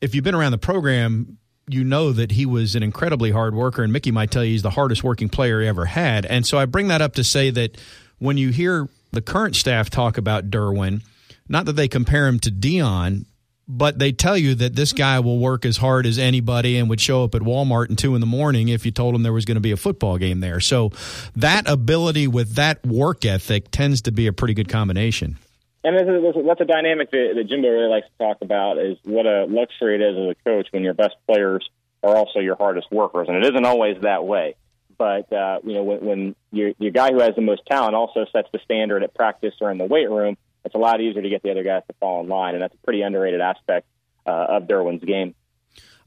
if 0.00 0.14
you've 0.14 0.24
been 0.24 0.34
around 0.34 0.52
the 0.52 0.58
program, 0.58 1.38
you 1.68 1.84
know 1.84 2.12
that 2.12 2.32
he 2.32 2.46
was 2.46 2.74
an 2.74 2.82
incredibly 2.82 3.30
hard 3.30 3.54
worker, 3.54 3.82
and 3.82 3.92
Mickey 3.92 4.10
might 4.10 4.30
tell 4.30 4.44
you 4.44 4.52
he's 4.52 4.62
the 4.62 4.70
hardest 4.70 5.04
working 5.04 5.28
player 5.28 5.60
he 5.60 5.66
ever 5.66 5.84
had. 5.84 6.24
And 6.26 6.46
so 6.46 6.58
I 6.58 6.66
bring 6.66 6.88
that 6.88 7.02
up 7.02 7.14
to 7.14 7.24
say 7.24 7.50
that 7.50 7.76
when 8.18 8.38
you 8.38 8.50
hear 8.50 8.88
the 9.12 9.22
current 9.22 9.54
staff 9.54 9.90
talk 9.90 10.18
about 10.18 10.50
Derwin, 10.50 11.02
not 11.48 11.66
that 11.66 11.74
they 11.74 11.88
compare 11.88 12.26
him 12.26 12.40
to 12.40 12.50
Deion, 12.50 13.26
but 13.68 13.98
they 13.98 14.12
tell 14.12 14.36
you 14.36 14.54
that 14.54 14.74
this 14.74 14.94
guy 14.94 15.20
will 15.20 15.38
work 15.38 15.66
as 15.66 15.76
hard 15.76 16.06
as 16.06 16.18
anybody 16.18 16.78
and 16.78 16.88
would 16.88 17.00
show 17.00 17.22
up 17.24 17.34
at 17.34 17.42
Walmart 17.42 17.90
at 17.90 17.98
two 17.98 18.14
in 18.14 18.20
the 18.20 18.26
morning 18.26 18.68
if 18.68 18.86
you 18.86 18.90
told 18.90 19.14
him 19.14 19.22
there 19.22 19.32
was 19.32 19.44
going 19.44 19.56
to 19.56 19.60
be 19.60 19.72
a 19.72 19.76
football 19.76 20.16
game 20.16 20.40
there. 20.40 20.58
So 20.58 20.90
that 21.36 21.68
ability 21.68 22.26
with 22.26 22.54
that 22.54 22.84
work 22.86 23.26
ethic 23.26 23.70
tends 23.70 24.00
to 24.02 24.12
be 24.12 24.26
a 24.26 24.32
pretty 24.32 24.54
good 24.54 24.70
combination. 24.70 25.36
And 25.84 25.96
that's 25.96 26.60
a 26.60 26.64
dynamic 26.64 27.10
that, 27.10 27.44
Jimbo 27.48 27.68
really 27.68 27.88
likes 27.88 28.06
to 28.06 28.24
talk 28.24 28.38
about 28.40 28.78
is 28.78 28.96
what 29.04 29.26
a 29.26 29.44
luxury 29.44 29.96
it 29.96 30.00
is 30.00 30.16
as 30.16 30.36
a 30.36 30.44
coach 30.44 30.68
when 30.72 30.82
your 30.82 30.94
best 30.94 31.14
players 31.26 31.68
are 32.02 32.16
also 32.16 32.40
your 32.40 32.56
hardest 32.56 32.90
workers. 32.90 33.28
And 33.28 33.36
it 33.36 33.44
isn't 33.44 33.64
always 33.64 34.00
that 34.02 34.24
way. 34.24 34.56
But, 34.96 35.32
uh, 35.32 35.60
you 35.62 35.74
know, 35.74 35.84
when, 35.84 36.00
when 36.00 36.36
your, 36.50 36.72
your 36.78 36.90
guy 36.90 37.12
who 37.12 37.20
has 37.20 37.36
the 37.36 37.42
most 37.42 37.62
talent 37.66 37.94
also 37.94 38.26
sets 38.32 38.48
the 38.52 38.58
standard 38.64 39.04
at 39.04 39.14
practice 39.14 39.54
or 39.60 39.70
in 39.70 39.78
the 39.78 39.84
weight 39.84 40.10
room, 40.10 40.36
it's 40.68 40.74
a 40.74 40.78
lot 40.78 41.00
easier 41.00 41.22
to 41.22 41.30
get 41.30 41.42
the 41.42 41.50
other 41.50 41.64
guys 41.64 41.82
to 41.88 41.94
fall 41.94 42.20
in 42.22 42.28
line, 42.28 42.52
and 42.52 42.62
that's 42.62 42.74
a 42.74 42.84
pretty 42.84 43.00
underrated 43.00 43.40
aspect 43.40 43.86
uh, 44.26 44.46
of 44.50 44.64
Derwin's 44.64 45.02
game. 45.02 45.34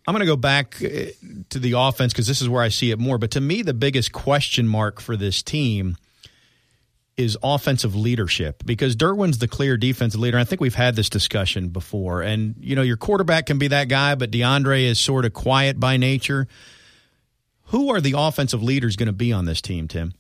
I'm 0.08 0.14
going 0.14 0.20
to 0.20 0.28
go 0.28 0.36
back 0.36 0.76
uh, 0.84 0.88
to 1.50 1.58
the 1.58 1.74
offense 1.74 2.14
because 2.14 2.28
this 2.28 2.44
is 2.44 2.48
where 2.48 2.62
I 2.62 2.70
see 2.70 2.92
it 2.92 3.00
more. 3.00 3.18
But 3.18 3.32
to 3.32 3.42
me, 3.42 3.64
the 3.64 3.74
biggest 3.74 4.12
question 4.12 4.68
mark 4.68 5.02
for 5.02 5.18
this 5.18 5.42
team 5.42 5.98
is 7.18 7.40
offensive 7.42 7.96
leadership 7.96 8.62
because 8.68 8.96
Derwin's 8.96 9.40
the 9.40 9.48
clear 9.48 9.78
defensive 9.78 10.20
leader. 10.20 10.38
I 10.38 10.44
think 10.44 10.62
we've 10.62 10.76
had 10.76 10.96
this 10.96 11.10
discussion 11.10 11.70
before. 11.70 12.22
And, 12.22 12.54
you 12.60 12.76
know, 12.76 12.84
your 12.84 12.98
quarterback 12.98 13.48
can 13.48 13.58
be 13.58 13.68
that 13.70 13.90
guy, 13.90 14.14
but 14.14 14.30
Deondre 14.30 14.84
is 14.84 15.00
sort 15.00 15.26
of 15.26 15.34
quiet 15.34 15.80
by 15.80 15.98
nature. 15.98 16.48
Who 17.66 17.90
are 17.92 18.00
the 18.02 18.14
offensive 18.16 18.62
leaders 18.62 18.96
going 18.96 19.08
to 19.08 19.14
be 19.14 19.34
on 19.34 19.46
this 19.46 19.60
team, 19.60 19.88
Tim? 19.88 20.14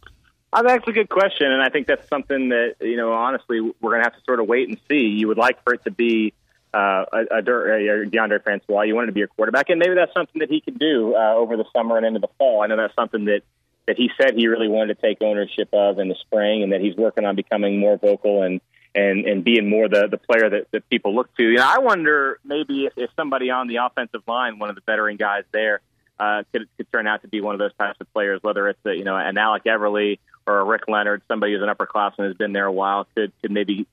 Uh, 0.53 0.63
that's 0.63 0.85
a 0.85 0.91
good 0.91 1.07
question, 1.07 1.49
and 1.49 1.61
I 1.61 1.69
think 1.69 1.87
that's 1.87 2.07
something 2.09 2.49
that 2.49 2.75
you 2.81 2.97
know. 2.97 3.13
Honestly, 3.13 3.61
we're 3.61 3.91
going 3.91 4.01
to 4.01 4.03
have 4.03 4.15
to 4.15 4.21
sort 4.27 4.41
of 4.41 4.47
wait 4.47 4.67
and 4.67 4.77
see. 4.89 5.07
You 5.07 5.29
would 5.29 5.37
like 5.37 5.63
for 5.63 5.73
it 5.73 5.83
to 5.85 5.91
be 5.91 6.33
uh, 6.73 7.05
a, 7.11 7.17
a, 7.31 7.37
a 7.37 7.41
Deondre 7.41 8.43
Francois. 8.43 8.81
You 8.81 8.95
want 8.95 9.05
it 9.05 9.11
to 9.11 9.13
be 9.13 9.21
a 9.21 9.27
quarterback, 9.27 9.69
and 9.69 9.79
maybe 9.79 9.95
that's 9.95 10.13
something 10.13 10.39
that 10.39 10.49
he 10.49 10.59
could 10.59 10.77
do 10.77 11.15
uh, 11.15 11.35
over 11.35 11.55
the 11.55 11.63
summer 11.73 11.95
and 11.95 12.05
into 12.05 12.19
the 12.19 12.27
fall. 12.37 12.61
I 12.61 12.67
know 12.67 12.75
that's 12.75 12.95
something 12.95 13.25
that 13.25 13.43
that 13.87 13.97
he 13.97 14.11
said 14.19 14.35
he 14.35 14.47
really 14.47 14.67
wanted 14.67 14.95
to 14.95 15.01
take 15.01 15.21
ownership 15.21 15.69
of 15.73 15.99
in 15.99 16.09
the 16.09 16.15
spring, 16.15 16.63
and 16.63 16.73
that 16.73 16.81
he's 16.81 16.97
working 16.97 17.25
on 17.25 17.37
becoming 17.37 17.79
more 17.79 17.97
vocal 17.97 18.43
and 18.43 18.59
and 18.93 19.25
and 19.25 19.45
being 19.45 19.69
more 19.69 19.87
the 19.87 20.09
the 20.09 20.17
player 20.17 20.49
that, 20.49 20.67
that 20.71 20.89
people 20.89 21.15
look 21.15 21.33
to. 21.37 21.43
You 21.43 21.57
know, 21.57 21.65
I 21.65 21.79
wonder 21.79 22.39
maybe 22.43 22.87
if, 22.87 22.93
if 22.97 23.09
somebody 23.15 23.51
on 23.51 23.67
the 23.67 23.77
offensive 23.77 24.23
line, 24.27 24.59
one 24.59 24.69
of 24.69 24.75
the 24.75 24.81
veteran 24.85 25.15
guys 25.15 25.43
there, 25.53 25.79
uh, 26.19 26.43
could 26.51 26.67
could 26.75 26.91
turn 26.91 27.07
out 27.07 27.21
to 27.21 27.29
be 27.29 27.39
one 27.39 27.55
of 27.55 27.59
those 27.59 27.73
types 27.79 27.97
of 28.01 28.11
players, 28.13 28.39
whether 28.43 28.67
it's 28.67 28.85
a, 28.85 28.93
you 28.93 29.05
know 29.05 29.15
an 29.15 29.37
Alec 29.37 29.63
Eberle 29.63 30.19
or 30.47 30.60
a 30.60 30.63
Rick 30.63 30.88
Leonard, 30.88 31.21
somebody 31.27 31.54
who's 31.54 31.62
an 31.62 31.69
upperclassman 31.69 32.27
has 32.27 32.36
been 32.36 32.54
there 32.54 32.65
a 32.65 32.71
while, 32.71 33.08
could 33.15 33.32
could 33.41 33.51
maybe 33.51 33.88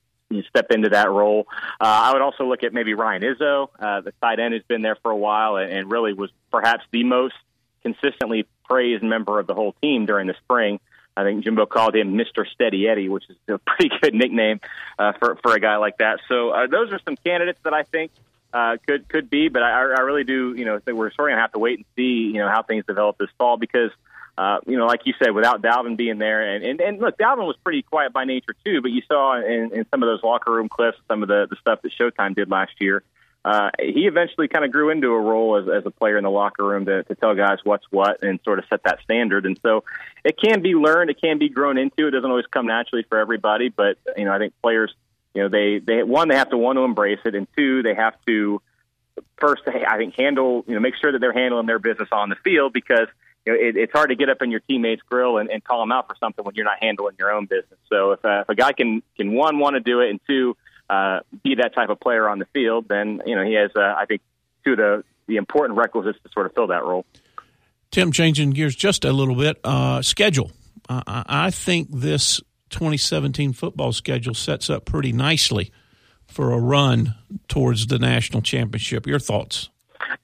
step 0.49 0.71
into 0.71 0.89
that 0.89 1.09
role. 1.09 1.47
Uh, 1.79 1.85
I 1.85 2.13
would 2.13 2.21
also 2.21 2.45
look 2.45 2.63
at 2.63 2.73
maybe 2.73 2.93
Ryan 2.93 3.23
Izzo, 3.23 3.69
uh, 3.79 4.01
the 4.01 4.13
tight 4.21 4.39
end, 4.39 4.53
has 4.53 4.63
been 4.63 4.81
there 4.81 4.95
for 4.95 5.11
a 5.11 5.17
while 5.17 5.57
and, 5.57 5.71
and 5.71 5.91
really 5.91 6.13
was 6.13 6.31
perhaps 6.51 6.83
the 6.91 7.03
most 7.03 7.35
consistently 7.81 8.45
praised 8.67 9.03
member 9.03 9.39
of 9.39 9.47
the 9.47 9.55
whole 9.55 9.73
team 9.81 10.05
during 10.05 10.27
the 10.27 10.35
spring. 10.43 10.79
I 11.17 11.23
think 11.23 11.43
Jimbo 11.43 11.65
called 11.65 11.95
him 11.95 12.13
Mr. 12.13 12.47
Steady 12.47 12.87
Eddie, 12.87 13.09
which 13.09 13.25
is 13.29 13.35
a 13.47 13.57
pretty 13.57 13.89
good 14.01 14.13
nickname 14.13 14.61
uh, 14.97 15.13
for 15.13 15.37
for 15.41 15.53
a 15.53 15.59
guy 15.59 15.77
like 15.77 15.97
that. 15.97 16.19
So 16.27 16.51
uh, 16.51 16.67
those 16.67 16.91
are 16.91 16.99
some 17.05 17.17
candidates 17.17 17.59
that 17.63 17.73
I 17.73 17.83
think 17.83 18.11
uh, 18.53 18.77
could 18.87 19.09
could 19.09 19.29
be, 19.29 19.49
but 19.49 19.63
I, 19.63 19.71
I 19.71 20.01
really 20.01 20.23
do, 20.23 20.53
you 20.55 20.65
know, 20.65 20.79
think 20.79 20.97
we're 20.97 21.11
sort 21.11 21.29
of 21.29 21.33
gonna 21.33 21.41
have 21.41 21.51
to 21.53 21.59
wait 21.59 21.79
and 21.79 21.85
see, 21.95 22.31
you 22.33 22.39
know, 22.39 22.47
how 22.47 22.63
things 22.63 22.85
develop 22.85 23.17
this 23.17 23.29
fall 23.37 23.57
because 23.57 23.91
uh, 24.39 24.59
you 24.65 24.77
know, 24.77 24.85
like 24.85 25.01
you 25.03 25.13
said, 25.21 25.31
without 25.31 25.61
Dalvin 25.61 25.97
being 25.97 26.17
there, 26.17 26.55
and, 26.55 26.63
and 26.63 26.79
and 26.79 26.99
look, 27.01 27.17
Dalvin 27.17 27.45
was 27.45 27.57
pretty 27.61 27.81
quiet 27.81 28.13
by 28.13 28.23
nature 28.23 28.55
too. 28.63 28.81
But 28.81 28.91
you 28.91 29.01
saw 29.05 29.37
in, 29.37 29.71
in 29.75 29.85
some 29.91 30.01
of 30.01 30.07
those 30.07 30.23
locker 30.23 30.53
room 30.53 30.69
clips, 30.69 30.97
some 31.09 31.23
of 31.23 31.27
the 31.27 31.45
the 31.49 31.57
stuff 31.57 31.81
that 31.81 31.91
Showtime 31.91 32.35
did 32.35 32.49
last 32.49 32.71
year. 32.79 33.03
Uh, 33.43 33.69
he 33.79 34.07
eventually 34.07 34.47
kind 34.47 34.63
of 34.63 34.71
grew 34.71 34.91
into 34.91 35.07
a 35.07 35.19
role 35.19 35.57
as, 35.57 35.67
as 35.67 35.85
a 35.85 35.91
player 35.91 36.17
in 36.17 36.23
the 36.23 36.29
locker 36.29 36.63
room 36.63 36.85
to, 36.85 37.03
to 37.03 37.15
tell 37.15 37.35
guys 37.35 37.57
what's 37.65 37.85
what 37.89 38.23
and 38.23 38.39
sort 38.45 38.59
of 38.59 38.65
set 38.69 38.83
that 38.83 39.01
standard. 39.01 39.45
And 39.45 39.59
so 39.61 39.83
it 40.23 40.37
can 40.37 40.61
be 40.61 40.73
learned, 40.73 41.09
it 41.09 41.21
can 41.21 41.37
be 41.37 41.49
grown 41.49 41.77
into. 41.77 42.07
It 42.07 42.11
doesn't 42.11 42.29
always 42.29 42.45
come 42.47 42.67
naturally 42.67 43.03
for 43.09 43.17
everybody, 43.17 43.67
but 43.67 43.97
you 44.15 44.23
know, 44.23 44.33
I 44.33 44.39
think 44.39 44.53
players, 44.61 44.93
you 45.33 45.43
know, 45.43 45.49
they 45.49 45.79
they 45.79 46.01
one 46.03 46.29
they 46.29 46.35
have 46.35 46.51
to 46.51 46.57
want 46.57 46.77
to 46.77 46.85
embrace 46.85 47.19
it, 47.25 47.35
and 47.35 47.45
two 47.57 47.83
they 47.83 47.93
have 47.93 48.15
to 48.27 48.61
first 49.37 49.63
I 49.67 49.97
think 49.97 50.15
handle 50.17 50.63
you 50.65 50.75
know 50.75 50.79
make 50.79 50.95
sure 50.95 51.11
that 51.11 51.19
they're 51.19 51.33
handling 51.33 51.65
their 51.65 51.79
business 51.79 52.07
on 52.13 52.29
the 52.29 52.37
field 52.37 52.71
because 52.71 53.09
it, 53.55 53.77
it's 53.77 53.91
hard 53.91 54.09
to 54.09 54.15
get 54.15 54.29
up 54.29 54.41
in 54.41 54.51
your 54.51 54.59
teammates' 54.61 55.01
grill 55.09 55.37
and, 55.37 55.49
and 55.49 55.63
call 55.63 55.79
them 55.79 55.91
out 55.91 56.07
for 56.07 56.15
something 56.19 56.43
when 56.43 56.55
you're 56.55 56.65
not 56.65 56.77
handling 56.81 57.15
your 57.17 57.31
own 57.31 57.45
business. 57.45 57.79
So 57.89 58.11
if, 58.11 58.25
uh, 58.25 58.41
if 58.41 58.49
a 58.49 58.55
guy 58.55 58.73
can 58.73 59.01
can 59.15 59.33
one 59.33 59.59
want 59.59 59.75
to 59.75 59.79
do 59.79 60.01
it 60.01 60.09
and 60.09 60.19
two 60.27 60.55
uh, 60.89 61.19
be 61.43 61.55
that 61.55 61.73
type 61.73 61.89
of 61.89 61.99
player 61.99 62.27
on 62.27 62.39
the 62.39 62.45
field, 62.53 62.87
then 62.87 63.21
you 63.25 63.35
know 63.35 63.43
he 63.43 63.53
has 63.53 63.71
uh, 63.75 63.95
I 63.97 64.05
think 64.05 64.21
two 64.63 64.71
of 64.73 64.77
the 64.77 65.03
the 65.27 65.37
important 65.37 65.77
requisites 65.77 66.17
to 66.23 66.29
sort 66.31 66.45
of 66.45 66.53
fill 66.53 66.67
that 66.67 66.83
role. 66.83 67.05
Tim, 67.91 68.11
changing 68.11 68.51
gears 68.51 68.75
just 68.75 69.03
a 69.05 69.11
little 69.11 69.35
bit, 69.35 69.59
uh, 69.63 70.01
schedule. 70.01 70.51
I 70.87 71.51
think 71.51 71.89
this 71.91 72.41
2017 72.69 73.53
football 73.53 73.93
schedule 73.93 74.33
sets 74.33 74.69
up 74.69 74.85
pretty 74.85 75.11
nicely 75.11 75.71
for 76.25 76.51
a 76.51 76.59
run 76.59 77.15
towards 77.47 77.87
the 77.87 77.99
national 77.99 78.41
championship. 78.41 79.05
Your 79.05 79.19
thoughts? 79.19 79.69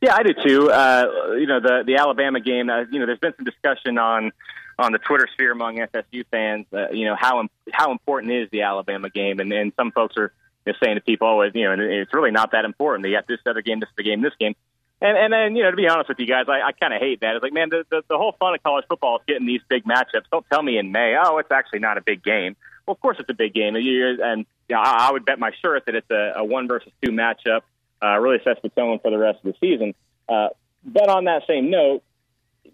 Yeah, 0.02 0.16
I 0.16 0.24
do 0.24 0.34
too. 0.34 0.72
Uh, 0.72 1.36
you 1.38 1.48
know, 1.48 1.60
the 1.60 1.84
the 1.86 1.96
Alabama 1.98 2.40
game. 2.40 2.70
Uh, 2.70 2.86
you 2.92 3.00
know, 3.00 3.06
there's 3.06 3.20
been 3.20 3.34
some 3.36 3.46
discussion 3.46 3.98
on 3.98 4.32
on 4.78 4.92
the 4.92 5.00
Twitter 5.00 5.28
sphere 5.34 5.52
among 5.52 5.78
FSU 5.78 6.26
fans, 6.30 6.66
uh, 6.74 6.90
you 6.92 7.06
know 7.06 7.16
how 7.18 7.48
how 7.72 7.92
important 7.92 8.34
is 8.34 8.50
the 8.52 8.64
Alabama 8.64 9.10
game, 9.10 9.40
and, 9.40 9.52
and 9.52 9.72
some 9.78 9.92
folks 9.92 10.18
are 10.18 10.34
you 10.66 10.74
know, 10.74 10.78
saying 10.84 10.96
to 10.96 11.02
people, 11.02 11.28
oh, 11.28 11.44
you 11.44 11.64
know, 11.64 11.76
it's 11.80 12.14
really 12.14 12.32
not 12.32 12.52
that 12.52 12.66
important. 12.66 13.04
They 13.04 13.12
got 13.12 13.28
this 13.28 13.40
other 13.46 13.62
game, 13.62 13.80
this 13.80 13.90
the 13.96 14.04
game, 14.04 14.22
this 14.22 14.34
game. 14.40 14.56
And 15.02 15.18
and 15.18 15.34
then 15.34 15.56
you 15.56 15.64
know, 15.64 15.72
to 15.72 15.78
be 15.78 15.88
honest 15.88 16.10
with 16.10 16.20
you 16.20 16.28
guys, 16.28 16.46
I, 16.48 16.62
I 16.62 16.72
kind 16.72 16.94
of 16.94 17.00
hate 17.00 17.22
that. 17.22 17.36
It's 17.36 17.44
like, 17.44 17.54
man, 17.54 17.70
the, 17.70 17.86
the 17.90 18.02
the 18.10 18.18
whole 18.18 18.36
fun 18.40 18.54
of 18.54 18.64
college 18.64 18.86
football 18.88 19.18
is 19.18 19.24
getting 19.28 19.46
these 19.46 19.62
big 19.70 19.84
matchups. 19.84 20.26
Don't 20.32 20.46
tell 20.52 20.64
me 20.64 20.78
in 20.78 20.92
May, 20.92 21.16
oh, 21.22 21.38
it's 21.38 21.52
actually 21.52 21.80
not 21.80 21.98
a 21.98 22.02
big 22.02 22.24
game. 22.24 22.56
Well, 22.86 22.94
of 22.94 23.02
course 23.02 23.18
it's 23.20 23.30
a 23.30 23.34
big 23.34 23.54
game, 23.54 23.76
and 23.76 23.84
you 23.84 24.18
and 24.24 24.46
you 24.70 24.76
know, 24.76 24.82
I, 24.82 25.08
I 25.08 25.12
would 25.12 25.26
bet 25.26 25.40
my 25.40 25.52
shirt 25.62 25.86
that 25.86 25.96
it's 25.96 26.10
a, 26.10 26.34
a 26.38 26.44
one 26.44 26.68
versus 26.68 26.92
two 27.04 27.12
matchup. 27.12 27.62
Uh, 28.04 28.18
really 28.20 28.40
sets 28.44 28.60
the 28.62 28.70
tone 28.70 29.00
for 29.00 29.10
the 29.10 29.18
rest 29.18 29.40
of 29.44 29.54
the 29.54 29.58
season. 29.60 29.94
Uh, 30.28 30.50
but 30.84 31.10
on 31.10 31.26
that 31.26 31.44
same 31.48 31.70
note, 31.70 32.04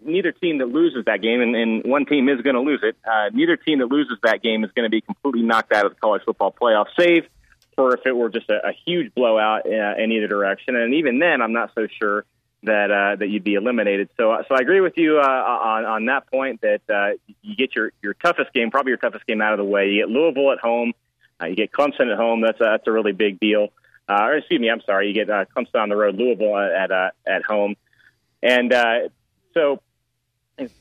neither 0.04 0.32
team 0.32 0.58
that 0.58 0.68
loses 0.68 1.04
that 1.06 1.22
game, 1.22 1.40
and, 1.40 1.54
and 1.54 1.84
one 1.84 2.06
team 2.06 2.28
is 2.28 2.40
going 2.42 2.54
to 2.54 2.60
lose 2.60 2.80
it. 2.82 2.96
Uh, 3.04 3.30
neither 3.32 3.56
team 3.56 3.78
that 3.78 3.86
loses 3.86 4.18
that 4.22 4.42
game 4.42 4.64
is 4.64 4.70
going 4.72 4.84
to 4.84 4.90
be 4.90 5.00
completely 5.00 5.42
knocked 5.42 5.72
out 5.72 5.86
of 5.86 5.94
the 5.94 6.00
college 6.00 6.22
football 6.24 6.52
playoff, 6.52 6.86
save 6.98 7.24
for 7.76 7.94
if 7.94 8.04
it 8.04 8.12
were 8.12 8.28
just 8.28 8.50
a, 8.50 8.68
a 8.68 8.72
huge 8.84 9.14
blowout 9.14 9.64
uh, 9.66 9.94
in 10.02 10.12
either 10.12 10.28
direction. 10.28 10.76
And 10.76 10.94
even 10.94 11.18
then, 11.18 11.40
I'm 11.40 11.52
not 11.52 11.70
so 11.74 11.86
sure 12.00 12.24
that 12.64 12.90
uh, 12.90 13.16
that 13.16 13.28
you'd 13.28 13.44
be 13.44 13.54
eliminated. 13.54 14.08
So, 14.16 14.36
so 14.48 14.54
I 14.54 14.60
agree 14.60 14.80
with 14.80 14.96
you 14.96 15.18
uh, 15.18 15.22
on 15.22 15.84
on 15.84 16.06
that 16.06 16.30
point 16.30 16.60
that 16.60 16.82
uh, 16.88 17.16
you 17.42 17.56
get 17.56 17.74
your 17.74 17.92
your 18.02 18.14
toughest 18.14 18.52
game, 18.52 18.70
probably 18.70 18.90
your 18.90 18.98
toughest 18.98 19.26
game 19.26 19.40
out 19.40 19.52
of 19.52 19.58
the 19.58 19.64
way. 19.64 19.88
You 19.90 20.02
get 20.02 20.08
Louisville 20.08 20.52
at 20.52 20.58
home, 20.58 20.92
uh, 21.40 21.46
you 21.46 21.56
get 21.56 21.72
Clemson 21.72 22.10
at 22.12 22.16
home. 22.16 22.40
That's 22.40 22.60
a, 22.60 22.64
that's 22.64 22.86
a 22.86 22.92
really 22.92 23.12
big 23.12 23.40
deal. 23.40 23.68
Uh, 24.08 24.24
or 24.24 24.36
excuse 24.36 24.60
me, 24.60 24.70
I'm 24.70 24.82
sorry, 24.82 25.08
you 25.08 25.14
get 25.14 25.30
uh, 25.30 25.44
Clemson 25.56 25.80
on 25.80 25.88
the 25.88 25.96
road, 25.96 26.16
Louisville 26.16 26.56
at 26.56 26.90
uh, 26.90 27.10
at 27.26 27.44
home, 27.44 27.76
and 28.42 28.72
uh, 28.72 29.08
so 29.54 29.80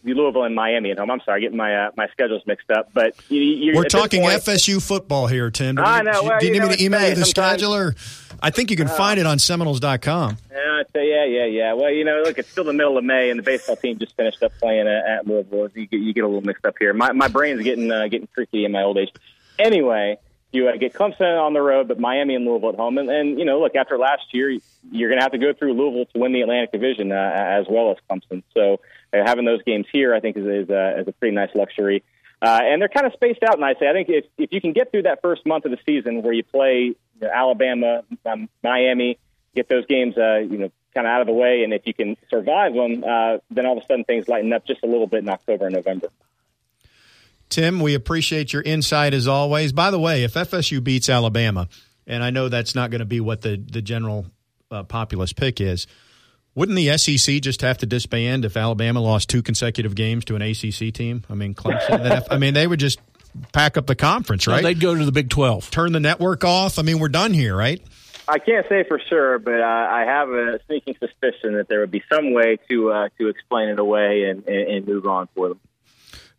Louisville 0.03 0.43
and 0.43 0.55
Miami 0.55 0.91
at 0.91 0.99
home. 0.99 1.11
I'm 1.11 1.21
sorry, 1.21 1.41
getting 1.41 1.57
my 1.57 1.87
uh, 1.87 1.91
my 1.95 2.07
schedules 2.09 2.41
mixed 2.45 2.69
up. 2.71 2.89
But 2.93 3.13
you, 3.29 3.73
we're 3.75 3.85
talking 3.85 4.21
point, 4.21 4.41
FSU 4.41 4.81
football 4.81 5.27
here, 5.27 5.49
Tim. 5.49 5.75
Do 5.75 5.83
I 5.83 6.01
know. 6.01 6.23
Well, 6.23 6.39
do 6.39 6.47
you, 6.47 6.53
you 6.53 6.59
need 6.59 6.67
me 6.67 6.75
to 6.75 6.83
email 6.83 7.07
you 7.07 7.15
the 7.15 7.21
scheduler? 7.21 7.95
I 8.41 8.49
think 8.49 8.71
you 8.71 8.77
can 8.77 8.87
uh, 8.87 8.95
find 8.95 9.19
it 9.19 9.25
on 9.25 9.39
Seminoles.com. 9.39 10.37
Yeah, 10.51 10.83
yeah, 10.95 11.25
yeah, 11.25 11.45
yeah. 11.45 11.73
Well, 11.73 11.91
you 11.91 12.03
know, 12.03 12.21
look, 12.23 12.39
it's 12.39 12.49
still 12.49 12.63
the 12.63 12.73
middle 12.73 12.97
of 12.97 13.03
May, 13.03 13.29
and 13.29 13.39
the 13.39 13.43
baseball 13.43 13.75
team 13.75 13.99
just 13.99 14.15
finished 14.15 14.41
up 14.41 14.51
playing 14.59 14.87
at, 14.87 15.05
at 15.05 15.27
Louisville. 15.27 15.69
You 15.75 15.85
get, 15.85 15.99
you 15.99 16.13
get 16.13 16.23
a 16.23 16.27
little 16.27 16.41
mixed 16.41 16.65
up 16.65 16.75
here. 16.79 16.93
My 16.93 17.11
my 17.11 17.27
brain's 17.27 17.63
getting 17.63 17.91
uh, 17.91 18.07
getting 18.07 18.27
tricky 18.33 18.65
in 18.65 18.71
my 18.71 18.83
old 18.83 18.97
age. 18.97 19.11
Anyway, 19.59 20.17
you 20.51 20.67
uh, 20.67 20.75
get 20.75 20.93
Clemson 20.93 21.41
on 21.41 21.53
the 21.53 21.61
road, 21.61 21.87
but 21.87 21.99
Miami 21.99 22.35
and 22.35 22.45
Louisville 22.45 22.69
at 22.69 22.75
home. 22.75 22.97
And, 22.97 23.09
and 23.09 23.39
you 23.39 23.45
know, 23.45 23.59
look, 23.59 23.75
after 23.75 23.97
last 23.97 24.33
year, 24.33 24.49
you're 24.91 25.09
going 25.09 25.19
to 25.19 25.23
have 25.23 25.31
to 25.31 25.37
go 25.37 25.53
through 25.53 25.73
Louisville 25.73 26.05
to 26.13 26.19
win 26.19 26.33
the 26.33 26.41
Atlantic 26.41 26.71
Division 26.71 27.11
uh, 27.11 27.15
as 27.15 27.65
well 27.69 27.91
as 27.91 27.97
Clemson. 28.09 28.43
So 28.53 28.81
uh, 29.13 29.23
having 29.25 29.45
those 29.45 29.63
games 29.63 29.87
here, 29.91 30.13
I 30.13 30.19
think, 30.19 30.37
is, 30.37 30.45
is, 30.45 30.69
uh, 30.69 30.95
is 30.99 31.07
a 31.07 31.11
pretty 31.13 31.35
nice 31.35 31.49
luxury. 31.55 32.03
Uh, 32.41 32.59
and 32.63 32.81
they're 32.81 32.89
kind 32.89 33.05
of 33.05 33.13
spaced 33.13 33.43
out 33.43 33.59
nicely. 33.59 33.87
I 33.87 33.93
think 33.93 34.09
if, 34.09 34.25
if 34.37 34.51
you 34.51 34.59
can 34.59 34.73
get 34.73 34.91
through 34.91 35.03
that 35.03 35.21
first 35.21 35.45
month 35.45 35.65
of 35.65 35.71
the 35.71 35.77
season 35.85 36.23
where 36.23 36.33
you 36.33 36.43
play 36.43 36.83
you 36.83 36.95
know, 37.21 37.29
Alabama, 37.31 38.03
um, 38.25 38.49
Miami, 38.63 39.19
get 39.55 39.69
those 39.69 39.85
games, 39.85 40.17
uh, 40.17 40.37
you 40.37 40.57
know, 40.57 40.71
kind 40.93 41.07
of 41.07 41.11
out 41.11 41.21
of 41.21 41.27
the 41.27 41.33
way, 41.33 41.63
and 41.63 41.73
if 41.73 41.83
you 41.85 41.93
can 41.93 42.17
survive 42.29 42.73
them, 42.73 43.03
uh, 43.07 43.37
then 43.49 43.65
all 43.65 43.77
of 43.77 43.83
a 43.83 43.85
sudden 43.85 44.03
things 44.03 44.27
lighten 44.27 44.51
up 44.51 44.65
just 44.65 44.83
a 44.83 44.87
little 44.87 45.07
bit 45.07 45.23
in 45.23 45.29
October 45.29 45.67
and 45.67 45.75
November. 45.75 46.09
Tim, 47.51 47.81
we 47.81 47.93
appreciate 47.93 48.53
your 48.53 48.61
insight 48.61 49.13
as 49.13 49.27
always. 49.27 49.73
By 49.73 49.91
the 49.91 49.99
way, 49.99 50.23
if 50.23 50.33
FSU 50.33 50.81
beats 50.83 51.09
Alabama, 51.09 51.67
and 52.07 52.23
I 52.23 52.29
know 52.29 52.49
that's 52.49 52.73
not 52.73 52.89
going 52.91 52.99
to 52.99 53.05
be 53.05 53.19
what 53.19 53.41
the, 53.41 53.57
the 53.57 53.81
general 53.81 54.25
uh, 54.71 54.83
populist 54.83 55.35
pick 55.35 55.59
is, 55.59 55.85
wouldn't 56.55 56.77
the 56.77 56.97
SEC 56.97 57.41
just 57.41 57.61
have 57.61 57.77
to 57.79 57.85
disband 57.85 58.45
if 58.45 58.55
Alabama 58.55 59.01
lost 59.01 59.29
two 59.29 59.41
consecutive 59.41 59.95
games 59.95 60.25
to 60.25 60.35
an 60.35 60.41
ACC 60.41 60.93
team? 60.93 61.23
I 61.29 61.35
mean, 61.35 61.53
Clemson. 61.53 62.25
I 62.31 62.37
mean, 62.37 62.53
they 62.53 62.65
would 62.65 62.79
just 62.79 62.99
pack 63.51 63.77
up 63.77 63.85
the 63.85 63.95
conference, 63.95 64.47
right? 64.47 64.61
No, 64.61 64.69
they'd 64.69 64.79
go 64.79 64.95
to 64.95 65.05
the 65.05 65.11
Big 65.11 65.29
Twelve, 65.29 65.69
turn 65.71 65.91
the 65.91 65.99
network 65.99 66.43
off. 66.43 66.79
I 66.79 66.81
mean, 66.83 66.99
we're 66.99 67.09
done 67.09 67.33
here, 67.33 67.55
right? 67.55 67.81
I 68.27 68.39
can't 68.39 68.65
say 68.69 68.85
for 68.87 68.99
sure, 69.09 69.39
but 69.39 69.59
uh, 69.59 69.65
I 69.65 70.05
have 70.05 70.29
a 70.29 70.59
sneaking 70.67 70.95
suspicion 70.99 71.55
that 71.55 71.67
there 71.67 71.81
would 71.81 71.91
be 71.91 72.03
some 72.11 72.33
way 72.33 72.57
to 72.69 72.91
uh, 72.91 73.09
to 73.17 73.27
explain 73.27 73.69
it 73.69 73.79
away 73.79 74.23
and, 74.29 74.45
and, 74.47 74.69
and 74.69 74.87
move 74.87 75.05
on 75.05 75.27
for 75.35 75.49
them. 75.49 75.59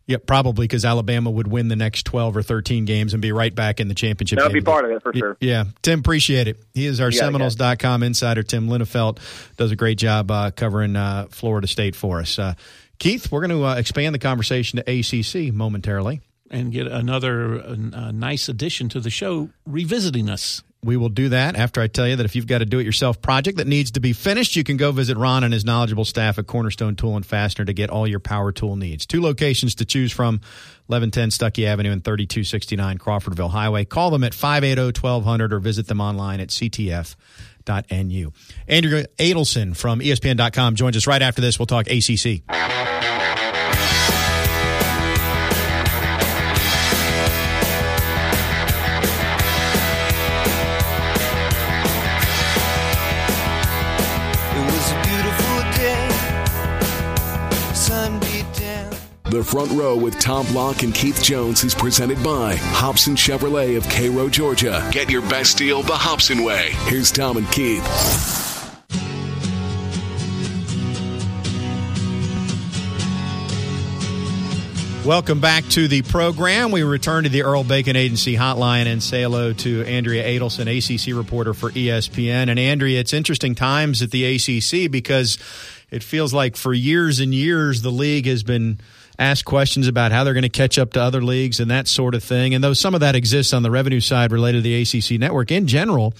Yeah, 0.05 0.17
probably 0.25 0.65
because 0.65 0.83
Alabama 0.83 1.31
would 1.31 1.47
win 1.47 1.69
the 1.69 1.77
next 1.77 2.03
12 2.05 2.35
or 2.35 2.43
13 2.43 2.83
games 2.83 3.13
and 3.13 3.21
be 3.21 3.31
right 3.31 3.53
back 3.55 3.79
in 3.79 3.87
the 3.87 3.95
championship. 3.95 4.39
That 4.39 4.45
would 4.45 4.53
be 4.53 4.61
part 4.61 4.83
of 4.83 4.91
it 4.91 5.01
for 5.01 5.13
sure. 5.13 5.37
Yeah. 5.39 5.65
Tim, 5.81 5.99
appreciate 5.99 6.49
it. 6.49 6.61
He 6.73 6.85
is 6.85 6.99
our 6.99 7.11
Seminoles.com 7.11 8.03
insider. 8.03 8.43
Tim 8.43 8.67
Linafelt 8.67 9.19
does 9.55 9.71
a 9.71 9.77
great 9.77 9.97
job 9.97 10.29
uh, 10.29 10.51
covering 10.51 10.97
uh, 10.97 11.27
Florida 11.29 11.67
State 11.67 11.95
for 11.95 12.19
us. 12.19 12.37
Uh, 12.37 12.55
Keith, 12.99 13.31
we're 13.31 13.47
going 13.47 13.57
to 13.57 13.65
uh, 13.65 13.75
expand 13.75 14.13
the 14.13 14.19
conversation 14.19 14.81
to 14.83 14.91
ACC 14.91 15.53
momentarily. 15.53 16.21
And 16.51 16.71
get 16.71 16.85
another 16.85 17.61
uh, 17.61 18.11
nice 18.11 18.47
addition 18.47 18.89
to 18.89 18.99
the 18.99 19.09
show, 19.09 19.49
revisiting 19.65 20.29
us 20.29 20.61
we 20.83 20.97
will 20.97 21.09
do 21.09 21.29
that 21.29 21.55
after 21.55 21.81
I 21.81 21.87
tell 21.87 22.07
you 22.07 22.15
that 22.17 22.25
if 22.25 22.35
you've 22.35 22.47
got 22.47 22.61
a 22.61 22.65
do 22.65 22.79
it 22.79 22.85
yourself 22.85 23.21
project 23.21 23.57
that 23.57 23.67
needs 23.67 23.91
to 23.91 23.99
be 23.99 24.13
finished, 24.13 24.55
you 24.55 24.63
can 24.63 24.77
go 24.77 24.91
visit 24.91 25.17
Ron 25.17 25.43
and 25.43 25.53
his 25.53 25.63
knowledgeable 25.63 26.05
staff 26.05 26.37
at 26.37 26.47
Cornerstone 26.47 26.95
Tool 26.95 27.15
and 27.15 27.25
Fastener 27.25 27.65
to 27.65 27.73
get 27.73 27.89
all 27.89 28.07
your 28.07 28.19
power 28.19 28.51
tool 28.51 28.75
needs. 28.75 29.05
Two 29.05 29.21
locations 29.21 29.75
to 29.75 29.85
choose 29.85 30.11
from 30.11 30.41
1110 30.87 31.29
Stuckey 31.29 31.65
Avenue 31.65 31.91
and 31.91 32.03
3269 32.03 32.97
Crawfordville 32.97 33.51
Highway. 33.51 33.85
Call 33.85 34.11
them 34.11 34.23
at 34.23 34.33
580 34.33 34.99
1200 34.99 35.53
or 35.53 35.59
visit 35.59 35.87
them 35.87 36.01
online 36.01 36.39
at 36.39 36.49
ctf.nu. 36.49 38.33
Andrea 38.67 39.05
Adelson 39.17 39.75
from 39.75 39.99
ESPN.com 39.99 40.75
joins 40.75 40.97
us 40.97 41.07
right 41.07 41.21
after 41.21 41.41
this. 41.41 41.57
We'll 41.57 41.65
talk 41.65 41.87
ACC. 41.87 42.43
The 59.33 59.43
Front 59.43 59.71
Row 59.71 59.97
with 59.97 60.19
Tom 60.19 60.45
Block 60.45 60.83
and 60.83 60.93
Keith 60.93 61.23
Jones 61.23 61.63
is 61.63 61.73
presented 61.73 62.23
by 62.23 62.55
Hobson 62.55 63.15
Chevrolet 63.15 63.75
of 63.75 63.89
Cairo, 63.89 64.29
Georgia. 64.29 64.87
Get 64.91 65.09
your 65.09 65.23
best 65.23 65.57
deal 65.57 65.81
the 65.81 65.95
Hobson 65.95 66.43
way. 66.43 66.69
Here's 66.85 67.11
Tom 67.11 67.37
and 67.37 67.51
Keith. 67.51 67.83
Welcome 75.03 75.39
back 75.39 75.67
to 75.69 75.87
the 75.87 76.03
program. 76.03 76.69
We 76.69 76.83
return 76.83 77.23
to 77.23 77.29
the 77.31 77.41
Earl 77.41 77.63
Bacon 77.63 77.95
Agency 77.95 78.35
hotline 78.35 78.85
and 78.85 79.01
say 79.01 79.23
hello 79.23 79.51
to 79.51 79.83
Andrea 79.85 80.23
Adelson, 80.25 80.67
ACC 80.67 81.15
reporter 81.17 81.55
for 81.55 81.71
ESPN. 81.71 82.49
And 82.49 82.59
Andrea, 82.59 82.99
it's 82.99 83.13
interesting 83.13 83.55
times 83.55 84.03
at 84.03 84.11
the 84.11 84.35
ACC 84.35 84.91
because 84.91 85.39
it 85.89 86.03
feels 86.03 86.35
like 86.35 86.55
for 86.55 86.71
years 86.71 87.19
and 87.19 87.33
years 87.33 87.81
the 87.81 87.89
league 87.89 88.27
has 88.27 88.43
been– 88.43 88.79
ask 89.19 89.45
questions 89.45 89.87
about 89.87 90.11
how 90.11 90.23
they're 90.23 90.33
going 90.33 90.43
to 90.43 90.49
catch 90.49 90.79
up 90.79 90.93
to 90.93 91.01
other 91.01 91.23
leagues 91.23 91.59
and 91.59 91.69
that 91.71 91.87
sort 91.87 92.15
of 92.15 92.23
thing. 92.23 92.53
And 92.53 92.63
though 92.63 92.73
some 92.73 92.93
of 92.93 93.01
that 93.01 93.15
exists 93.15 93.53
on 93.53 93.63
the 93.63 93.71
revenue 93.71 93.99
side 93.99 94.31
related 94.31 94.63
to 94.63 94.69
the 94.69 94.81
ACC 94.81 95.19
network, 95.19 95.51
in 95.51 95.67
general, 95.67 96.13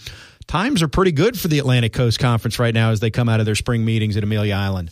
times 0.48 0.82
are 0.82 0.88
pretty 0.88 1.12
good 1.12 1.40
for 1.40 1.48
the 1.48 1.60
Atlantic 1.60 1.94
Coast 1.94 2.20
Conference 2.20 2.60
right 2.60 2.74
now 2.74 2.92
as 2.92 3.00
they 3.00 3.10
come 3.10 3.30
out 3.30 3.40
of 3.40 3.46
their 3.46 3.56
spring 3.56 3.84
meetings 3.84 4.18
at 4.18 4.24
Amelia 4.24 4.56
Island. 4.56 4.92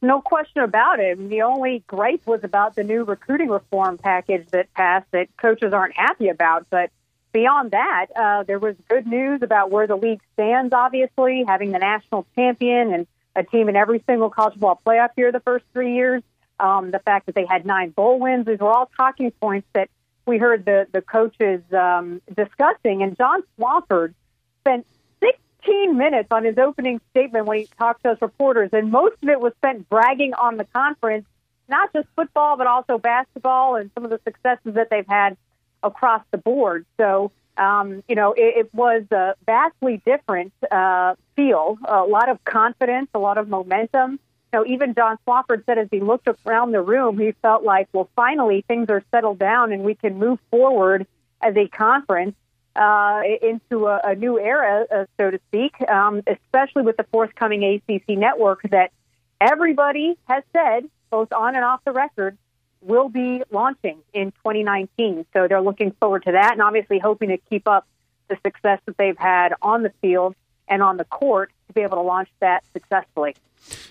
No 0.00 0.20
question 0.20 0.62
about 0.62 1.00
it. 1.00 1.28
The 1.28 1.42
only 1.42 1.82
gripe 1.86 2.24
was 2.24 2.44
about 2.44 2.76
the 2.76 2.84
new 2.84 3.02
recruiting 3.02 3.48
reform 3.48 3.98
package 3.98 4.46
that 4.50 4.72
passed 4.72 5.10
that 5.10 5.28
coaches 5.36 5.72
aren't 5.72 5.96
happy 5.96 6.28
about. 6.28 6.66
But 6.70 6.90
beyond 7.32 7.72
that, 7.72 8.06
uh, 8.14 8.44
there 8.44 8.60
was 8.60 8.76
good 8.88 9.08
news 9.08 9.42
about 9.42 9.72
where 9.72 9.88
the 9.88 9.96
league 9.96 10.20
stands, 10.34 10.72
obviously, 10.72 11.44
having 11.46 11.72
the 11.72 11.80
national 11.80 12.26
champion 12.36 12.94
and 12.94 13.06
a 13.34 13.42
team 13.42 13.68
in 13.68 13.74
every 13.74 14.02
single 14.06 14.30
college 14.30 14.54
football 14.54 14.80
playoff 14.86 15.10
here 15.16 15.32
the 15.32 15.40
first 15.40 15.64
three 15.72 15.94
years 15.94 16.22
um, 16.60 16.90
the 16.90 16.98
fact 16.98 17.26
that 17.26 17.34
they 17.34 17.46
had 17.46 17.64
nine 17.66 17.90
bowl 17.90 18.18
wins. 18.18 18.46
These 18.46 18.58
were 18.58 18.70
all 18.70 18.90
talking 18.96 19.30
points 19.30 19.68
that 19.74 19.88
we 20.26 20.38
heard 20.38 20.64
the, 20.64 20.86
the 20.92 21.00
coaches 21.00 21.62
um, 21.72 22.20
discussing. 22.34 23.02
And 23.02 23.16
John 23.16 23.42
Swofford 23.58 24.14
spent 24.60 24.86
16 25.20 25.96
minutes 25.96 26.28
on 26.30 26.44
his 26.44 26.58
opening 26.58 27.00
statement 27.10 27.46
when 27.46 27.58
he 27.58 27.68
talked 27.78 28.04
to 28.04 28.10
us 28.10 28.18
reporters, 28.20 28.70
and 28.72 28.90
most 28.90 29.16
of 29.22 29.28
it 29.28 29.40
was 29.40 29.52
spent 29.54 29.88
bragging 29.88 30.34
on 30.34 30.56
the 30.56 30.64
conference, 30.64 31.26
not 31.68 31.92
just 31.92 32.08
football, 32.14 32.56
but 32.56 32.66
also 32.66 32.98
basketball 32.98 33.76
and 33.76 33.90
some 33.94 34.04
of 34.04 34.10
the 34.10 34.20
successes 34.24 34.74
that 34.74 34.88
they've 34.90 35.08
had 35.08 35.36
across 35.82 36.22
the 36.30 36.38
board. 36.38 36.84
So, 36.98 37.32
um, 37.56 38.02
you 38.08 38.14
know, 38.14 38.32
it, 38.32 38.66
it 38.66 38.74
was 38.74 39.04
a 39.10 39.34
vastly 39.46 40.02
different 40.04 40.52
uh, 40.70 41.14
feel, 41.36 41.78
a 41.84 42.02
lot 42.02 42.28
of 42.28 42.44
confidence, 42.44 43.08
a 43.14 43.18
lot 43.18 43.38
of 43.38 43.48
momentum 43.48 44.18
you 44.52 44.58
know, 44.58 44.66
even 44.66 44.94
John 44.94 45.18
Swofford 45.26 45.64
said 45.66 45.78
as 45.78 45.88
he 45.90 46.00
looked 46.00 46.28
around 46.46 46.72
the 46.72 46.80
room, 46.80 47.18
he 47.18 47.32
felt 47.42 47.64
like, 47.64 47.88
well, 47.92 48.08
finally 48.16 48.64
things 48.66 48.88
are 48.88 49.02
settled 49.10 49.38
down 49.38 49.72
and 49.72 49.82
we 49.84 49.94
can 49.94 50.18
move 50.18 50.38
forward 50.50 51.06
as 51.42 51.56
a 51.56 51.68
conference 51.68 52.34
uh, 52.74 53.22
into 53.42 53.86
a, 53.86 54.00
a 54.04 54.14
new 54.14 54.38
era, 54.38 54.86
uh, 54.90 55.04
so 55.18 55.30
to 55.30 55.40
speak, 55.48 55.74
um, 55.90 56.22
especially 56.26 56.82
with 56.82 56.96
the 56.96 57.04
forthcoming 57.04 57.64
ACC 57.64 58.16
network 58.16 58.62
that 58.70 58.92
everybody 59.40 60.16
has 60.26 60.42
said, 60.52 60.88
both 61.10 61.32
on 61.32 61.56
and 61.56 61.64
off 61.64 61.80
the 61.84 61.92
record, 61.92 62.38
will 62.80 63.08
be 63.08 63.42
launching 63.50 63.98
in 64.12 64.30
2019. 64.30 65.26
So 65.32 65.48
they're 65.48 65.60
looking 65.60 65.90
forward 66.00 66.24
to 66.24 66.32
that 66.32 66.52
and 66.52 66.62
obviously 66.62 66.98
hoping 66.98 67.30
to 67.30 67.38
keep 67.50 67.66
up 67.66 67.86
the 68.28 68.36
success 68.44 68.80
that 68.86 68.96
they've 68.96 69.18
had 69.18 69.54
on 69.60 69.82
the 69.82 69.92
field 70.00 70.34
and 70.68 70.82
on 70.82 70.96
the 70.96 71.04
court 71.04 71.50
to 71.68 71.72
be 71.72 71.82
able 71.82 71.96
to 71.96 72.02
launch 72.02 72.28
that 72.40 72.64
successfully. 72.72 73.34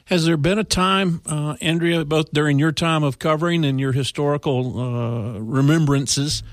Has 0.05 0.25
there 0.25 0.37
been 0.37 0.57
a 0.57 0.63
time, 0.63 1.21
uh, 1.25 1.55
Andrea, 1.61 2.05
both 2.05 2.31
during 2.31 2.57
your 2.57 2.71
time 2.71 3.03
of 3.03 3.19
covering 3.19 3.65
and 3.65 3.79
your 3.79 3.91
historical 3.91 4.79
uh, 4.79 5.39
remembrances, 5.39 6.43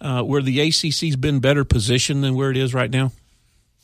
uh, 0.00 0.22
where 0.22 0.42
the 0.42 0.58
ACC's 0.58 1.16
been 1.16 1.38
better 1.38 1.64
positioned 1.64 2.24
than 2.24 2.34
where 2.34 2.50
it 2.50 2.56
is 2.56 2.74
right 2.74 2.90
now? 2.90 3.12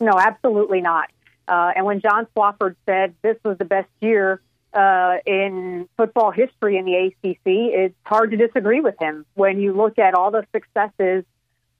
No, 0.00 0.12
absolutely 0.18 0.80
not. 0.80 1.10
Uh, 1.46 1.72
and 1.76 1.84
when 1.84 2.00
John 2.00 2.26
Swofford 2.36 2.76
said 2.86 3.14
this 3.22 3.36
was 3.44 3.58
the 3.58 3.64
best 3.64 3.88
year 4.00 4.40
uh, 4.72 5.16
in 5.26 5.88
football 5.96 6.30
history 6.30 6.76
in 6.76 6.84
the 6.84 6.94
ACC, 6.94 7.40
it's 7.44 7.94
hard 8.04 8.30
to 8.32 8.36
disagree 8.36 8.80
with 8.80 8.96
him 9.00 9.24
when 9.34 9.60
you 9.60 9.72
look 9.72 9.98
at 9.98 10.14
all 10.14 10.30
the 10.30 10.46
successes 10.52 11.24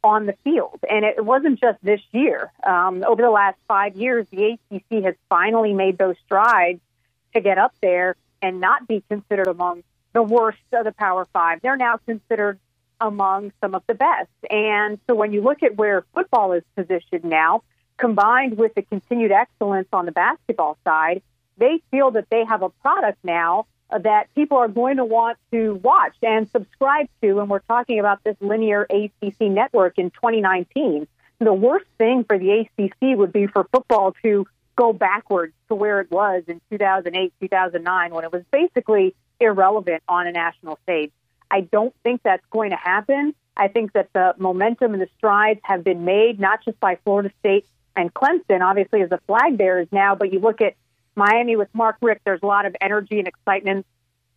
on 0.02 0.26
the 0.26 0.34
field. 0.44 0.78
And 0.88 1.04
it 1.04 1.24
wasn't 1.24 1.60
just 1.60 1.78
this 1.82 2.00
year. 2.12 2.52
Um, 2.64 3.04
over 3.06 3.22
the 3.22 3.30
last 3.30 3.56
five 3.66 3.96
years, 3.96 4.26
the 4.30 4.58
ACC 4.70 5.04
has 5.04 5.14
finally 5.28 5.72
made 5.72 5.98
those 5.98 6.16
strides 6.24 6.80
to 7.34 7.40
get 7.40 7.58
up 7.58 7.74
there 7.80 8.16
and 8.40 8.60
not 8.60 8.86
be 8.86 9.02
considered 9.08 9.48
among 9.48 9.82
the 10.12 10.22
worst 10.22 10.58
of 10.72 10.84
the 10.84 10.92
Power 10.92 11.26
Five. 11.32 11.60
They're 11.62 11.76
now 11.76 11.98
considered 12.06 12.58
among 13.00 13.52
some 13.60 13.74
of 13.74 13.82
the 13.86 13.94
best. 13.94 14.30
And 14.50 14.98
so 15.06 15.14
when 15.14 15.32
you 15.32 15.42
look 15.42 15.62
at 15.62 15.76
where 15.76 16.04
football 16.14 16.52
is 16.52 16.62
positioned 16.76 17.24
now, 17.24 17.62
combined 17.96 18.56
with 18.56 18.74
the 18.74 18.82
continued 18.82 19.32
excellence 19.32 19.88
on 19.92 20.06
the 20.06 20.12
basketball 20.12 20.78
side, 20.84 21.22
they 21.56 21.80
feel 21.90 22.12
that 22.12 22.26
they 22.30 22.44
have 22.44 22.62
a 22.62 22.68
product 22.68 23.18
now 23.22 23.66
Uh, 23.90 23.98
that 23.98 24.28
people 24.34 24.58
are 24.58 24.68
going 24.68 24.98
to 24.98 25.04
want 25.04 25.38
to 25.50 25.74
watch 25.76 26.14
and 26.22 26.46
subscribe 26.50 27.08
to. 27.22 27.40
And 27.40 27.48
we're 27.48 27.60
talking 27.60 27.98
about 27.98 28.22
this 28.22 28.36
linear 28.40 28.82
ACC 28.82 29.40
network 29.40 29.98
in 29.98 30.10
2019. 30.10 31.08
The 31.38 31.54
worst 31.54 31.86
thing 31.96 32.24
for 32.24 32.38
the 32.38 32.66
ACC 32.78 33.16
would 33.16 33.32
be 33.32 33.46
for 33.46 33.64
football 33.72 34.14
to 34.22 34.46
go 34.76 34.92
backwards 34.92 35.54
to 35.68 35.74
where 35.74 36.00
it 36.00 36.10
was 36.10 36.42
in 36.48 36.60
2008, 36.70 37.32
2009, 37.40 38.14
when 38.14 38.24
it 38.24 38.32
was 38.32 38.42
basically 38.50 39.14
irrelevant 39.40 40.02
on 40.06 40.26
a 40.26 40.32
national 40.32 40.78
stage. 40.82 41.10
I 41.50 41.62
don't 41.62 41.94
think 42.02 42.22
that's 42.22 42.44
going 42.50 42.70
to 42.70 42.76
happen. 42.76 43.34
I 43.56 43.68
think 43.68 43.92
that 43.94 44.12
the 44.12 44.34
momentum 44.38 44.92
and 44.92 45.02
the 45.02 45.08
strides 45.16 45.60
have 45.62 45.82
been 45.82 46.04
made, 46.04 46.38
not 46.38 46.64
just 46.64 46.78
by 46.78 46.96
Florida 47.04 47.30
State 47.40 47.66
and 47.96 48.12
Clemson, 48.14 48.60
obviously, 48.60 49.02
as 49.02 49.10
the 49.10 49.18
flag 49.26 49.58
bearers 49.58 49.88
now, 49.90 50.14
but 50.14 50.32
you 50.32 50.38
look 50.38 50.60
at 50.60 50.74
Miami 51.18 51.56
with 51.56 51.68
Mark 51.74 51.96
Richt, 52.00 52.22
there's 52.24 52.40
a 52.42 52.46
lot 52.46 52.64
of 52.64 52.74
energy 52.80 53.18
and 53.18 53.28
excitement. 53.28 53.84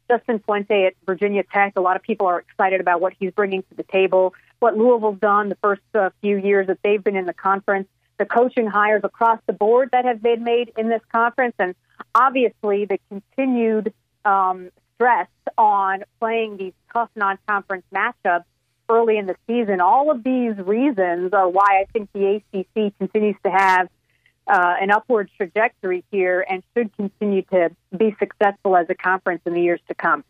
Justin 0.10 0.40
Fuente 0.40 0.88
at 0.88 0.94
Virginia 1.06 1.44
Tech, 1.44 1.74
a 1.78 1.82
lot 1.82 1.96
of 1.96 2.02
people 2.02 2.28
are 2.28 2.40
excited 2.40 2.82
about 2.82 3.00
what 3.00 3.14
he's 3.18 3.32
bringing 3.32 3.62
to 3.64 3.76
the 3.76 3.84
table, 3.84 4.34
what 4.60 4.76
Louisville's 4.76 5.20
done 5.20 5.48
the 5.48 5.58
first 5.62 5.82
uh, 5.96 6.10
few 6.20 6.38
years 6.38 6.68
that 6.68 6.80
they've 6.84 7.02
been 7.02 7.16
in 7.16 7.26
the 7.26 7.34
conference, 7.34 7.88
the 8.18 8.26
coaching 8.26 8.68
hires 8.68 9.02
across 9.06 9.40
the 9.48 9.54
board 9.54 9.90
that 9.94 10.04
have 10.04 10.22
been 10.22 10.44
made 10.44 10.74
in 10.78 10.90
this 10.90 11.02
conference, 11.14 11.56
and 11.60 11.76
obviously 12.14 12.86
the 12.86 13.00
continued 13.10 13.94
um, 14.26 14.70
stress 14.96 15.30
on 15.58 16.04
playing 16.20 16.58
these 16.58 16.74
tough 16.92 17.10
non-conference 17.16 17.86
matchups 17.96 18.44
early 18.90 19.18
in 19.18 19.26
the 19.26 19.36
season. 19.48 19.80
All 19.80 20.12
of 20.12 20.24
these 20.24 20.58
reasons 20.58 21.32
are 21.34 21.48
why 21.48 21.82
I 21.82 21.86
think 21.94 22.10
the 22.14 22.42
ACC 22.54 22.98
continues 23.00 23.38
to 23.44 23.50
have 23.50 23.88
uh, 24.48 24.76
an 24.82 24.92
upward 24.92 25.30
trajectory 25.38 26.04
here 26.12 26.46
and 26.48 26.64
should 26.76 26.96
continue 26.96 27.44
to 27.44 27.70
be 27.96 28.16
successful 28.20 28.76
as 28.76 28.88
a 28.90 28.96
conference 28.96 29.42
in 29.46 29.54
the 29.54 29.62
years 29.62 29.80
to 29.88 29.96
come. 29.96 30.24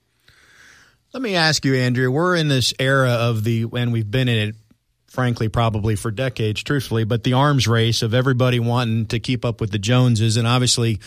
Let 1.13 1.21
me 1.21 1.35
ask 1.35 1.65
you, 1.65 1.75
Andrea. 1.75 2.09
We're 2.09 2.35
in 2.35 2.47
this 2.47 2.73
era 2.79 3.11
of 3.11 3.43
the, 3.43 3.65
and 3.73 3.91
we've 3.91 4.09
been 4.09 4.29
in 4.29 4.49
it, 4.49 4.55
frankly, 5.07 5.49
probably 5.49 5.97
for 5.97 6.09
decades, 6.09 6.63
truthfully, 6.63 7.03
but 7.03 7.23
the 7.23 7.33
arms 7.33 7.67
race 7.67 8.01
of 8.01 8.13
everybody 8.13 8.59
wanting 8.61 9.07
to 9.07 9.19
keep 9.19 9.43
up 9.43 9.59
with 9.59 9.71
the 9.71 9.79
Joneses. 9.79 10.37
And 10.37 10.47
obviously, 10.47 10.99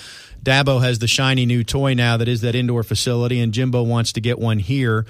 Dabo 0.43 0.83
has 0.83 0.99
the 0.99 1.07
shiny 1.07 1.47
new 1.47 1.65
toy 1.65 1.95
now 1.95 2.19
that 2.19 2.29
is 2.29 2.43
that 2.43 2.55
indoor 2.55 2.83
facility, 2.83 3.41
and 3.41 3.55
Jimbo 3.55 3.83
wants 3.83 4.13
to 4.13 4.21
get 4.21 4.39
one 4.39 4.59
here. 4.59 5.07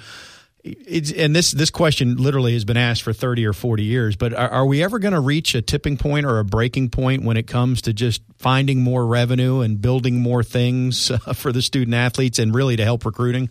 It's, 0.66 1.12
and 1.12 1.36
this 1.36 1.52
this 1.52 1.68
question 1.68 2.16
literally 2.16 2.54
has 2.54 2.64
been 2.64 2.78
asked 2.78 3.02
for 3.02 3.12
30 3.12 3.44
or 3.44 3.52
40 3.52 3.82
years 3.82 4.16
but 4.16 4.32
are, 4.32 4.48
are 4.48 4.66
we 4.66 4.82
ever 4.82 4.98
going 4.98 5.12
to 5.12 5.20
reach 5.20 5.54
a 5.54 5.60
tipping 5.60 5.98
point 5.98 6.24
or 6.24 6.38
a 6.38 6.44
breaking 6.44 6.88
point 6.88 7.22
when 7.22 7.36
it 7.36 7.46
comes 7.46 7.82
to 7.82 7.92
just 7.92 8.22
finding 8.38 8.82
more 8.82 9.06
revenue 9.06 9.60
and 9.60 9.82
building 9.82 10.22
more 10.22 10.42
things 10.42 11.10
uh, 11.10 11.18
for 11.34 11.52
the 11.52 11.60
student 11.60 11.94
athletes 11.94 12.38
and 12.38 12.54
really 12.54 12.76
to 12.76 12.84
help 12.84 13.04
recruiting? 13.04 13.50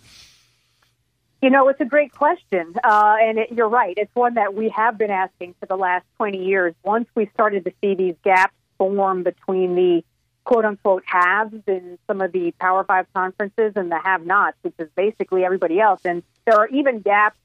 You 1.44 1.52
know 1.52 1.68
it's 1.68 1.82
a 1.82 1.86
great 1.86 2.12
question 2.12 2.74
uh, 2.84 3.16
and 3.22 3.38
it, 3.38 3.52
you're 3.52 3.70
right. 3.70 3.94
It's 3.96 4.16
one 4.16 4.34
that 4.34 4.56
we 4.56 4.70
have 4.70 4.98
been 4.98 5.12
asking 5.12 5.54
for 5.60 5.68
the 5.68 5.78
last 5.78 6.06
20 6.18 6.44
years. 6.44 6.74
Once 6.84 7.08
we 7.14 7.30
started 7.36 7.66
to 7.66 7.74
see 7.80 7.94
these 7.94 8.16
gaps 8.24 8.56
form 8.80 9.22
between 9.22 9.76
the 9.76 10.04
quote 10.44 10.66
unquote 10.66 11.04
haves 11.06 11.54
in 11.68 11.98
some 12.08 12.22
of 12.22 12.32
the 12.32 12.52
Power 12.60 12.84
Five 12.84 13.08
conferences 13.14 13.74
and 13.76 13.92
the 13.92 14.00
have 14.00 14.26
nots, 14.26 14.58
which 14.62 14.76
is 14.80 14.90
basically 14.96 15.44
everybody 15.44 15.80
else. 15.80 16.02
And 16.06 16.24
there 16.46 16.58
are 16.58 16.68
even 16.68 17.00
gaps 17.00 17.38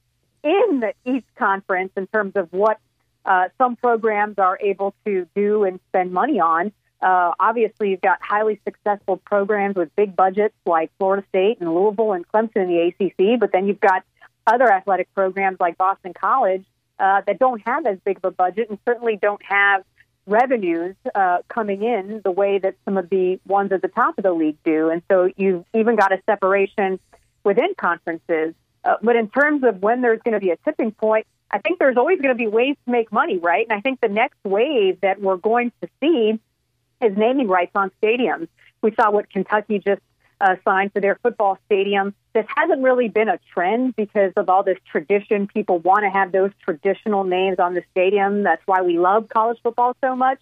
in 0.42 0.80
the 0.80 0.92
East 1.04 1.26
Conference 1.36 1.92
in 1.96 2.06
terms 2.08 2.32
of 2.36 2.52
what 2.52 2.78
uh, 3.24 3.48
some 3.58 3.76
programs 3.76 4.38
are 4.38 4.58
able 4.60 4.94
to 5.04 5.26
do 5.34 5.64
and 5.64 5.80
spend 5.88 6.12
money 6.12 6.40
on. 6.40 6.72
Uh, 7.00 7.32
obviously, 7.38 7.90
you've 7.90 8.00
got 8.00 8.18
highly 8.20 8.60
successful 8.64 9.16
programs 9.18 9.76
with 9.76 9.94
big 9.94 10.16
budgets 10.16 10.54
like 10.66 10.90
Florida 10.98 11.24
State 11.28 11.58
and 11.60 11.72
Louisville 11.72 12.12
and 12.12 12.26
Clemson 12.26 12.56
in 12.56 12.68
the 12.68 13.06
ACC, 13.06 13.38
but 13.38 13.52
then 13.52 13.68
you've 13.68 13.80
got 13.80 14.02
other 14.46 14.72
athletic 14.72 15.14
programs 15.14 15.58
like 15.60 15.78
Boston 15.78 16.14
College 16.14 16.64
uh, 16.98 17.20
that 17.26 17.38
don't 17.38 17.60
have 17.66 17.86
as 17.86 17.98
big 18.04 18.16
of 18.16 18.24
a 18.24 18.30
budget 18.30 18.70
and 18.70 18.78
certainly 18.84 19.16
don't 19.16 19.42
have 19.44 19.84
revenues 20.28 20.94
uh, 21.14 21.38
coming 21.48 21.82
in 21.82 22.20
the 22.22 22.30
way 22.30 22.58
that 22.58 22.74
some 22.84 22.96
of 22.96 23.08
the 23.08 23.40
ones 23.46 23.72
at 23.72 23.82
the 23.82 23.88
top 23.88 24.18
of 24.18 24.24
the 24.24 24.32
league 24.32 24.58
do. 24.64 24.90
And 24.90 25.02
so 25.10 25.30
you've 25.36 25.64
even 25.74 25.96
got 25.96 26.12
a 26.12 26.20
separation 26.26 27.00
within 27.44 27.74
conferences. 27.76 28.54
Uh, 28.84 28.94
but 29.02 29.16
in 29.16 29.28
terms 29.28 29.64
of 29.64 29.82
when 29.82 30.02
there's 30.02 30.20
going 30.22 30.34
to 30.34 30.40
be 30.40 30.50
a 30.50 30.56
tipping 30.64 30.92
point, 30.92 31.26
I 31.50 31.58
think 31.58 31.78
there's 31.78 31.96
always 31.96 32.20
going 32.20 32.36
to 32.36 32.38
be 32.38 32.46
ways 32.46 32.76
to 32.84 32.92
make 32.92 33.10
money, 33.10 33.38
right? 33.38 33.66
And 33.68 33.76
I 33.76 33.80
think 33.80 34.00
the 34.00 34.08
next 34.08 34.36
wave 34.44 35.00
that 35.00 35.20
we're 35.20 35.36
going 35.36 35.72
to 35.82 35.88
see 36.00 36.38
is 37.00 37.16
naming 37.16 37.48
rights 37.48 37.72
on 37.74 37.90
stadiums. 38.02 38.48
We 38.82 38.94
saw 38.94 39.10
what 39.10 39.30
Kentucky 39.30 39.78
just 39.78 40.02
uh, 40.40 40.56
signed 40.64 40.92
for 40.92 41.00
their 41.00 41.16
football 41.16 41.58
stadium. 41.66 42.14
This 42.32 42.46
hasn't 42.56 42.82
really 42.82 43.08
been 43.08 43.28
a 43.28 43.38
trend 43.52 43.96
because 43.96 44.32
of 44.36 44.48
all 44.48 44.62
this 44.62 44.78
tradition. 44.90 45.46
People 45.46 45.78
want 45.78 46.04
to 46.04 46.10
have 46.10 46.32
those 46.32 46.52
traditional 46.62 47.24
names 47.24 47.58
on 47.58 47.74
the 47.74 47.82
stadium. 47.90 48.42
That's 48.44 48.62
why 48.66 48.82
we 48.82 48.98
love 48.98 49.28
college 49.28 49.58
football 49.62 49.96
so 50.00 50.14
much. 50.14 50.38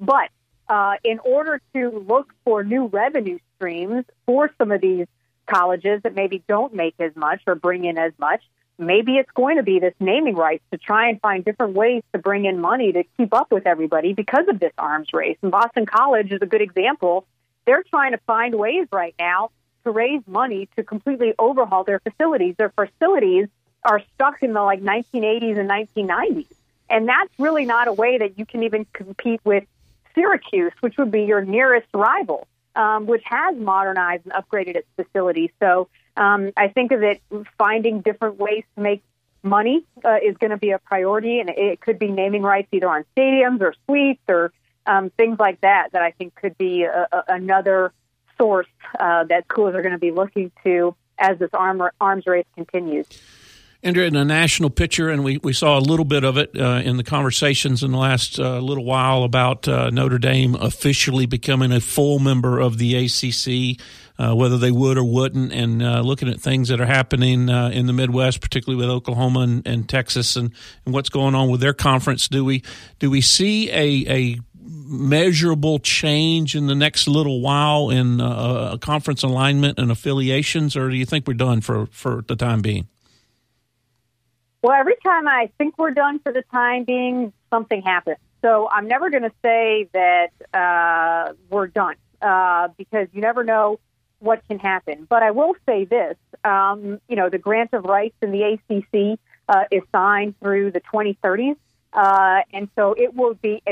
But 0.00 0.30
uh, 0.68 0.94
in 1.04 1.18
order 1.20 1.60
to 1.74 2.04
look 2.06 2.32
for 2.44 2.64
new 2.64 2.86
revenue 2.86 3.38
streams 3.56 4.04
for 4.26 4.50
some 4.58 4.72
of 4.72 4.80
these 4.80 5.06
colleges 5.46 6.02
that 6.02 6.14
maybe 6.14 6.42
don't 6.48 6.74
make 6.74 6.94
as 6.98 7.14
much 7.16 7.40
or 7.46 7.54
bring 7.54 7.84
in 7.84 7.96
as 7.98 8.12
much, 8.18 8.42
maybe 8.78 9.16
it's 9.16 9.30
going 9.32 9.56
to 9.56 9.62
be 9.62 9.78
this 9.78 9.94
naming 9.98 10.34
rights 10.34 10.62
to 10.70 10.78
try 10.78 11.08
and 11.08 11.20
find 11.20 11.44
different 11.44 11.74
ways 11.74 12.02
to 12.12 12.18
bring 12.18 12.44
in 12.44 12.60
money 12.60 12.92
to 12.92 13.04
keep 13.16 13.32
up 13.32 13.50
with 13.50 13.66
everybody 13.66 14.12
because 14.12 14.46
of 14.48 14.60
this 14.60 14.72
arms 14.78 15.08
race. 15.12 15.38
And 15.42 15.50
Boston 15.50 15.86
College 15.86 16.30
is 16.30 16.40
a 16.42 16.46
good 16.46 16.62
example 16.62 17.26
they're 17.68 17.84
trying 17.84 18.12
to 18.12 18.18
find 18.26 18.54
ways 18.54 18.88
right 18.90 19.14
now 19.18 19.50
to 19.84 19.90
raise 19.90 20.22
money 20.26 20.70
to 20.76 20.82
completely 20.82 21.34
overhaul 21.38 21.84
their 21.84 22.00
facilities. 22.00 22.54
Their 22.56 22.70
facilities 22.70 23.48
are 23.84 24.02
stuck 24.14 24.42
in 24.42 24.54
the 24.54 24.62
like 24.62 24.80
1980s 24.80 25.58
and 25.58 25.68
1990s. 25.68 26.46
And 26.88 27.06
that's 27.06 27.30
really 27.38 27.66
not 27.66 27.86
a 27.86 27.92
way 27.92 28.16
that 28.16 28.38
you 28.38 28.46
can 28.46 28.62
even 28.62 28.86
compete 28.94 29.40
with 29.44 29.64
Syracuse, 30.14 30.72
which 30.80 30.96
would 30.96 31.10
be 31.10 31.24
your 31.24 31.42
nearest 31.42 31.88
rival, 31.92 32.48
um, 32.74 33.04
which 33.04 33.22
has 33.26 33.54
modernized 33.54 34.24
and 34.24 34.32
upgraded 34.32 34.76
its 34.76 34.88
facilities. 34.96 35.50
So 35.60 35.88
um, 36.16 36.52
I 36.56 36.68
think 36.68 36.92
of 36.92 37.02
it 37.02 37.20
finding 37.58 38.00
different 38.00 38.38
ways 38.38 38.64
to 38.76 38.80
make 38.80 39.02
money 39.42 39.84
uh, 40.02 40.16
is 40.24 40.38
going 40.38 40.52
to 40.52 40.56
be 40.56 40.70
a 40.70 40.78
priority, 40.78 41.40
and 41.40 41.50
it 41.50 41.82
could 41.82 41.98
be 41.98 42.08
naming 42.08 42.42
rights 42.42 42.68
either 42.72 42.88
on 42.88 43.04
stadiums 43.14 43.60
or 43.60 43.74
suites 43.86 44.22
or 44.26 44.52
um, 44.88 45.10
things 45.10 45.38
like 45.38 45.60
that 45.60 45.90
that 45.92 46.02
I 46.02 46.12
think 46.12 46.34
could 46.34 46.56
be 46.58 46.82
a, 46.84 47.06
a, 47.12 47.24
another 47.28 47.92
source 48.38 48.66
uh, 48.98 49.24
that 49.24 49.44
schools 49.50 49.74
are 49.74 49.82
going 49.82 49.92
to 49.92 49.98
be 49.98 50.10
looking 50.10 50.50
to 50.64 50.94
as 51.18 51.38
this 51.38 51.50
arm, 51.52 51.82
arms 52.00 52.26
race 52.26 52.46
continues. 52.54 53.06
Andrea, 53.80 54.08
in 54.08 54.16
a 54.16 54.24
national 54.24 54.70
picture, 54.70 55.08
and 55.08 55.22
we, 55.22 55.38
we 55.38 55.52
saw 55.52 55.78
a 55.78 55.80
little 55.80 56.04
bit 56.04 56.24
of 56.24 56.36
it 56.36 56.50
uh, 56.58 56.82
in 56.84 56.96
the 56.96 57.04
conversations 57.04 57.84
in 57.84 57.92
the 57.92 57.98
last 57.98 58.40
uh, 58.40 58.58
little 58.58 58.84
while 58.84 59.22
about 59.22 59.68
uh, 59.68 59.90
Notre 59.90 60.18
Dame 60.18 60.56
officially 60.56 61.26
becoming 61.26 61.70
a 61.70 61.80
full 61.80 62.18
member 62.18 62.58
of 62.58 62.78
the 62.78 62.96
ACC, 62.96 63.80
uh, 64.18 64.34
whether 64.34 64.58
they 64.58 64.72
would 64.72 64.98
or 64.98 65.04
wouldn't, 65.04 65.52
and 65.52 65.80
uh, 65.80 66.00
looking 66.00 66.28
at 66.28 66.40
things 66.40 66.70
that 66.70 66.80
are 66.80 66.86
happening 66.86 67.48
uh, 67.48 67.68
in 67.68 67.86
the 67.86 67.92
Midwest, 67.92 68.40
particularly 68.40 68.84
with 68.84 68.90
Oklahoma 68.90 69.40
and, 69.40 69.64
and 69.64 69.88
Texas, 69.88 70.34
and, 70.34 70.52
and, 70.84 70.92
what's 70.92 71.08
going 71.08 71.36
on 71.36 71.48
with 71.48 71.60
their 71.60 71.74
conference. 71.74 72.26
Do 72.26 72.44
we 72.44 72.64
do 72.98 73.10
we 73.12 73.20
see 73.20 73.70
a, 73.70 74.12
a 74.12 74.40
measurable 74.88 75.78
change 75.78 76.54
in 76.54 76.66
the 76.66 76.74
next 76.74 77.06
little 77.06 77.40
while 77.40 77.90
in 77.90 78.20
uh, 78.20 78.76
conference 78.80 79.22
alignment 79.22 79.78
and 79.78 79.90
affiliations, 79.90 80.76
or 80.76 80.88
do 80.88 80.96
you 80.96 81.04
think 81.04 81.26
we're 81.26 81.34
done 81.34 81.60
for, 81.60 81.86
for 81.86 82.22
the 82.26 82.36
time 82.36 82.60
being? 82.62 82.88
Well, 84.62 84.72
every 84.72 84.96
time 85.04 85.28
I 85.28 85.50
think 85.58 85.78
we're 85.78 85.92
done 85.92 86.18
for 86.18 86.32
the 86.32 86.42
time 86.50 86.84
being, 86.84 87.32
something 87.50 87.82
happens. 87.82 88.18
So 88.42 88.68
I'm 88.70 88.88
never 88.88 89.10
going 89.10 89.22
to 89.22 89.32
say 89.42 89.88
that 89.92 90.30
uh, 90.52 91.34
we're 91.48 91.66
done 91.68 91.96
uh, 92.22 92.68
because 92.76 93.08
you 93.12 93.20
never 93.20 93.44
know 93.44 93.78
what 94.20 94.42
can 94.48 94.58
happen. 94.58 95.06
But 95.08 95.22
I 95.22 95.30
will 95.30 95.54
say 95.66 95.84
this: 95.84 96.16
um, 96.44 97.00
you 97.08 97.16
know, 97.16 97.28
the 97.28 97.38
grant 97.38 97.72
of 97.72 97.84
rights 97.84 98.16
in 98.22 98.32
the 98.32 98.42
ACC 98.42 99.18
uh, 99.48 99.64
is 99.70 99.82
signed 99.92 100.38
through 100.40 100.72
the 100.72 100.80
2030s, 100.80 101.56
uh, 101.92 102.42
and 102.52 102.68
so 102.76 102.94
it 102.94 103.14
will 103.14 103.34
be 103.34 103.62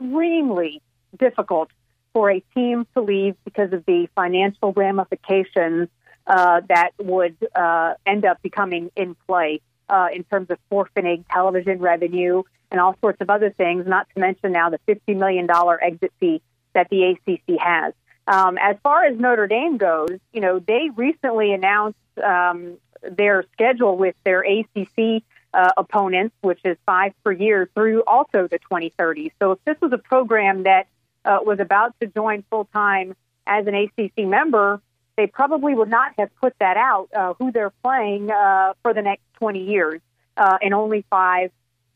extremely 0.00 0.82
difficult 1.18 1.70
for 2.12 2.30
a 2.30 2.40
team 2.54 2.86
to 2.94 3.02
leave 3.02 3.36
because 3.44 3.72
of 3.72 3.84
the 3.86 4.08
financial 4.14 4.72
ramifications 4.72 5.88
uh, 6.26 6.60
that 6.68 6.90
would 6.98 7.36
uh, 7.54 7.94
end 8.06 8.24
up 8.24 8.40
becoming 8.42 8.90
in 8.96 9.14
play 9.26 9.60
uh, 9.88 10.08
in 10.12 10.24
terms 10.24 10.50
of 10.50 10.58
forfeiting 10.68 11.24
television 11.30 11.78
revenue 11.78 12.42
and 12.70 12.80
all 12.80 12.96
sorts 13.00 13.20
of 13.20 13.30
other 13.30 13.50
things, 13.50 13.86
not 13.86 14.08
to 14.14 14.20
mention 14.20 14.52
now 14.52 14.70
the 14.70 14.80
$50 14.88 15.16
million 15.16 15.48
exit 15.82 16.12
fee 16.18 16.42
that 16.74 16.88
the 16.90 17.04
ACC 17.04 17.60
has. 17.60 17.94
Um, 18.26 18.58
as 18.60 18.76
far 18.82 19.04
as 19.04 19.18
Notre 19.18 19.46
Dame 19.46 19.76
goes, 19.76 20.18
you 20.32 20.40
know, 20.40 20.58
they 20.58 20.90
recently 20.94 21.52
announced 21.52 21.98
um, 22.22 22.78
their 23.02 23.44
schedule 23.52 23.96
with 23.96 24.16
their 24.24 24.42
ACC 24.42 25.22
uh, 25.56 25.70
opponents, 25.76 26.36
which 26.42 26.60
is 26.64 26.76
five 26.84 27.12
per 27.24 27.32
year 27.32 27.68
through 27.74 28.02
also 28.06 28.46
the 28.46 28.58
2030s. 28.70 29.32
So 29.40 29.52
if 29.52 29.58
this 29.64 29.76
was 29.80 29.92
a 29.92 29.98
program 29.98 30.64
that 30.64 30.86
uh, 31.24 31.38
was 31.42 31.58
about 31.60 31.94
to 32.00 32.06
join 32.06 32.44
full 32.50 32.66
time 32.66 33.16
as 33.46 33.66
an 33.66 33.74
ACC 33.74 34.26
member, 34.26 34.82
they 35.16 35.26
probably 35.26 35.74
would 35.74 35.88
not 35.88 36.12
have 36.18 36.28
put 36.42 36.52
that 36.60 36.76
out, 36.76 37.08
uh, 37.16 37.32
who 37.38 37.50
they're 37.50 37.72
playing 37.82 38.30
uh, 38.30 38.74
for 38.82 38.92
the 38.92 39.00
next 39.00 39.22
20 39.38 39.64
years, 39.64 40.00
uh, 40.36 40.58
and 40.60 40.74
only 40.74 41.04
five 41.08 41.50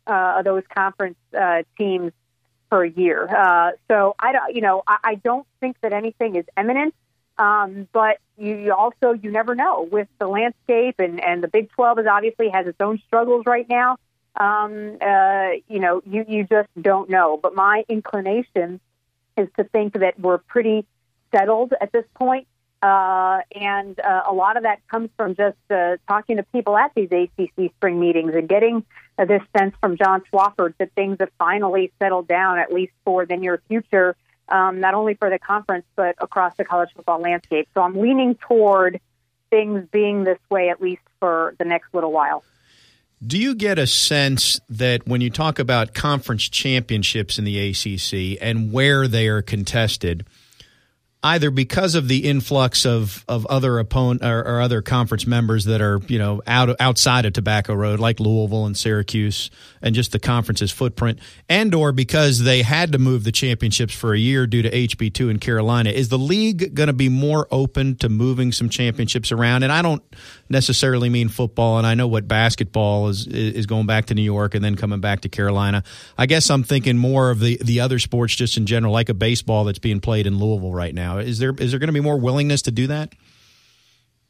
uh, 0.07 0.37
of 0.39 0.45
those 0.45 0.63
conference 0.75 1.19
uh, 1.39 1.63
teams 1.77 2.13
per 2.71 2.85
year. 2.85 3.29
Uh, 3.29 3.73
so 3.89 4.15
I 4.19 4.33
don't, 4.33 4.55
you 4.55 4.63
know, 4.63 4.83
I, 4.87 4.97
I 5.05 5.15
don't 5.17 5.47
think 5.61 5.77
that 5.83 5.93
anything 5.93 6.37
is 6.37 6.47
imminent. 6.57 6.95
Um, 7.39 7.89
but 7.93 8.19
you, 8.37 8.57
you 8.57 8.75
also 8.75 9.13
you 9.13 9.31
never 9.31 9.55
know 9.55 9.89
with 9.91 10.09
the 10.19 10.27
landscape 10.27 10.97
and 10.99 11.23
and 11.23 11.43
the 11.43 11.49
Big 11.49 11.71
12 11.71 12.01
is 12.01 12.07
obviously 12.07 12.49
has 12.51 12.67
its 12.67 12.81
own 12.81 13.01
struggles 13.07 13.45
right 13.47 13.69
now. 13.69 13.97
Um, 14.37 14.99
uh, 15.01 15.51
you 15.69 15.81
know, 15.81 16.03
you 16.07 16.25
you 16.29 16.45
just 16.45 16.69
don't 16.81 17.09
know. 17.09 17.39
But 17.43 17.55
my 17.55 17.85
inclination 17.89 18.81
is 19.37 19.49
to 19.57 19.65
think 19.65 19.95
that 19.95 20.19
we're 20.19 20.39
pretty 20.39 20.87
settled 21.35 21.73
at 21.81 21.93
this 21.93 22.05
point. 22.15 22.47
Uh, 22.83 23.41
and 23.55 24.01
uh, 24.01 24.23
a 24.27 24.33
lot 24.33 24.57
of 24.57 24.63
that 24.63 24.79
comes 24.89 25.11
from 25.17 25.35
just 25.35 25.59
uh, 25.71 25.97
talking 26.09 26.37
to 26.39 26.43
people 26.45 26.79
at 26.79 26.91
these 26.95 27.11
ACC 27.13 27.73
spring 27.77 28.01
meetings 28.01 28.33
and 28.35 28.49
getting 28.49 28.85
this 29.19 29.43
sense 29.57 29.75
from 29.81 29.99
John 29.99 30.23
Swofford 30.33 30.75
that 30.79 30.93
things 30.95 31.19
have 31.21 31.29
finally 31.39 31.93
settled 31.99 32.27
down, 32.27 32.59
at 32.59 32.73
least 32.73 32.93
for 33.05 33.27
the 33.27 33.37
near 33.37 33.61
future, 33.69 34.17
um, 34.51 34.81
not 34.81 34.95
only 34.95 35.15
for 35.15 35.31
the 35.31 35.39
conference, 35.39 35.87
but 35.97 36.17
across 36.19 36.57
the 36.57 36.65
college 36.65 36.91
football 36.95 37.21
landscape. 37.21 37.69
So 37.75 37.83
I'm 37.83 37.99
leaning 37.99 38.35
toward 38.35 39.01
things 39.51 39.87
being 39.91 40.25
this 40.25 40.39
way, 40.51 40.71
at 40.71 40.81
least 40.81 41.03
for 41.19 41.55
the 41.59 41.65
next 41.65 41.93
little 41.95 42.13
while. 42.13 42.45
Do 43.27 43.39
you 43.39 43.55
get 43.55 43.79
a 43.79 43.87
sense 43.87 44.61
that 44.71 45.07
when 45.07 45.21
you 45.21 45.29
talk 45.29 45.59
about 45.59 45.93
conference 45.93 46.49
championships 46.49 47.39
in 47.39 47.45
the 47.45 47.71
ACC 47.71 48.39
and 48.41 48.73
where 48.73 49.09
they 49.09 49.29
are 49.29 49.43
contested– 49.43 50.27
either 51.23 51.51
because 51.51 51.95
of 51.95 52.09
the 52.09 52.27
influx 52.27 52.87
of, 52.87 53.25
of 53.29 53.45
other 53.47 53.79
opponent 53.79 54.25
or, 54.25 54.41
or, 54.41 54.61
other 54.61 54.81
conference 54.81 55.27
members 55.27 55.67
that 55.67 55.83
are 55.83 56.01
you 56.09 56.19
know 56.19 56.43
out 56.47 56.75
outside 56.81 57.27
of 57.27 57.33
Tobacco 57.33 57.75
Road, 57.75 58.01
like 58.01 58.21
Louisville 58.21 58.67
and 58.67 58.77
Syracuse, 58.77 59.51
and 59.83 59.95
just 59.95 60.13
the 60.13 60.19
conference's 60.19 60.71
footprint, 60.71 61.19
and 61.49 61.75
or 61.75 61.93
because 61.93 62.41
they 62.43 62.63
had 62.63 62.93
to 62.93 62.99
move 62.99 63.25
the 63.25 63.33
championships 63.33 63.95
for 63.95 64.15
a 64.15 64.19
year 64.19 64.47
due 64.47 64.63
to 64.63 64.71
HB 64.71 65.13
two 65.13 65.29
in 65.29 65.39
Carolina. 65.39 65.91
Is 65.91 66.09
the 66.09 66.19
league 66.19 66.75
going 66.75 66.87
to 66.87 66.95
be 66.95 67.09
more 67.09 67.47
open 67.51 67.97
to 67.97 68.09
moving 68.09 68.53
some 68.53 68.71
championships 68.71 69.31
around? 69.31 69.63
And 69.63 69.73
I 69.73 69.83
don't 69.83 70.03
necessarily 70.49 71.11
mean 71.11 71.29
football, 71.29 71.77
and 71.79 71.87
I 71.87 71.95
know 71.95 72.09
what 72.09 72.29
basketball 72.29 73.09
is 73.09 73.27
is 73.27 73.67
going 73.67 73.87
back 73.87 74.07
to 74.07 74.15
New 74.15 74.23
York 74.23 74.55
and 74.55 74.65
then 74.65 74.75
coming 74.75 75.01
back 75.01 75.21
to 75.23 75.29
Carolina. 75.29 75.83
I 76.17 76.25
guess 76.27 76.49
I'm 76.49 76.63
thinking 76.63 76.97
more 76.97 77.31
of 77.31 77.41
the 77.41 77.59
the 77.63 77.81
other 77.81 77.99
sports 77.99 78.35
just 78.35 78.57
in 78.57 78.65
general, 78.65 78.93
like 78.93 79.11
a 79.11 79.15
baseball 79.15 79.65
that's 79.65 79.79
being 79.79 80.01
played 80.01 80.27
in 80.27 80.39
Louisville 80.39 80.73
right 80.73 80.95
now 80.95 81.10
now. 81.11 81.19
Is 81.19 81.39
there 81.39 81.55
is 81.59 81.71
there 81.71 81.81
going 81.81 81.89
to 81.89 81.93
be 81.93 82.01
more 82.01 82.19
willingness 82.19 82.63
to 82.63 82.71
do 82.71 82.87
that? 82.89 83.13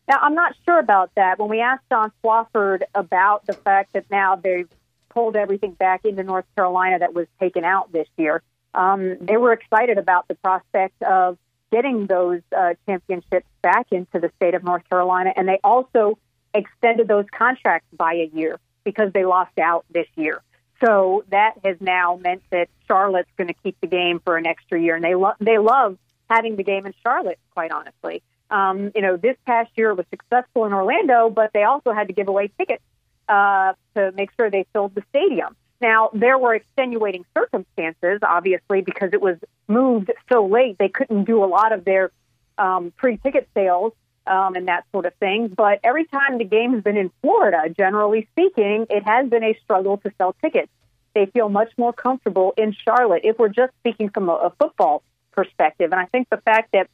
Now, 0.08 0.18
I'm 0.20 0.34
not 0.34 0.54
sure 0.64 0.78
about 0.78 1.12
that. 1.14 1.38
When 1.38 1.48
we 1.48 1.60
asked 1.60 1.84
John 1.88 2.10
Swofford 2.22 2.82
about 2.94 3.46
the 3.46 3.52
fact 3.52 3.92
that 3.92 4.10
now 4.10 4.34
they've 4.36 4.68
pulled 5.08 5.36
everything 5.36 5.72
back 5.72 6.04
into 6.04 6.24
North 6.24 6.46
Carolina 6.56 6.98
that 6.98 7.14
was 7.14 7.26
taken 7.38 7.64
out 7.64 7.92
this 7.92 8.08
year, 8.16 8.42
um, 8.74 9.18
they 9.20 9.36
were 9.36 9.52
excited 9.52 9.98
about 9.98 10.26
the 10.26 10.34
prospect 10.34 11.00
of 11.02 11.38
getting 11.70 12.06
those 12.06 12.40
uh, 12.56 12.74
championships 12.86 13.46
back 13.62 13.86
into 13.92 14.18
the 14.18 14.32
state 14.36 14.54
of 14.54 14.64
North 14.64 14.88
Carolina, 14.88 15.32
and 15.36 15.46
they 15.46 15.60
also 15.62 16.18
extended 16.52 17.06
those 17.06 17.26
contracts 17.36 17.86
by 17.96 18.14
a 18.14 18.36
year 18.36 18.58
because 18.82 19.12
they 19.12 19.24
lost 19.24 19.56
out 19.60 19.84
this 19.90 20.08
year. 20.16 20.42
So 20.84 21.24
that 21.28 21.54
has 21.64 21.76
now 21.80 22.18
meant 22.20 22.42
that 22.50 22.68
Charlotte's 22.88 23.30
going 23.36 23.48
to 23.48 23.54
keep 23.54 23.76
the 23.80 23.86
game 23.86 24.20
for 24.24 24.36
an 24.36 24.46
extra 24.46 24.80
year, 24.80 24.96
and 24.96 25.04
they 25.04 25.14
lo- 25.14 25.34
they 25.38 25.58
love 25.58 25.98
having 26.30 26.56
the 26.56 26.62
game 26.62 26.86
in 26.86 26.94
Charlotte, 27.02 27.38
quite 27.52 27.72
honestly. 27.72 28.22
Um, 28.50 28.92
you 28.94 29.02
know, 29.02 29.16
this 29.16 29.36
past 29.46 29.70
year 29.76 29.94
was 29.94 30.06
successful 30.10 30.64
in 30.64 30.72
Orlando, 30.72 31.30
but 31.30 31.52
they 31.52 31.64
also 31.64 31.92
had 31.92 32.08
to 32.08 32.14
give 32.14 32.28
away 32.28 32.50
tickets 32.58 32.82
uh, 33.28 33.74
to 33.94 34.12
make 34.12 34.30
sure 34.36 34.50
they 34.50 34.66
filled 34.72 34.94
the 34.94 35.02
stadium. 35.10 35.56
Now, 35.80 36.10
there 36.12 36.36
were 36.36 36.54
extenuating 36.54 37.24
circumstances, 37.36 38.20
obviously, 38.22 38.82
because 38.82 39.10
it 39.12 39.20
was 39.20 39.36
moved 39.66 40.12
so 40.30 40.46
late. 40.46 40.76
They 40.78 40.88
couldn't 40.88 41.24
do 41.24 41.42
a 41.42 41.46
lot 41.46 41.72
of 41.72 41.84
their 41.84 42.10
um, 42.58 42.92
pre 42.96 43.16
ticket 43.16 43.48
sales 43.54 43.92
um, 44.26 44.56
and 44.56 44.68
that 44.68 44.84
sort 44.92 45.06
of 45.06 45.14
thing. 45.14 45.48
But 45.48 45.80
every 45.82 46.04
time 46.06 46.38
the 46.38 46.44
game 46.44 46.74
has 46.74 46.82
been 46.82 46.98
in 46.98 47.10
Florida, 47.22 47.72
generally 47.74 48.28
speaking, 48.32 48.86
it 48.90 49.04
has 49.04 49.30
been 49.30 49.44
a 49.44 49.58
struggle 49.64 49.96
to 49.98 50.12
sell 50.18 50.34
tickets. 50.42 50.70
They 51.14 51.26
feel 51.26 51.48
much 51.48 51.72
more 51.78 51.92
comfortable 51.92 52.52
in 52.56 52.72
Charlotte. 52.84 53.22
If 53.24 53.38
we're 53.38 53.48
just 53.48 53.72
speaking 53.80 54.10
from 54.10 54.28
a, 54.28 54.34
a 54.34 54.50
football 54.60 55.02
perspective. 55.32 55.92
And 55.92 56.00
I 56.00 56.06
think 56.06 56.28
the 56.30 56.38
fact 56.38 56.72
that 56.72 56.88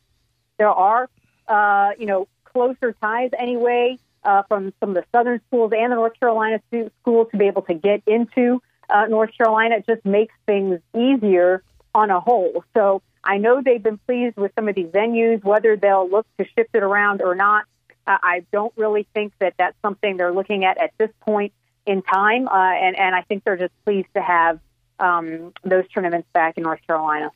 there 0.58 0.70
are, 0.70 1.08
uh, 1.48 1.90
you 1.98 2.06
know, 2.06 2.28
closer 2.44 2.94
ties 3.00 3.30
anyway 3.38 3.98
uh, 4.24 4.42
from 4.48 4.72
some 4.80 4.90
of 4.90 4.94
the 4.96 5.04
southern 5.12 5.40
schools 5.46 5.72
and 5.76 5.92
the 5.92 5.96
North 5.96 6.18
Carolina 6.18 6.60
schools 7.00 7.28
to 7.30 7.36
be 7.36 7.46
able 7.46 7.62
to 7.62 7.74
get 7.74 8.02
into 8.06 8.60
uh, 8.88 9.06
North 9.06 9.30
Carolina 9.36 9.82
just 9.86 10.04
makes 10.04 10.34
things 10.46 10.80
easier 10.94 11.62
on 11.94 12.10
a 12.10 12.20
whole. 12.20 12.64
So 12.74 13.02
I 13.24 13.38
know 13.38 13.62
they've 13.64 13.82
been 13.82 13.98
pleased 13.98 14.36
with 14.36 14.52
some 14.54 14.68
of 14.68 14.74
these 14.74 14.86
venues, 14.86 15.42
whether 15.42 15.76
they'll 15.76 16.08
look 16.08 16.26
to 16.38 16.44
shift 16.56 16.70
it 16.74 16.82
around 16.82 17.22
or 17.22 17.34
not. 17.34 17.64
I 18.06 18.44
don't 18.52 18.72
really 18.76 19.06
think 19.14 19.32
that 19.40 19.54
that's 19.58 19.76
something 19.82 20.16
they're 20.16 20.32
looking 20.32 20.64
at 20.64 20.78
at 20.78 20.92
this 20.96 21.10
point 21.22 21.52
in 21.86 22.02
time, 22.02 22.46
uh, 22.46 22.54
and 22.54 22.96
and 22.96 23.16
I 23.16 23.22
think 23.22 23.42
they're 23.42 23.56
just 23.56 23.72
pleased 23.84 24.06
to 24.14 24.22
have 24.22 24.60
um, 25.00 25.52
those 25.64 25.88
tournaments 25.88 26.28
back 26.32 26.56
in 26.56 26.62
North 26.62 26.78
Carolina. 26.86 27.32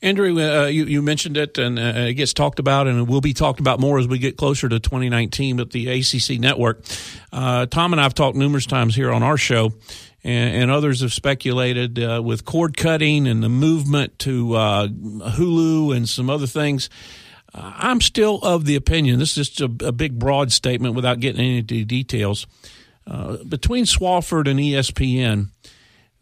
Andrea, 0.00 0.62
uh, 0.62 0.66
you, 0.66 0.84
you, 0.84 1.02
mentioned 1.02 1.36
it, 1.36 1.58
and 1.58 1.76
uh, 1.76 1.82
it 1.82 2.14
gets 2.14 2.32
talked 2.32 2.60
about, 2.60 2.86
and 2.86 3.00
it 3.00 3.08
will 3.08 3.20
be 3.20 3.34
talked 3.34 3.58
about 3.58 3.80
more 3.80 3.98
as 3.98 4.06
we 4.06 4.18
get 4.18 4.36
closer 4.36 4.68
to 4.68 4.78
2019 4.78 5.56
with 5.56 5.72
the 5.72 5.88
ACC 5.88 6.38
network. 6.38 6.84
Uh, 7.32 7.66
Tom 7.66 7.92
and 7.92 8.00
I 8.00 8.04
have 8.04 8.14
talked 8.14 8.36
numerous 8.36 8.66
times 8.66 8.94
here 8.94 9.10
on 9.10 9.24
our 9.24 9.36
show, 9.36 9.72
and, 10.22 10.62
and 10.62 10.70
others 10.70 11.00
have 11.00 11.12
speculated 11.12 11.98
uh, 11.98 12.22
with 12.24 12.44
cord 12.44 12.76
cutting 12.76 13.26
and 13.26 13.42
the 13.42 13.48
movement 13.48 14.20
to 14.20 14.54
uh, 14.54 14.86
Hulu 14.86 15.96
and 15.96 16.08
some 16.08 16.30
other 16.30 16.46
things. 16.46 16.88
Uh, 17.52 17.72
I'm 17.74 18.00
still 18.00 18.38
of 18.42 18.66
the 18.66 18.76
opinion, 18.76 19.18
this 19.18 19.36
is 19.36 19.50
just 19.50 19.60
a, 19.60 19.88
a 19.88 19.92
big, 19.92 20.16
broad 20.16 20.52
statement 20.52 20.94
without 20.94 21.18
getting 21.18 21.56
into 21.56 21.84
details. 21.84 22.46
between 23.48 23.84
Swofford 23.84 24.48
and 24.48 24.60
ESPN, 24.60 25.48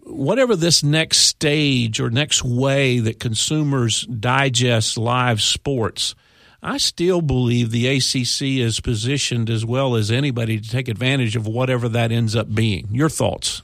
whatever 0.06 0.56
this 0.56 0.82
next 0.82 1.18
stage 1.18 2.00
or 2.00 2.10
next 2.10 2.44
way 2.44 2.98
that 3.00 3.20
consumers 3.20 4.02
digest 4.06 4.96
live 4.96 5.42
sports, 5.42 6.14
I 6.62 6.78
still 6.78 7.20
believe 7.20 7.70
the 7.70 7.86
ACC 7.88 8.60
is 8.60 8.80
positioned 8.80 9.50
as 9.50 9.64
well 9.64 9.94
as 9.94 10.10
anybody 10.10 10.60
to 10.60 10.70
take 10.70 10.88
advantage 10.88 11.36
of 11.36 11.46
whatever 11.46 11.88
that 11.90 12.12
ends 12.12 12.34
up 12.34 12.54
being. 12.54 12.88
Your 12.90 13.08
thoughts? 13.08 13.62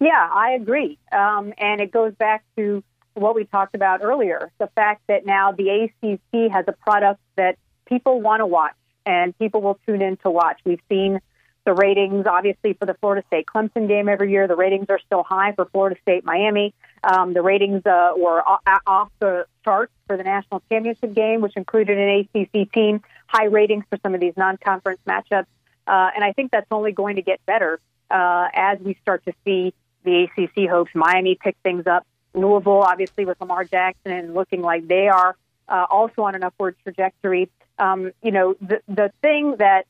Yeah, 0.00 0.28
I 0.32 0.52
agree. 0.52 0.98
Um, 1.12 1.52
and 1.58 1.80
it 1.80 1.90
goes 1.90 2.14
back 2.14 2.44
to 2.56 2.82
what 3.14 3.34
we 3.34 3.44
talked 3.44 3.74
about 3.74 4.02
earlier 4.02 4.52
the 4.58 4.66
fact 4.74 5.02
that 5.08 5.24
now 5.24 5.52
the 5.52 5.70
ACC 6.02 6.52
has 6.52 6.66
a 6.68 6.72
product 6.72 7.20
that 7.36 7.56
people 7.86 8.20
want 8.20 8.40
to 8.40 8.46
watch 8.46 8.74
and 9.06 9.36
people 9.38 9.62
will 9.62 9.78
tune 9.86 10.02
in 10.02 10.16
to 10.18 10.30
watch. 10.30 10.60
We've 10.64 10.80
seen 10.88 11.20
the 11.66 11.74
ratings, 11.74 12.26
obviously, 12.26 12.72
for 12.74 12.86
the 12.86 12.94
Florida 12.94 13.26
State 13.26 13.46
Clemson 13.52 13.88
game 13.88 14.08
every 14.08 14.30
year, 14.30 14.46
the 14.46 14.54
ratings 14.54 14.86
are 14.88 15.00
still 15.04 15.24
high 15.24 15.52
for 15.52 15.66
Florida 15.66 16.00
State 16.00 16.24
Miami. 16.24 16.72
Um, 17.02 17.34
the 17.34 17.42
ratings 17.42 17.84
uh, 17.84 18.12
were 18.16 18.40
off 18.86 19.10
the 19.18 19.46
charts 19.64 19.92
for 20.06 20.16
the 20.16 20.22
national 20.22 20.62
championship 20.70 21.12
game, 21.12 21.40
which 21.40 21.56
included 21.56 21.98
an 21.98 22.28
ACC 22.34 22.72
team. 22.72 23.02
High 23.26 23.46
ratings 23.46 23.84
for 23.90 23.98
some 24.02 24.14
of 24.14 24.20
these 24.20 24.34
non-conference 24.36 25.00
matchups, 25.06 25.46
uh, 25.88 26.10
and 26.14 26.24
I 26.24 26.32
think 26.32 26.52
that's 26.52 26.68
only 26.70 26.92
going 26.92 27.16
to 27.16 27.22
get 27.22 27.44
better 27.46 27.80
uh, 28.10 28.46
as 28.54 28.78
we 28.78 28.94
start 29.02 29.24
to 29.24 29.32
see 29.44 29.74
the 30.04 30.24
ACC 30.24 30.70
hopes 30.70 30.92
Miami 30.94 31.34
pick 31.34 31.56
things 31.64 31.88
up. 31.88 32.06
Louisville, 32.32 32.82
obviously, 32.82 33.24
with 33.24 33.40
Lamar 33.40 33.64
Jackson 33.64 34.12
and 34.12 34.34
looking 34.34 34.62
like 34.62 34.86
they 34.86 35.08
are 35.08 35.36
uh, 35.68 35.86
also 35.90 36.22
on 36.22 36.36
an 36.36 36.44
upward 36.44 36.76
trajectory. 36.84 37.50
Um, 37.78 38.12
you 38.22 38.30
know, 38.30 38.54
the 38.60 38.80
the 38.86 39.10
thing 39.20 39.56
that 39.58 39.86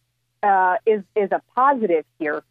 uh, 0.46 0.76
is 0.86 1.02
is 1.14 1.30
a 1.32 1.42
positive 1.54 2.04
here. 2.18 2.42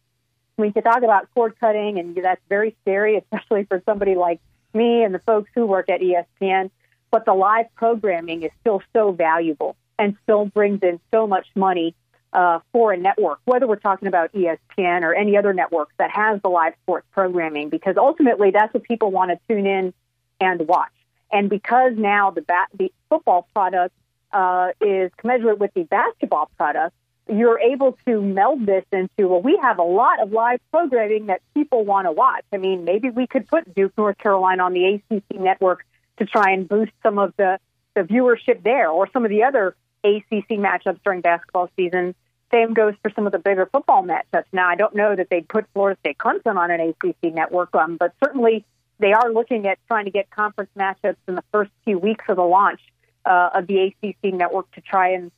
We 0.56 0.72
can 0.72 0.82
talk 0.82 1.02
about 1.02 1.28
cord 1.34 1.54
cutting, 1.60 1.98
and 1.98 2.16
that's 2.16 2.40
very 2.48 2.76
scary, 2.82 3.16
especially 3.32 3.64
for 3.64 3.82
somebody 3.86 4.14
like 4.14 4.40
me 4.74 5.02
and 5.02 5.14
the 5.14 5.20
folks 5.20 5.50
who 5.54 5.66
work 5.66 5.88
at 5.88 6.00
ESPN. 6.00 6.70
But 7.10 7.24
the 7.24 7.34
live 7.34 7.66
programming 7.74 8.42
is 8.42 8.50
still 8.60 8.82
so 8.92 9.12
valuable 9.12 9.76
and 9.98 10.16
still 10.24 10.46
brings 10.46 10.82
in 10.82 11.00
so 11.12 11.26
much 11.26 11.46
money 11.54 11.94
uh, 12.32 12.58
for 12.72 12.92
a 12.92 12.98
network, 12.98 13.40
whether 13.46 13.66
we're 13.66 13.76
talking 13.76 14.08
about 14.08 14.32
ESPN 14.32 15.02
or 15.02 15.14
any 15.14 15.36
other 15.38 15.54
networks 15.54 15.94
that 15.98 16.10
has 16.10 16.40
the 16.42 16.50
live 16.50 16.74
sports 16.82 17.06
programming, 17.12 17.70
because 17.70 17.96
ultimately 17.96 18.50
that's 18.50 18.74
what 18.74 18.82
people 18.82 19.10
want 19.10 19.30
to 19.30 19.38
tune 19.48 19.66
in 19.66 19.94
and 20.40 20.68
watch. 20.68 20.90
And 21.32 21.48
because 21.48 21.92
now 21.96 22.30
the 22.30 22.42
ba- 22.42 22.68
the 22.74 22.92
football 23.08 23.48
product 23.54 23.94
uh, 24.32 24.68
is 24.80 25.10
commensurate 25.16 25.58
with 25.58 25.72
the 25.74 25.84
basketball 25.84 26.50
product, 26.56 26.94
you're 27.28 27.58
able 27.58 27.98
to 28.06 28.20
meld 28.20 28.66
this 28.66 28.84
into 28.92 29.28
well, 29.28 29.42
we 29.42 29.58
have 29.60 29.78
a 29.78 29.82
lot 29.82 30.22
of 30.22 30.32
live 30.32 30.60
programming 30.70 31.26
that 31.26 31.42
people 31.54 31.84
want 31.84 32.06
to 32.06 32.12
watch. 32.12 32.44
I 32.52 32.56
mean, 32.56 32.84
maybe 32.84 33.10
we 33.10 33.26
could 33.26 33.48
put 33.48 33.74
Duke, 33.74 33.92
North 33.98 34.18
Carolina 34.18 34.64
on 34.64 34.72
the 34.72 35.00
ACC 35.10 35.40
network 35.40 35.84
to 36.18 36.26
try 36.26 36.52
and 36.52 36.68
boost 36.68 36.92
some 37.02 37.18
of 37.18 37.34
the 37.36 37.58
the 37.94 38.02
viewership 38.02 38.62
there, 38.62 38.90
or 38.90 39.08
some 39.12 39.24
of 39.24 39.30
the 39.30 39.42
other 39.42 39.74
ACC 40.04 40.50
matchups 40.50 41.00
during 41.02 41.22
basketball 41.22 41.70
season. 41.76 42.14
Same 42.52 42.74
goes 42.74 42.94
for 43.02 43.10
some 43.16 43.26
of 43.26 43.32
the 43.32 43.38
bigger 43.38 43.66
football 43.66 44.04
matchups. 44.04 44.44
Now, 44.52 44.68
I 44.68 44.76
don't 44.76 44.94
know 44.94 45.16
that 45.16 45.28
they'd 45.30 45.48
put 45.48 45.66
Florida 45.72 45.98
State 46.00 46.18
Clemson 46.18 46.56
on 46.56 46.70
an 46.70 46.80
ACC 46.80 47.34
network, 47.34 47.74
um, 47.74 47.96
but 47.96 48.12
certainly 48.22 48.64
they 48.98 49.12
are 49.12 49.32
looking 49.32 49.66
at 49.66 49.78
trying 49.88 50.04
to 50.04 50.10
get 50.10 50.30
conference 50.30 50.70
matchups 50.78 51.16
in 51.26 51.34
the 51.34 51.44
first 51.50 51.70
few 51.84 51.98
weeks 51.98 52.24
of 52.28 52.36
the 52.36 52.42
launch 52.42 52.80
uh, 53.24 53.50
of 53.54 53.66
the 53.66 53.92
ACC 54.02 54.32
network 54.34 54.70
to 54.72 54.80
try 54.80 55.10
and 55.10 55.32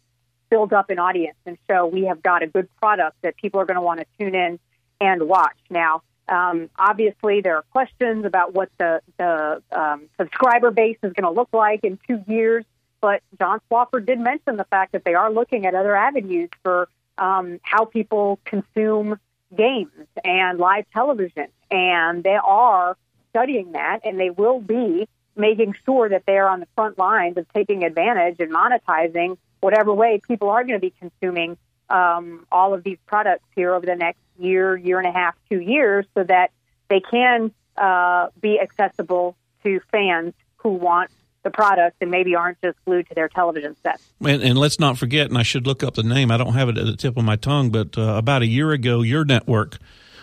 build 0.50 0.72
up 0.72 0.90
an 0.90 0.98
audience. 0.98 1.36
And 1.46 1.58
show 1.68 1.86
we 1.86 2.04
have 2.04 2.22
got 2.22 2.42
a 2.42 2.46
good 2.46 2.68
product 2.76 3.16
that 3.22 3.36
people 3.36 3.60
are 3.60 3.66
going 3.66 3.76
to 3.76 3.82
want 3.82 4.00
to 4.00 4.06
tune 4.18 4.34
in 4.34 4.58
and 5.00 5.28
watch. 5.28 5.56
Now, 5.70 6.02
um, 6.28 6.68
obviously, 6.78 7.40
there 7.40 7.56
are 7.56 7.64
questions 7.70 8.24
about 8.24 8.52
what 8.52 8.68
the, 8.78 9.00
the 9.16 9.62
um, 9.72 10.08
subscriber 10.18 10.70
base 10.70 10.98
is 11.02 11.12
going 11.14 11.24
to 11.24 11.30
look 11.30 11.48
like 11.52 11.84
in 11.84 11.98
two 12.06 12.22
years, 12.26 12.64
but 13.00 13.22
John 13.38 13.60
Swofford 13.70 14.06
did 14.06 14.20
mention 14.20 14.56
the 14.56 14.64
fact 14.64 14.92
that 14.92 15.04
they 15.04 15.14
are 15.14 15.32
looking 15.32 15.64
at 15.64 15.74
other 15.74 15.96
avenues 15.96 16.50
for 16.62 16.88
um, 17.16 17.60
how 17.62 17.84
people 17.84 18.38
consume 18.44 19.18
games 19.56 20.06
and 20.24 20.58
live 20.58 20.84
television, 20.92 21.48
and 21.70 22.22
they 22.22 22.36
are 22.36 22.96
studying 23.30 23.72
that, 23.72 24.00
and 24.04 24.20
they 24.20 24.30
will 24.30 24.60
be 24.60 25.08
making 25.34 25.74
sure 25.86 26.08
that 26.08 26.24
they 26.26 26.36
are 26.36 26.48
on 26.48 26.60
the 26.60 26.68
front 26.74 26.98
lines 26.98 27.36
of 27.38 27.46
taking 27.54 27.84
advantage 27.84 28.36
and 28.40 28.52
monetizing 28.52 29.38
whatever 29.60 29.92
way 29.92 30.20
people 30.26 30.50
are 30.50 30.62
going 30.62 30.78
to 30.78 30.80
be 30.80 30.92
consuming 30.98 31.56
um, 31.90 32.46
all 32.52 32.74
of 32.74 32.84
these 32.84 32.98
products 33.06 33.44
here 33.54 33.74
over 33.74 33.86
the 33.86 33.96
next 33.96 34.20
year, 34.38 34.76
year 34.76 34.98
and 34.98 35.06
a 35.06 35.12
half, 35.12 35.34
two 35.50 35.60
years, 35.60 36.06
so 36.14 36.24
that 36.24 36.50
they 36.88 37.00
can 37.00 37.52
uh, 37.76 38.28
be 38.40 38.60
accessible 38.60 39.36
to 39.64 39.80
fans 39.90 40.34
who 40.56 40.70
want 40.70 41.10
the 41.44 41.50
product 41.50 41.96
and 42.00 42.10
maybe 42.10 42.34
aren't 42.34 42.60
just 42.62 42.76
glued 42.84 43.08
to 43.08 43.14
their 43.14 43.28
television 43.28 43.76
sets. 43.82 44.02
And, 44.20 44.42
and, 44.42 44.58
let's 44.58 44.80
not 44.80 44.98
forget, 44.98 45.28
and 45.28 45.38
I 45.38 45.42
should 45.42 45.66
look 45.66 45.82
up 45.82 45.94
the 45.94 46.02
name. 46.02 46.30
I 46.30 46.36
don't 46.36 46.54
have 46.54 46.68
it 46.68 46.76
at 46.76 46.86
the 46.86 46.96
tip 46.96 47.16
of 47.16 47.24
my 47.24 47.36
tongue, 47.36 47.70
but 47.70 47.96
uh, 47.96 48.14
about 48.16 48.42
a 48.42 48.46
year 48.46 48.72
ago, 48.72 49.02
your 49.02 49.24
network 49.24 49.78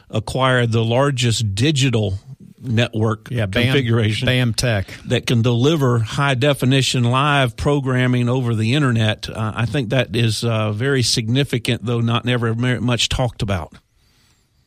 acquired 0.10 0.72
the 0.72 0.84
largest 0.84 1.56
digital 1.56 2.20
network 2.68 3.30
yeah, 3.32 3.46
configuration. 3.48 4.26
BAM 4.26 4.54
Tech. 4.54 4.88
That 5.06 5.26
can 5.26 5.42
deliver 5.42 6.00
high 6.00 6.36
definition 6.36 7.04
live 7.04 7.56
programming 7.56 8.30
over 8.30 8.56
the 8.56 8.74
internet. 8.74 9.30
Uh, 9.30 9.54
I 9.56 9.66
think 9.66 9.90
that 9.90 10.16
is 10.16 10.44
uh, 10.44 10.72
very 10.72 11.04
significant, 11.04 11.86
though 11.86 12.02
not 12.02 12.26
never 12.26 12.54
much 12.56 13.10
talked 13.10 13.42
about. 13.42 13.74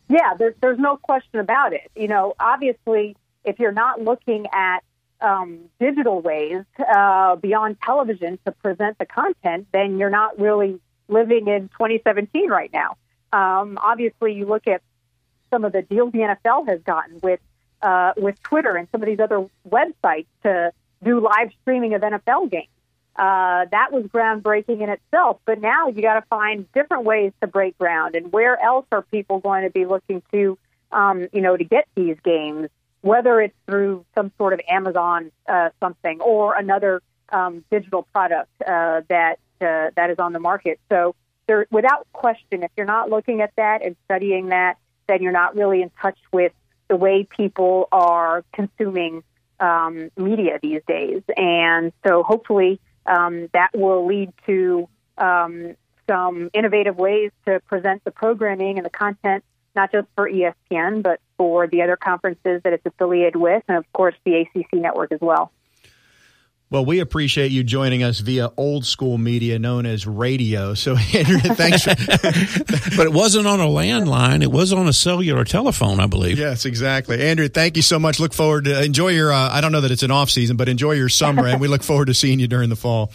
Yeah, 0.09 0.35
there, 0.39 0.55
there's 0.61 0.79
no 0.79 0.97
question 0.97 1.41
about 1.41 1.73
it. 1.73 1.91
You 1.95 2.09
know, 2.09 2.35
obviously, 2.41 3.17
if 3.45 3.59
you're 3.59 3.73
not 3.73 4.01
looking 4.01 4.47
at 4.53 4.81
um, 5.21 5.61
digital 5.81 6.21
ways 6.21 6.65
uh, 6.79 7.37
beyond 7.37 7.77
television 7.85 8.39
to 8.47 8.53
present 8.53 8.99
the 8.99 9.07
content, 9.07 9.67
then 9.73 9.99
you're 9.99 10.11
not 10.11 10.39
really 10.39 10.81
living 11.09 11.49
in 11.49 11.69
2017 11.69 12.49
right 12.49 12.73
now. 12.73 12.97
Um, 13.33 13.79
obviously, 13.83 14.35
you 14.35 14.47
look 14.47 14.67
at 14.67 14.83
some 15.51 15.65
of 15.65 15.73
the 15.73 15.83
deals 15.83 16.13
the 16.13 16.19
NFL 16.19 16.69
has 16.69 16.81
gotten 16.83 17.21
with 17.23 17.41
uh, 17.83 18.13
with 18.17 18.43
Twitter 18.43 18.77
and 18.77 18.89
some 18.93 19.03
of 19.03 19.07
these 19.07 19.21
other 19.21 19.47
websites 19.69 20.27
to 20.43 20.73
do 21.03 21.21
live 21.21 21.51
streaming 21.63 21.95
of 21.95 22.03
NFL 22.03 22.51
games. 22.51 22.69
Uh, 23.17 23.67
that 23.73 23.91
was 23.91 24.05
groundbreaking 24.05 24.81
in 24.81 24.89
itself. 24.89 25.41
But 25.45 25.61
now 25.61 25.89
you 25.89 26.03
got 26.03 26.15
to 26.15 26.23
find 26.31 26.71
different 26.73 27.05
ways 27.05 27.33
to 27.41 27.49
break 27.49 27.77
ground. 27.77 28.15
And 28.15 28.33
where 28.33 28.61
else 28.63 28.87
are 28.93 29.03
people 29.03 29.41
going 29.41 29.65
to 29.65 29.71
be 29.71 29.87
looking 29.87 30.23
to, 30.33 30.57
um, 30.93 31.29
you 31.33 31.41
know, 31.41 31.57
to 31.57 31.65
get 31.65 31.89
these 31.97 32.17
games? 32.23 32.69
Whether 33.01 33.41
it's 33.41 33.55
through 33.67 34.05
some 34.15 34.33
sort 34.39 34.53
of 34.53 34.61
Amazon 34.69 35.33
uh, 35.49 35.71
something 35.81 36.21
or 36.21 36.57
another 36.57 37.03
um, 37.31 37.65
digital 37.71 38.05
product 38.13 38.51
uh, 38.63 39.03
that 39.09 39.39
uh, 39.61 39.91
that 39.97 40.11
is 40.11 40.19
on 40.19 40.33
the 40.33 40.41
market. 40.41 40.81
So, 40.89 41.15
there, 41.47 41.67
without 41.71 42.07
question, 42.13 42.63
if 42.63 42.71
you're 42.77 42.87
not 42.87 43.11
looking 43.11 43.41
at 43.41 43.53
that 43.57 43.85
and 43.85 43.97
studying 44.05 44.49
that, 44.49 44.79
then 45.09 45.23
you're 45.23 45.33
not 45.33 45.57
really 45.57 45.83
in 45.83 45.91
touch 46.01 46.19
with 46.33 46.53
the 46.89 46.97
way 46.97 47.25
people 47.25 47.89
are 47.93 48.45
consuming 48.53 49.23
um, 49.61 50.11
media 50.17 50.59
these 50.63 50.83
days. 50.87 51.23
And 51.37 51.93
so 52.07 52.23
hopefully 52.23 52.81
um, 53.07 53.49
that 53.53 53.71
will 53.75 54.07
lead 54.07 54.33
to 54.47 54.89
um, 55.17 55.77
some 56.09 56.51
innovative 56.55 56.97
ways 56.97 57.31
to 57.47 57.61
present 57.61 58.05
the 58.05 58.11
programming 58.11 58.79
and 58.79 58.87
the 58.87 58.91
content, 58.91 59.45
not 59.75 59.93
just 59.93 60.09
for 60.15 60.29
ESPN, 60.29 61.03
but 61.03 61.21
for 61.37 61.67
the 61.67 61.83
other 61.83 61.97
conferences 61.97 62.63
that 62.65 62.73
it's 62.73 62.87
affiliated 62.87 63.37
with, 63.37 63.63
and 63.69 63.77
of 63.77 63.91
course 63.93 64.15
the 64.25 64.41
ACC 64.41 64.75
network 64.75 65.13
as 65.13 65.21
well. 65.21 65.53
Well, 66.71 66.85
we 66.85 67.01
appreciate 67.01 67.51
you 67.51 67.65
joining 67.65 68.03
us 68.03 68.21
via 68.21 68.51
old 68.59 68.85
school 68.85 69.17
media 69.17 69.59
known 69.59 69.87
as 69.87 70.07
radio. 70.07 70.75
So, 70.75 70.97
Andrea, 71.15 71.55
thanks. 71.55 71.85
For, 71.85 71.95
but 72.97 73.07
it 73.07 73.13
wasn't 73.13 73.47
on 73.47 73.59
a 73.59 73.67
landline; 73.67 74.43
it 74.43 74.53
was 74.53 74.73
on 74.73 74.87
a 74.87 74.93
cellular 74.93 75.45
telephone, 75.45 75.99
I 75.99 76.07
believe. 76.07 76.39
Yes, 76.39 76.67
exactly. 76.67 77.27
Andrea, 77.27 77.49
thank 77.49 77.77
you 77.77 77.83
so 77.83 77.99
much. 77.99 78.21
Look 78.21 78.35
forward 78.35 78.67
to 78.67 78.83
enjoy 78.83 79.09
your. 79.09 79.33
Uh, 79.33 79.49
I 79.51 79.63
don't 79.63 79.73
know 79.73 79.81
that 79.81 79.91
it's 79.91 80.03
an 80.03 80.11
off 80.11 80.29
season, 80.29 80.59
but 80.59 80.69
enjoy 80.69 80.93
your 80.93 81.09
summer, 81.09 81.47
and 81.47 81.59
we 81.59 81.69
look 81.69 81.83
forward 81.83 82.07
to 82.07 82.15
seeing 82.15 82.39
you 82.39 82.49
during 82.49 82.69
the 82.69 82.77
fall. 82.77 83.13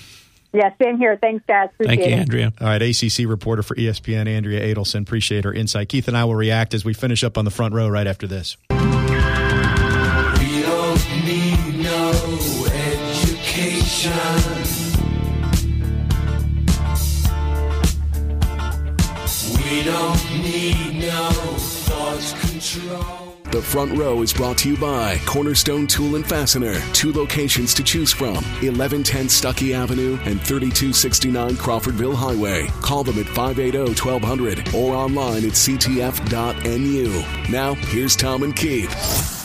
Yeah, 0.52 0.72
same 0.82 0.98
here. 0.98 1.18
Thanks, 1.20 1.44
guys. 1.48 1.70
Appreciate 1.74 1.98
Thank 1.98 2.10
you, 2.10 2.16
Andrea. 2.16 2.54
All 2.60 2.68
right, 2.68 2.82
ACC 2.82 3.28
reporter 3.28 3.64
for 3.64 3.76
ESPN, 3.76 4.28
Andrea 4.28 4.62
Adelson. 4.74 5.02
Appreciate 5.02 5.46
her 5.46 5.54
insight. 5.54 5.90
Keith 5.90 6.08
and 6.08 6.18
I 6.18 6.26
will 6.26 6.36
react 6.36 6.74
as 6.74 6.86
we 6.86 6.94
finish 6.94 7.24
up 7.24 7.38
on 7.38 7.46
the 7.46 7.52
front 7.52 7.74
row 7.74 7.88
right 7.88 8.08
after 8.08 8.28
this. 8.28 8.58
The 23.52 23.62
front 23.62 23.98
row 23.98 24.22
is 24.22 24.34
brought 24.34 24.58
to 24.60 24.70
you 24.70 24.78
by 24.78 25.20
Cornerstone 25.26 25.88
Tool 25.88 26.16
and 26.16 26.26
Fastener. 26.26 26.80
Two 26.94 27.12
locations 27.12 27.74
to 27.76 27.84
choose 27.84 28.12
from 28.12 28.36
1110 28.36 29.28
Stuckey 29.28 29.74
Avenue 29.76 30.14
and 30.26 30.42
3269 30.42 31.52
Crawfordville 31.56 32.16
Highway. 32.16 32.68
Call 32.82 33.04
them 33.04 33.20
at 33.20 33.26
580 33.28 34.00
1200 34.00 34.74
or 34.74 34.96
online 34.96 35.46
at 35.46 35.54
ctf.nu. 35.54 37.24
Now, 37.52 37.74
here's 37.74 38.16
Tom 38.16 38.44
and 38.44 38.56
Keith. 38.56 39.43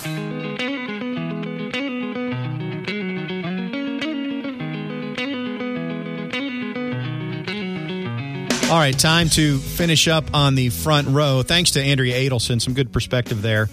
All 8.71 8.79
right, 8.79 8.97
time 8.97 9.31
to 9.31 9.57
finish 9.57 10.09
up 10.09 10.35
on 10.35 10.55
the 10.55 10.69
front 10.69 11.09
row. 11.09 11.43
Thanks 11.43 11.71
to 11.71 11.83
Andrea 11.83 12.14
Adelson, 12.29 12.61
some 12.61 12.75
good 12.75 12.93
perspective 12.93 13.41
there 13.41 13.71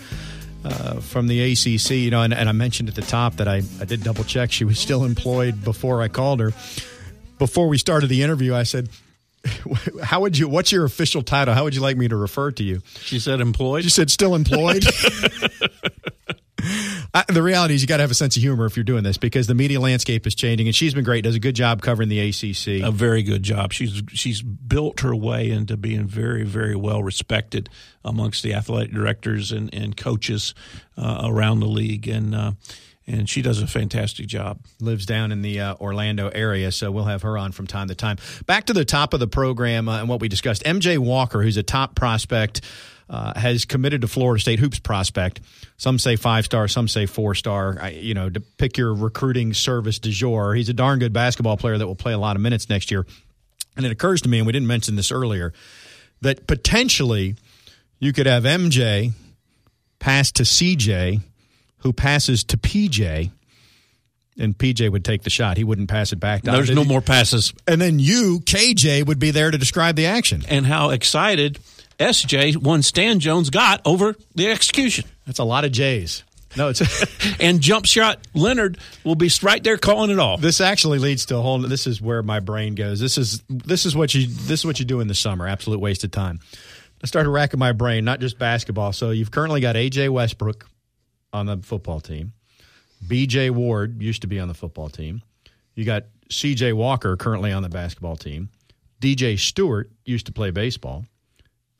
uh, 0.63 1.01
from 1.01 1.27
the 1.27 1.51
ACC. 1.51 1.91
You 1.91 2.11
know, 2.11 2.21
and, 2.21 2.33
and, 2.33 2.47
I 2.47 2.53
mentioned 2.53 2.87
at 2.87 2.95
the 2.95 3.01
top 3.01 3.35
that 3.35 3.47
I, 3.49 3.61
I 3.81 3.83
did 3.83 4.03
double 4.05 4.23
check; 4.23 4.53
she 4.53 4.63
was 4.63 4.79
still 4.79 5.03
employed 5.03 5.65
before 5.65 6.01
I 6.01 6.07
called 6.07 6.39
her. 6.39 6.53
Before 7.39 7.67
we 7.67 7.77
started 7.77 8.07
the 8.07 8.23
interview, 8.23 8.55
I 8.55 8.63
said, 8.63 8.87
"How 10.01 10.21
would 10.21 10.37
you? 10.37 10.47
What's 10.47 10.71
your 10.71 10.85
official 10.85 11.23
title? 11.23 11.53
How 11.53 11.65
would 11.65 11.75
you 11.75 11.81
like 11.81 11.97
me 11.97 12.07
to 12.07 12.15
refer 12.15 12.51
to 12.51 12.63
you?" 12.63 12.81
She 13.01 13.19
said, 13.19 13.41
"Employed." 13.41 13.83
She 13.83 13.89
said, 13.89 14.09
"Still 14.09 14.33
employed." 14.33 14.85
I, 17.15 17.23
the 17.29 17.41
reality 17.41 17.73
is 17.73 17.81
you 17.81 17.87
got 17.87 17.97
to 17.97 18.03
have 18.03 18.11
a 18.11 18.15
sense 18.15 18.35
of 18.35 18.41
humor 18.41 18.65
if 18.65 18.75
you're 18.75 18.83
doing 18.83 19.03
this 19.03 19.17
because 19.17 19.47
the 19.47 19.55
media 19.55 19.79
landscape 19.79 20.27
is 20.27 20.35
changing, 20.35 20.67
and 20.67 20.75
she's 20.75 20.93
been 20.93 21.05
great. 21.05 21.23
Does 21.23 21.35
a 21.35 21.39
good 21.39 21.55
job 21.55 21.81
covering 21.81 22.09
the 22.09 22.19
ACC. 22.19 22.85
A 22.85 22.91
very 22.91 23.23
good 23.23 23.41
job. 23.41 23.71
She's 23.71 24.03
she's 24.09 24.41
built 24.41 24.99
her 24.99 25.15
way 25.15 25.49
into 25.49 25.77
being 25.77 26.07
very 26.07 26.43
very 26.43 26.75
well 26.75 27.01
respected 27.01 27.69
amongst 28.03 28.43
the 28.43 28.53
athletic 28.53 28.91
directors 28.91 29.53
and 29.53 29.73
and 29.73 29.95
coaches 29.95 30.53
uh, 30.97 31.21
around 31.23 31.61
the 31.61 31.67
league, 31.67 32.09
and 32.09 32.35
uh, 32.35 32.51
and 33.07 33.29
she 33.29 33.41
does 33.41 33.61
a 33.61 33.67
fantastic 33.67 34.27
job. 34.27 34.59
Lives 34.81 35.05
down 35.05 35.31
in 35.31 35.41
the 35.41 35.61
uh, 35.61 35.75
Orlando 35.75 36.27
area, 36.27 36.69
so 36.69 36.91
we'll 36.91 37.05
have 37.05 37.21
her 37.21 37.37
on 37.37 37.53
from 37.53 37.65
time 37.65 37.87
to 37.87 37.95
time. 37.95 38.17
Back 38.45 38.65
to 38.65 38.73
the 38.73 38.83
top 38.83 39.13
of 39.13 39.21
the 39.21 39.27
program 39.27 39.87
uh, 39.87 39.99
and 39.99 40.09
what 40.09 40.19
we 40.19 40.27
discussed. 40.27 40.63
MJ 40.63 40.97
Walker, 40.97 41.41
who's 41.41 41.55
a 41.55 41.63
top 41.63 41.95
prospect, 41.95 42.59
uh, 43.09 43.39
has 43.39 43.65
committed 43.65 44.01
to 44.01 44.07
Florida 44.07 44.41
State 44.41 44.59
hoops 44.59 44.79
prospect. 44.79 45.41
Some 45.77 45.99
say 45.99 46.15
five 46.15 46.45
star, 46.45 46.67
some 46.67 46.87
say 46.87 47.05
four 47.05 47.35
star. 47.35 47.77
I, 47.81 47.89
you 47.89 48.13
know, 48.13 48.29
to 48.29 48.39
pick 48.39 48.77
your 48.77 48.93
recruiting 48.93 49.53
service 49.53 49.99
du 49.99 50.11
jour. 50.11 50.55
He's 50.55 50.69
a 50.69 50.73
darn 50.73 50.99
good 50.99 51.13
basketball 51.13 51.57
player 51.57 51.77
that 51.77 51.87
will 51.87 51.95
play 51.95 52.13
a 52.13 52.17
lot 52.17 52.35
of 52.35 52.41
minutes 52.41 52.69
next 52.69 52.91
year. 52.91 53.05
And 53.77 53.85
it 53.85 53.91
occurs 53.91 54.21
to 54.21 54.29
me, 54.29 54.37
and 54.37 54.47
we 54.47 54.53
didn't 54.53 54.67
mention 54.67 54.95
this 54.95 55.11
earlier, 55.11 55.53
that 56.21 56.47
potentially 56.47 57.35
you 57.99 58.13
could 58.13 58.25
have 58.25 58.43
MJ 58.43 59.11
pass 59.99 60.31
to 60.33 60.43
CJ 60.43 61.21
who 61.85 61.93
passes 61.93 62.43
to 62.43 62.57
PJ, 62.57 63.29
and 64.39 64.57
PJ 64.57 64.91
would 64.91 65.05
take 65.05 65.21
the 65.21 65.29
shot. 65.29 65.55
He 65.55 65.63
wouldn't 65.63 65.87
pass 65.87 66.11
it 66.11 66.19
back. 66.19 66.41
Down 66.41 66.55
there's 66.55 66.71
no 66.71 66.83
more 66.83 66.99
passes. 66.99 67.53
And 67.67 67.79
then 67.79 67.99
you, 67.99 68.39
KJ, 68.39 69.05
would 69.05 69.19
be 69.19 69.29
there 69.29 69.51
to 69.51 69.57
describe 69.59 69.95
the 69.95 70.07
action. 70.07 70.41
And 70.49 70.65
how 70.65 70.89
excited 70.89 71.59
SJ, 71.99 72.57
one 72.57 72.81
Stan 72.81 73.19
Jones, 73.19 73.49
got 73.49 73.81
over 73.85 74.15
the 74.33 74.47
execution. 74.47 75.05
That's 75.25 75.39
a 75.39 75.43
lot 75.43 75.65
of 75.65 75.71
J's. 75.71 76.23
No, 76.57 76.69
it's 76.69 76.81
and 77.39 77.59
jump 77.59 77.85
shot 77.85 78.19
Leonard 78.33 78.77
will 79.03 79.15
be 79.15 79.29
right 79.41 79.61
there 79.61 79.77
calling 79.77 80.09
it 80.09 80.19
off. 80.19 80.39
This 80.39 80.61
actually 80.61 80.99
leads 80.99 81.25
to 81.27 81.37
a 81.37 81.41
whole. 81.41 81.59
This 81.59 81.85
is 81.85 82.01
where 82.01 82.23
my 82.23 82.39
brain 82.39 82.75
goes. 82.75 82.99
This 82.99 83.17
is 83.17 83.43
this 83.49 83.85
is 83.85 83.95
what 83.95 84.13
you 84.13 84.27
this 84.27 84.61
is 84.61 84.65
what 84.65 84.79
you 84.79 84.85
do 84.85 85.01
in 85.01 85.07
the 85.07 85.15
summer. 85.15 85.47
Absolute 85.47 85.81
waste 85.81 86.03
of 86.05 86.11
time. 86.11 86.39
I 87.03 87.07
started 87.07 87.29
racking 87.29 87.59
my 87.59 87.73
brain, 87.73 88.05
not 88.05 88.21
just 88.21 88.39
basketball. 88.39 88.93
So 88.93 89.11
you've 89.11 89.31
currently 89.31 89.59
got 89.59 89.75
AJ 89.75 90.09
Westbrook, 90.09 90.65
on 91.35 91.45
the 91.45 91.57
football 91.57 91.99
team. 91.99 92.31
BJ 93.05 93.51
Ward 93.51 94.01
used 94.01 94.21
to 94.21 94.27
be 94.27 94.39
on 94.39 94.47
the 94.47 94.53
football 94.53 94.89
team. 94.89 95.21
You 95.75 95.83
got 95.83 96.05
CJ 96.29 96.73
Walker 96.73 97.17
currently 97.17 97.51
on 97.51 97.61
the 97.61 97.69
basketball 97.69 98.15
team. 98.15 98.49
DJ 99.01 99.37
Stewart 99.37 99.91
used 100.05 100.25
to 100.27 100.31
play 100.31 100.49
baseball. 100.51 101.05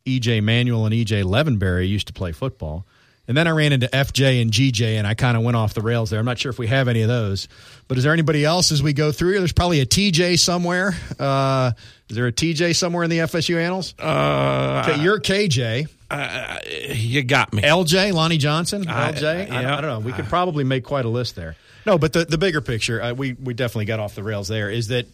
EJ 0.06 0.44
Manuel 0.44 0.86
and 0.86 0.94
EJ 0.94 1.24
Levenberry 1.24 1.88
used 1.88 2.08
to 2.08 2.14
play 2.14 2.32
football. 2.32 2.86
And 3.28 3.36
then 3.36 3.48
I 3.48 3.52
ran 3.52 3.74
into 3.74 3.88
FJ 3.88 4.42
and 4.42 4.52
GJ, 4.52 4.98
and 4.98 5.08
I 5.08 5.16
kind 5.16 5.36
of 5.36 5.42
went 5.42 5.58
off 5.58 5.74
the 5.74 5.82
rails 5.82 6.12
there. 6.12 6.20
I'm 6.20 6.26
not 6.26 6.38
sure 6.38 6.52
if 6.52 6.60
we 6.60 6.68
have 6.68 6.88
any 6.88 7.02
of 7.02 7.08
those, 7.08 7.48
but 7.88 7.98
is 7.98 8.04
there 8.04 8.14
anybody 8.14 8.46
else 8.46 8.72
as 8.72 8.84
we 8.84 8.94
go 8.94 9.12
through 9.12 9.32
here? 9.32 9.40
There's 9.40 9.52
probably 9.52 9.80
a 9.80 9.86
TJ 9.86 10.38
somewhere. 10.38 10.94
Uh, 11.20 11.72
is 12.08 12.16
there 12.16 12.28
a 12.28 12.32
TJ 12.32 12.76
somewhere 12.76 13.04
in 13.04 13.10
the 13.10 13.20
FSU 13.20 13.58
annals? 13.58 13.96
Uh, 13.98 14.86
okay, 14.86 15.02
you're 15.02 15.20
KJ. 15.20 15.88
Uh, 16.12 16.60
you 16.94 17.24
got 17.24 17.52
me. 17.52 17.64
LJ, 17.64 18.14
Lonnie 18.14 18.38
Johnson, 18.38 18.86
LJ. 18.86 19.52
I, 19.52 19.56
I, 19.56 19.78
I, 19.78 19.82
don't 19.82 19.90
know. 19.90 20.00
We 20.06 20.14
could 20.14 20.26
probably 20.26 20.64
make 20.64 20.84
quite 20.84 21.06
a 21.06 21.10
list 21.10 21.36
there. 21.36 21.56
No, 21.84 21.98
but 21.98 22.14
the, 22.14 22.26
the 22.26 22.38
bigger 22.38 22.62
picture, 22.62 23.02
uh, 23.02 23.14
we, 23.14 23.34
we 23.34 23.56
definitely 23.56 23.86
got 23.86 24.00
off 24.00 24.14
the 24.14 24.24
rails 24.24 24.48
there, 24.48 24.70
is 24.70 24.90
that 24.90 25.08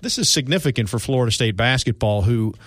this 0.00 0.16
is 0.16 0.30
significant 0.30 0.88
for 0.88 0.98
Florida 0.98 1.30
State 1.30 1.56
basketball 1.56 2.22
who– 2.22 2.54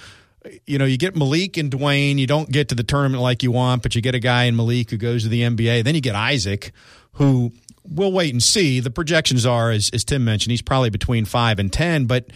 you 0.66 0.78
know, 0.78 0.86
you 0.86 0.98
get 0.98 1.16
Malik 1.16 1.58
and 1.58 1.72
Dwayne, 1.72 2.18
you 2.18 2.28
don't 2.28 2.50
get 2.50 2.70
to 2.70 2.76
the 2.76 2.84
tournament 2.84 3.22
like 3.22 3.44
you 3.44 3.52
want, 3.52 3.84
but 3.84 3.96
you 3.96 4.02
get 4.02 4.16
a 4.16 4.20
guy 4.20 4.46
in 4.46 4.56
Malik 4.56 4.90
who 4.90 4.98
goes 4.98 5.24
to 5.24 5.30
the 5.30 5.42
NBA. 5.42 5.84
Then 5.84 5.96
you 5.96 6.02
get 6.02 6.16
Isaac, 6.16 6.72
who 7.14 7.52
we'll 7.88 8.12
wait 8.12 8.34
and 8.34 8.42
see. 8.42 8.80
The 8.80 8.92
projections 8.92 9.46
are, 9.46 9.72
as, 9.72 9.90
as 9.94 10.04
Tim 10.04 10.26
mentioned, 10.26 10.52
he's 10.52 10.62
probably 10.62 10.90
between 10.90 11.26
five 11.26 11.60
and 11.60 11.72
10, 11.72 12.06
but, 12.06 12.28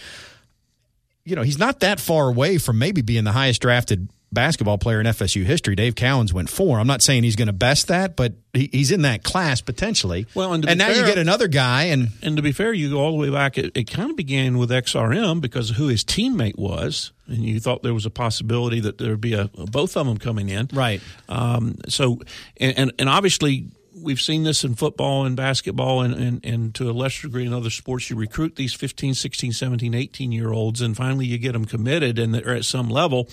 you 1.24 1.36
know, 1.36 1.42
he's 1.42 1.58
not 1.58 1.80
that 1.80 2.00
far 2.00 2.30
away 2.30 2.58
from 2.58 2.78
maybe 2.78 3.02
being 3.02 3.24
the 3.24 3.32
highest 3.32 3.62
drafted 3.62 4.10
basketball 4.36 4.78
player 4.78 5.00
in 5.00 5.08
FSU 5.08 5.44
history. 5.44 5.76
Dave 5.76 5.96
Cowens 5.96 6.32
went 6.32 6.50
four. 6.50 6.80
I'm 6.80 6.86
not 6.86 7.02
saying 7.02 7.24
he's 7.24 7.36
going 7.36 7.48
to 7.48 7.54
best 7.54 7.88
that, 7.88 8.16
but 8.16 8.34
he, 8.54 8.70
he's 8.72 8.92
in 8.92 9.02
that 9.02 9.24
class 9.24 9.62
potentially. 9.62 10.28
Well, 10.36 10.54
and, 10.54 10.64
and 10.70 10.78
now 10.78 10.88
fair, 10.88 10.98
you 10.98 11.06
get 11.06 11.18
another 11.18 11.48
guy, 11.48 11.86
and 11.86 12.10
and 12.22 12.38
to 12.38 12.44
be 12.44 12.52
fair, 12.52 12.74
you 12.74 12.92
go 12.92 13.00
all 13.00 13.12
the 13.12 13.18
way 13.18 13.32
back. 13.32 13.58
It, 13.58 13.76
it 13.76 13.86
kind 13.86 14.12
of 14.12 14.16
began 14.16 14.60
with 14.60 14.70
XRM 14.70 15.42
because 15.42 15.72
of 15.72 15.78
who 15.78 15.88
his 15.88 16.04
teammate 16.04 16.58
was, 16.58 17.12
and 17.28 17.44
you 17.44 17.60
thought 17.60 17.82
there 17.82 17.94
was 17.94 18.06
a 18.06 18.12
possibility 18.12 18.80
that 18.82 19.00
there 19.00 19.10
would 19.10 19.22
be 19.22 19.34
a 19.34 19.50
both 19.56 19.98
of 19.98 20.06
them 20.06 20.18
coming 20.18 20.50
in, 20.50 20.70
right? 20.74 21.02
Um, 21.28 21.78
so, 21.88 22.22
and, 22.58 22.78
and 22.78 22.94
and 23.00 23.10
obviously 23.10 23.66
we've 24.02 24.22
seen 24.22 24.44
this 24.44 24.64
in 24.64 24.76
football 24.76 25.26
and 25.26 25.36
basketball 25.36 26.02
and, 26.02 26.14
and, 26.14 26.46
and 26.46 26.76
to 26.76 26.90
a 26.90 26.94
lesser 26.94 27.28
degree 27.28 27.46
in 27.46 27.54
other 27.54 27.70
sports. 27.70 28.10
You 28.10 28.16
recruit 28.16 28.56
these 28.56 28.74
15, 28.74 29.14
16, 29.14 29.54
17, 29.54 29.94
18 29.94 30.32
year 30.32 30.52
olds, 30.52 30.82
and 30.82 30.96
finally 30.96 31.26
you 31.26 31.38
get 31.38 31.54
them 31.54 31.66
committed 31.66 32.20
and 32.20 32.34
they're 32.34 32.56
at 32.56 32.66
some 32.66 32.90
level. 32.90 33.30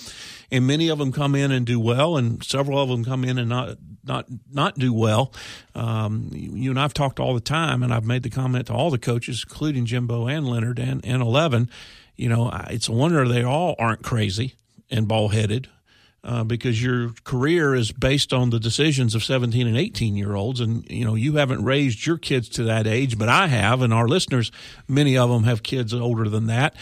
And 0.51 0.65
many 0.65 0.89
of 0.89 0.99
them 0.99 1.11
come 1.11 1.35
in 1.35 1.51
and 1.51 1.65
do 1.65 1.79
well, 1.79 2.17
and 2.17 2.43
several 2.43 2.79
of 2.79 2.89
them 2.89 3.03
come 3.03 3.23
in 3.23 3.37
and 3.37 3.49
not 3.49 3.77
not 4.03 4.27
not 4.51 4.77
do 4.77 4.93
well. 4.93 5.33
Um, 5.75 6.29
you 6.31 6.69
and 6.69 6.79
I've 6.79 6.93
talked 6.93 7.19
all 7.19 7.33
the 7.33 7.41
time, 7.41 7.83
and 7.83 7.93
I've 7.93 8.05
made 8.05 8.23
the 8.23 8.29
comment 8.29 8.67
to 8.67 8.73
all 8.73 8.91
the 8.91 8.99
coaches, 8.99 9.45
including 9.47 9.85
Jimbo 9.85 10.27
and 10.27 10.47
Leonard 10.47 10.79
and, 10.79 11.03
and 11.05 11.21
Eleven. 11.21 11.69
You 12.15 12.29
know, 12.29 12.51
it's 12.69 12.87
a 12.87 12.91
wonder 12.91 13.27
they 13.27 13.43
all 13.43 13.75
aren't 13.79 14.03
crazy 14.03 14.55
and 14.91 15.07
ball 15.07 15.29
headed 15.29 15.67
uh, 16.23 16.43
because 16.43 16.81
your 16.81 17.11
career 17.25 17.75
is 17.75 17.91
based 17.91 18.31
on 18.31 18.49
the 18.49 18.59
decisions 18.59 19.13
of 19.13 19.23
17 19.23 19.67
and 19.67 19.77
18 19.77 20.15
year 20.15 20.35
olds. 20.35 20.59
And, 20.61 20.89
you 20.89 21.03
know, 21.03 21.15
you 21.15 21.35
haven't 21.35 21.65
raised 21.65 22.05
your 22.05 22.17
kids 22.17 22.47
to 22.49 22.63
that 22.63 22.87
age, 22.87 23.17
but 23.17 23.29
I 23.29 23.47
have. 23.47 23.81
And 23.81 23.93
our 23.93 24.07
listeners, 24.07 24.51
many 24.87 25.17
of 25.17 25.29
them 25.29 25.43
have 25.43 25.63
kids 25.63 25.93
older 25.93 26.29
than 26.29 26.47
that. 26.47 26.75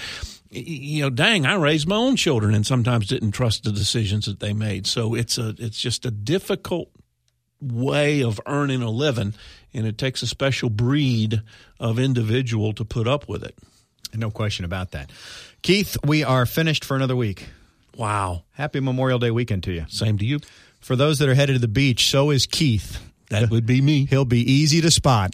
You 0.51 1.03
know, 1.03 1.09
dang, 1.09 1.45
I 1.45 1.55
raised 1.55 1.87
my 1.87 1.95
own 1.95 2.17
children 2.17 2.53
and 2.53 2.67
sometimes 2.67 3.07
didn't 3.07 3.31
trust 3.31 3.63
the 3.63 3.71
decisions 3.71 4.25
that 4.25 4.41
they 4.41 4.53
made. 4.53 4.85
So 4.85 5.15
it's 5.15 5.37
a, 5.37 5.55
it's 5.57 5.79
just 5.79 6.05
a 6.05 6.11
difficult 6.11 6.89
way 7.61 8.21
of 8.21 8.39
earning 8.45 8.81
a 8.81 8.89
living. 8.89 9.33
And 9.73 9.87
it 9.87 9.97
takes 9.97 10.21
a 10.21 10.27
special 10.27 10.69
breed 10.69 11.41
of 11.79 11.97
individual 11.97 12.73
to 12.73 12.85
put 12.85 13.07
up 13.07 13.27
with 13.29 13.43
it. 13.43 13.57
No 14.13 14.29
question 14.29 14.65
about 14.65 14.91
that. 14.91 15.09
Keith, 15.61 15.95
we 16.03 16.23
are 16.23 16.45
finished 16.45 16.83
for 16.83 16.95
another 16.95 17.15
week. 17.15 17.47
Wow. 17.97 18.43
Happy 18.51 18.79
Memorial 18.79 19.19
Day 19.19 19.31
weekend 19.31 19.63
to 19.63 19.71
you. 19.71 19.85
Same 19.89 20.17
to 20.17 20.25
you. 20.25 20.39
For 20.79 20.95
those 20.95 21.19
that 21.19 21.29
are 21.29 21.35
headed 21.35 21.55
to 21.55 21.59
the 21.59 21.67
beach, 21.67 22.09
so 22.09 22.31
is 22.31 22.45
Keith. 22.45 22.99
That 23.29 23.49
would 23.49 23.65
be 23.65 23.81
me. 23.81 24.05
He'll 24.05 24.25
be 24.25 24.39
easy 24.39 24.81
to 24.81 24.91
spot. 24.91 25.33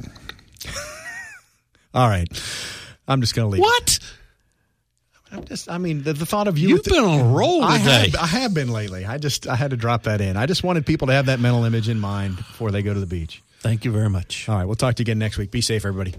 All 1.93 2.07
right. 2.07 2.27
I'm 3.07 3.21
just 3.21 3.33
going 3.33 3.47
to 3.47 3.51
leave. 3.53 3.61
What? 3.61 3.99
I'm 5.31 5.45
just, 5.45 5.69
I 5.69 5.77
mean, 5.77 6.03
the, 6.03 6.13
the 6.13 6.25
thought 6.25 6.47
of 6.47 6.57
you. 6.57 6.69
You've 6.69 6.83
been 6.83 7.03
on 7.03 7.19
a 7.19 7.33
roll 7.33 7.61
today. 7.61 7.67
I 7.71 7.77
have, 7.77 8.15
I 8.15 8.27
have 8.27 8.53
been 8.53 8.71
lately. 8.71 9.05
I 9.05 9.17
just, 9.17 9.47
I 9.47 9.55
had 9.55 9.71
to 9.71 9.77
drop 9.77 10.03
that 10.03 10.21
in. 10.21 10.37
I 10.37 10.45
just 10.45 10.63
wanted 10.63 10.85
people 10.85 11.07
to 11.07 11.13
have 11.13 11.25
that 11.25 11.39
mental 11.39 11.63
image 11.65 11.89
in 11.89 11.99
mind 11.99 12.37
before 12.37 12.71
they 12.71 12.81
go 12.81 12.93
to 12.93 12.99
the 12.99 13.07
beach. 13.07 13.41
Thank 13.59 13.83
you 13.83 13.91
very 13.91 14.09
much. 14.09 14.47
All 14.47 14.55
right. 14.57 14.65
We'll 14.65 14.75
talk 14.75 14.95
to 14.95 15.01
you 15.01 15.05
again 15.05 15.19
next 15.19 15.37
week. 15.37 15.51
Be 15.51 15.61
safe, 15.61 15.85
everybody. 15.85 16.13